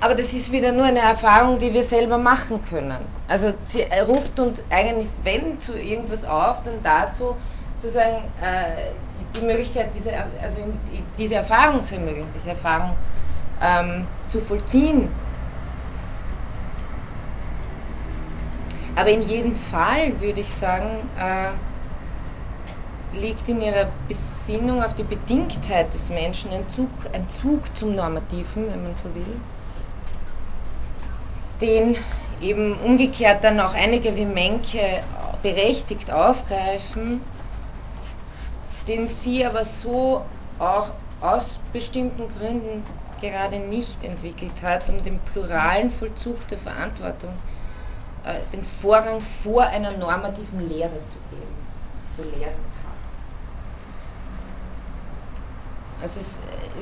[0.00, 2.98] Aber das ist wieder nur eine Erfahrung, die wir selber machen können.
[3.26, 7.36] Also sie ruft uns eigentlich, wenn zu irgendwas auf, dann dazu,
[7.84, 8.92] zu sagen, äh,
[9.38, 10.10] die, Möglichkeit, diese,
[10.42, 10.56] also
[11.18, 12.96] diese Erfahrung zu ermöglichen, diese Erfahrung
[13.62, 15.08] ähm, zu vollziehen.
[18.96, 20.86] Aber in jedem Fall würde ich sagen,
[21.18, 21.50] äh,
[23.18, 28.66] liegt in ihrer Besinnung auf die Bedingtheit des Menschen ein Zug, ein Zug zum Normativen,
[28.70, 29.36] wenn man so will,
[31.60, 31.96] den
[32.40, 35.02] eben umgekehrt dann auch einige wie Menke
[35.42, 37.20] berechtigt aufgreifen,
[38.86, 40.24] den sie aber so
[40.58, 42.84] auch aus bestimmten Gründen
[43.20, 47.32] gerade nicht entwickelt hat, um den pluralen Vollzug der Verantwortung
[48.24, 51.54] äh, den Vorrang vor einer normativen Lehre zu geben,
[52.16, 52.74] zu lehren.
[56.02, 56.36] Also es,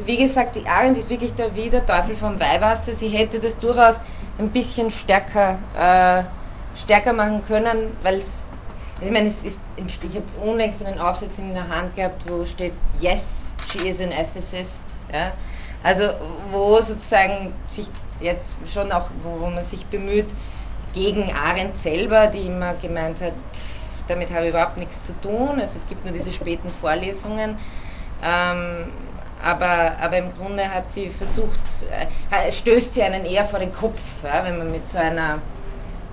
[0.05, 2.93] wie gesagt, die Arendt ist wirklich da wieder Teufel vom Weihwasser.
[2.93, 3.97] Sie hätte das durchaus
[4.39, 6.25] ein bisschen stärker, äh,
[6.77, 8.27] stärker machen können, weil es,
[9.05, 12.73] ich meine, es ist, ich habe unlängst einen Aufsatz in der Hand gehabt, wo steht,
[13.01, 14.85] yes, she is an ethicist.
[15.13, 15.33] Ja?
[15.83, 16.11] Also
[16.51, 17.87] wo sozusagen sich
[18.21, 20.29] jetzt schon auch, wo, man sich bemüht,
[20.93, 23.33] gegen Arendt selber, die immer gemeint hat,
[24.09, 25.61] damit habe ich überhaupt nichts zu tun.
[25.61, 27.57] Also es gibt nur diese späten Vorlesungen.
[28.23, 28.93] Ähm,
[29.43, 31.59] aber, aber im Grunde hat sie versucht,
[32.31, 35.41] äh, stößt sie einen eher vor den Kopf, ja, wenn man mit so einer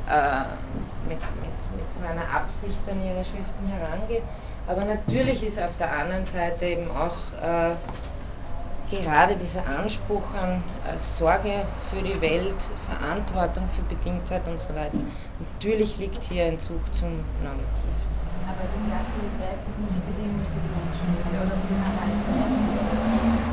[0.09, 1.58] äh, mit, mit,
[1.99, 4.23] so einer Absicht an ihre Schriften herangeht.
[4.67, 7.75] Aber natürlich ist auf der anderen Seite eben auch äh,
[8.89, 14.97] gerade dieser Anspruch an äh, Sorge für die Welt, Verantwortung für Bedingtheit und so weiter,
[15.37, 17.97] natürlich liegt hier ein Zug zum Normativ.
[18.49, 22.77] Aber diese Aktivität ist nicht Bedingung für die Menschen oder für den Erhalt der Menschen.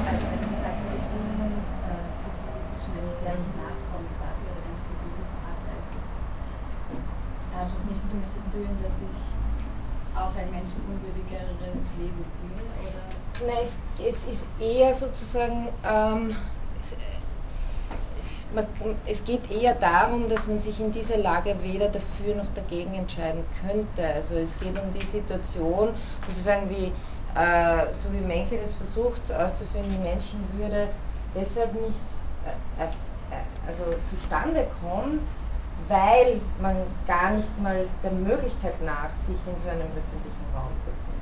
[0.04, 1.52] Weil wenn Sie sagen, die Bestimmungen,
[1.84, 6.00] äh, die politischen, wenn ich der nicht nachkomme quasi, oder wenn ich die politischen ableiste,
[8.16, 12.64] müssen tun, dass ich auch ein menschenunwürdigeres Leben führe?
[12.82, 13.52] Oder?
[13.52, 16.36] Nein, es, es ist eher sozusagen, ähm,
[16.80, 16.94] es,
[18.54, 18.66] man,
[19.06, 23.44] es, geht eher darum, dass man sich in dieser Lage weder dafür noch dagegen entscheiden
[23.60, 24.14] könnte.
[24.14, 25.90] Also es geht um die Situation,
[26.26, 26.92] sozusagen die,
[27.38, 30.88] äh, so wie Menke das versucht auszuführen, die Menschenwürde
[31.34, 32.00] deshalb nicht
[32.78, 32.88] äh, äh,
[33.66, 35.28] also zustande kommt,
[35.88, 36.76] weil man
[37.06, 41.16] gar nicht mal der Möglichkeit nach sich in so einem öffentlichen Raum vollzieht.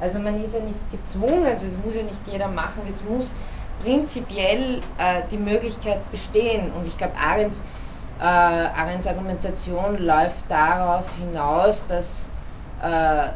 [0.00, 3.32] Also man ist ja nicht gezwungen, also es muss ja nicht jeder machen, es muss
[3.82, 6.72] prinzipiell äh, die Möglichkeit bestehen.
[6.72, 7.60] Und ich glaube, Arends,
[8.20, 12.30] äh, Arends Argumentation läuft darauf hinaus, dass,
[12.82, 13.28] äh,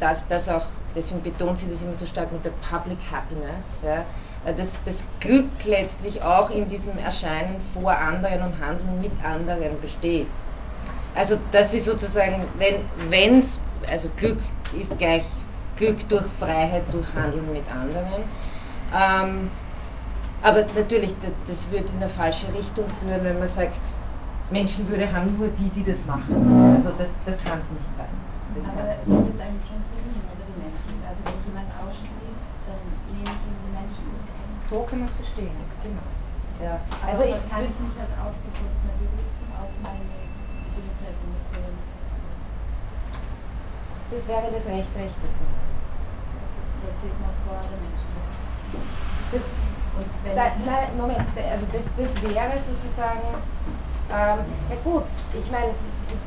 [0.00, 4.04] dass das auch, deswegen betont sie das immer so stark mit der Public Happiness, ja,
[4.48, 9.80] äh, dass das Glück letztlich auch in diesem Erscheinen vor anderen und Handeln mit anderen
[9.80, 10.28] besteht.
[11.14, 12.44] Also das ist sozusagen,
[13.10, 13.60] wenn es,
[13.90, 14.38] also Glück
[14.80, 15.24] ist gleich
[15.76, 18.22] Glück durch Freiheit, durch Handeln mit anderen.
[18.94, 19.50] Ähm,
[20.42, 21.14] aber natürlich,
[21.48, 23.80] das wird in eine falsche Richtung führen, wenn man sagt,
[24.50, 26.32] Menschenwürde haben nur die, die das machen.
[26.76, 28.14] Also das, das kann es nicht sein.
[28.54, 30.94] Das aber es wird eigentlich schon verliehen, oder die Menschen.
[31.04, 32.80] Also wenn jemand ausschließt, dann
[33.12, 34.06] nehme ich ihm die Menschen
[34.68, 36.04] So kann man es verstehen, genau.
[36.60, 36.76] Ja.
[37.06, 40.12] Also ich kann ich mich als ausgeschlossener berufen auf meine
[40.76, 41.38] Bedingtheit und
[44.12, 45.72] Das wäre das Recht, Rechte zu haben.
[46.84, 48.08] Das sieht man vor den Menschen.
[49.32, 49.44] Das,
[50.36, 53.24] da, nein, Moment, also das, das wäre sozusagen,
[54.12, 55.72] ähm, ja gut, ich meine,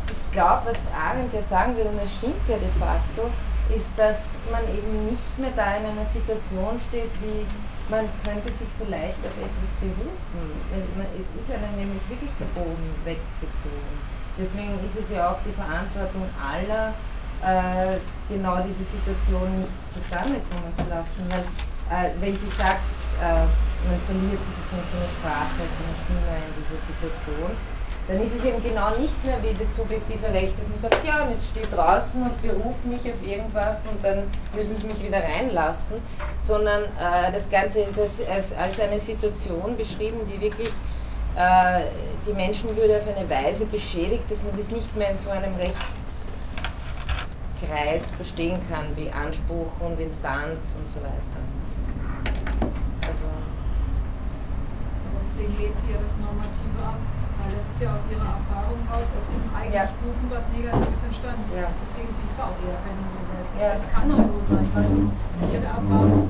[0.09, 3.29] ich glaube, was Arendt ja sagen will, und es stimmt ja de facto,
[3.69, 4.17] ist, dass
[4.51, 7.45] man eben nicht mehr da in einer Situation steht, wie
[7.91, 10.43] man könnte sich so leicht auf etwas berufen.
[10.71, 13.95] Es ist ja dann nämlich wirklich der Boden weggezogen.
[14.39, 16.95] Deswegen ist es ja auch die Verantwortung aller,
[17.43, 17.99] äh,
[18.31, 21.27] genau diese Situation nicht zustande kommen zu lassen.
[21.27, 21.43] Weil,
[21.91, 22.87] äh, wenn sie sagt,
[23.19, 23.51] äh,
[23.83, 27.51] man verliert sozusagen seine Sprache, seine Stimme in dieser Situation,
[28.11, 31.23] dann ist es eben genau nicht mehr wie das subjektive Recht, dass man sagt, ja,
[31.23, 34.23] und jetzt steht draußen und beruft mich auf irgendwas und dann
[34.53, 35.95] müssen sie mich wieder reinlassen,
[36.41, 40.67] sondern äh, das Ganze ist als, als, als, eine Situation beschrieben, die wirklich
[41.37, 41.85] äh,
[42.27, 45.71] die Menschenwürde auf eine Weise beschädigt, dass man das nicht mehr in so einem Rechtskreis
[48.17, 51.39] verstehen kann, wie Anspruch und Instanz und so weiter.
[53.07, 53.23] Also
[55.23, 56.99] deswegen lehnt sie ja das Normative ab
[57.41, 59.89] weil das ist ja aus ihrer Erfahrung raus, aus diesem eigentlich ja.
[60.05, 61.49] Guten was Negatives entstanden.
[61.57, 61.73] Ja.
[61.81, 63.49] Deswegen sie ist auch eher Gewalt.
[63.57, 63.69] Ja.
[63.81, 65.13] Es kann nur so sein, weil sonst
[65.49, 66.29] ihre Erfahrung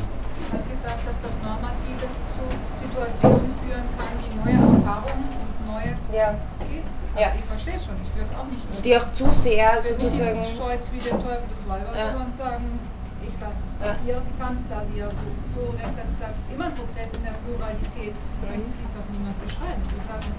[0.52, 2.44] hat gesagt, dass das Normative zu
[2.80, 6.40] Situationen führen kann, die neue Erfahrungen und neue ja.
[6.64, 6.88] geht.
[7.12, 7.28] Also ja.
[7.36, 8.64] Ich verstehe schon, ich würde es auch nicht.
[8.64, 10.40] Die auch zu sehr sozusagen.
[10.40, 12.16] Nicht Stolz wie der Teufel des Weibers, ja.
[12.16, 12.80] sondern sagen,
[13.20, 13.94] ich lasse es ja.
[14.08, 15.14] ihr, sie kann es da, sie hat
[15.54, 18.48] so, recht, dass sie sagt, es ist immer ein Prozess in der Pluralität, mhm.
[18.50, 19.82] möchte sie es auch niemand beschreiben.
[19.92, 20.30] Sie sagen,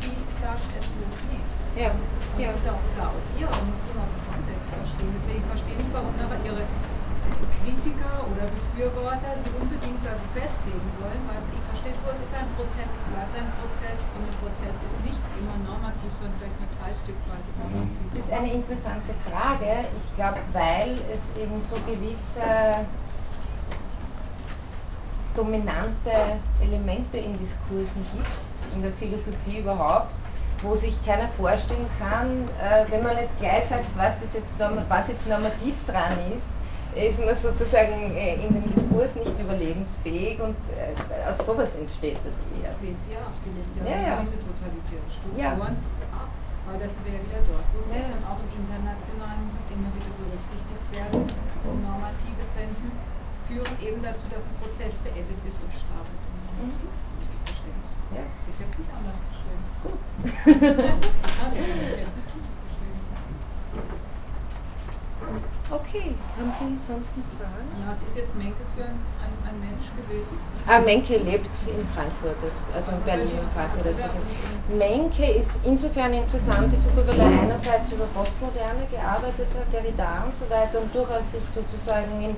[0.00, 1.46] sie sagt es so nicht.
[1.76, 1.92] Ja.
[1.92, 2.50] Das ja.
[2.56, 5.12] ist ja auch klar aus ihr, aber musst du mal den Kontext verstehen.
[5.14, 6.64] Deswegen verstehe ich, warum nachher ihre
[7.60, 12.32] Kritiker oder Befürworter die unbedingt da so festlegen wollen, weil ich verstehe so, es ist
[12.32, 16.56] ein Prozess, es bleibt ein Prozess und ein Prozess ist nicht immer normativ, sondern vielleicht
[16.56, 18.04] nur teilstückweise normativ.
[18.16, 19.92] Das ist eine interessante Frage.
[19.92, 22.88] Ich glaube, weil es eben so gewisse
[25.36, 30.12] dominante Elemente in Diskursen gibt, in der Philosophie überhaupt,
[30.62, 35.08] wo sich keiner vorstellen kann, äh, wenn man nicht gleich sagt, was, das jetzt, was
[35.08, 36.60] jetzt normativ dran ist,
[36.94, 40.90] ist man sozusagen äh, in dem Diskurs nicht überlebensfähig und äh,
[41.30, 42.74] aus sowas entsteht das eher.
[42.82, 44.14] Lehnt sie ab, sie lehnt ja, ja, ja.
[44.20, 45.54] diese totalitären Strukturen ja.
[45.54, 46.28] ab,
[46.66, 48.02] weil das wäre wieder dort, wo es ja.
[48.02, 51.30] ist und auch im Internationalen muss es immer wieder berücksichtigt werden.
[51.86, 52.90] Normative Zensen
[53.46, 56.22] führen eben dazu, dass ein Prozess beendet ist und startet.
[56.58, 56.74] Mhm.
[57.22, 57.90] Ich verstehe das.
[58.18, 58.24] Ja.
[58.60, 59.64] Es nicht anders geschrieben.
[59.82, 60.04] Gut.
[61.42, 62.00] also, es nicht
[65.70, 67.70] Okay, haben Sie sonst noch Fragen?
[67.80, 70.34] Ja, es ist jetzt Menke für ein, ein, ein Mensch gewesen.
[70.66, 72.36] Ah, Menke lebt in Frankfurt,
[72.74, 73.86] also in Berlin, in Frankfurt.
[73.86, 74.02] Also
[74.76, 80.34] Menke ist insofern eine interessante Figur, weil er einerseits über Postmoderne gearbeitet hat, Derrida und
[80.34, 82.34] so weiter und durchaus sich sozusagen in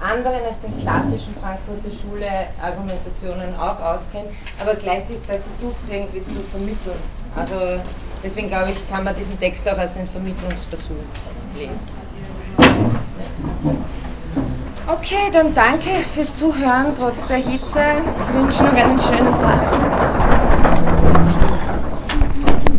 [0.00, 2.28] anderen als den klassischen Frankfurter Schule
[2.62, 4.28] Argumentationen auch auskennt,
[4.60, 7.00] aber gleichzeitig versucht irgendwie zu vermitteln.
[7.36, 7.80] Also
[8.22, 10.96] deswegen glaube ich, kann man diesen Text auch als einen Vermittlungsversuch
[11.56, 11.80] lesen.
[14.86, 18.02] Okay, dann danke fürs Zuhören trotz der Hitze.
[18.22, 20.37] Ich wünsche noch einen schönen Tag.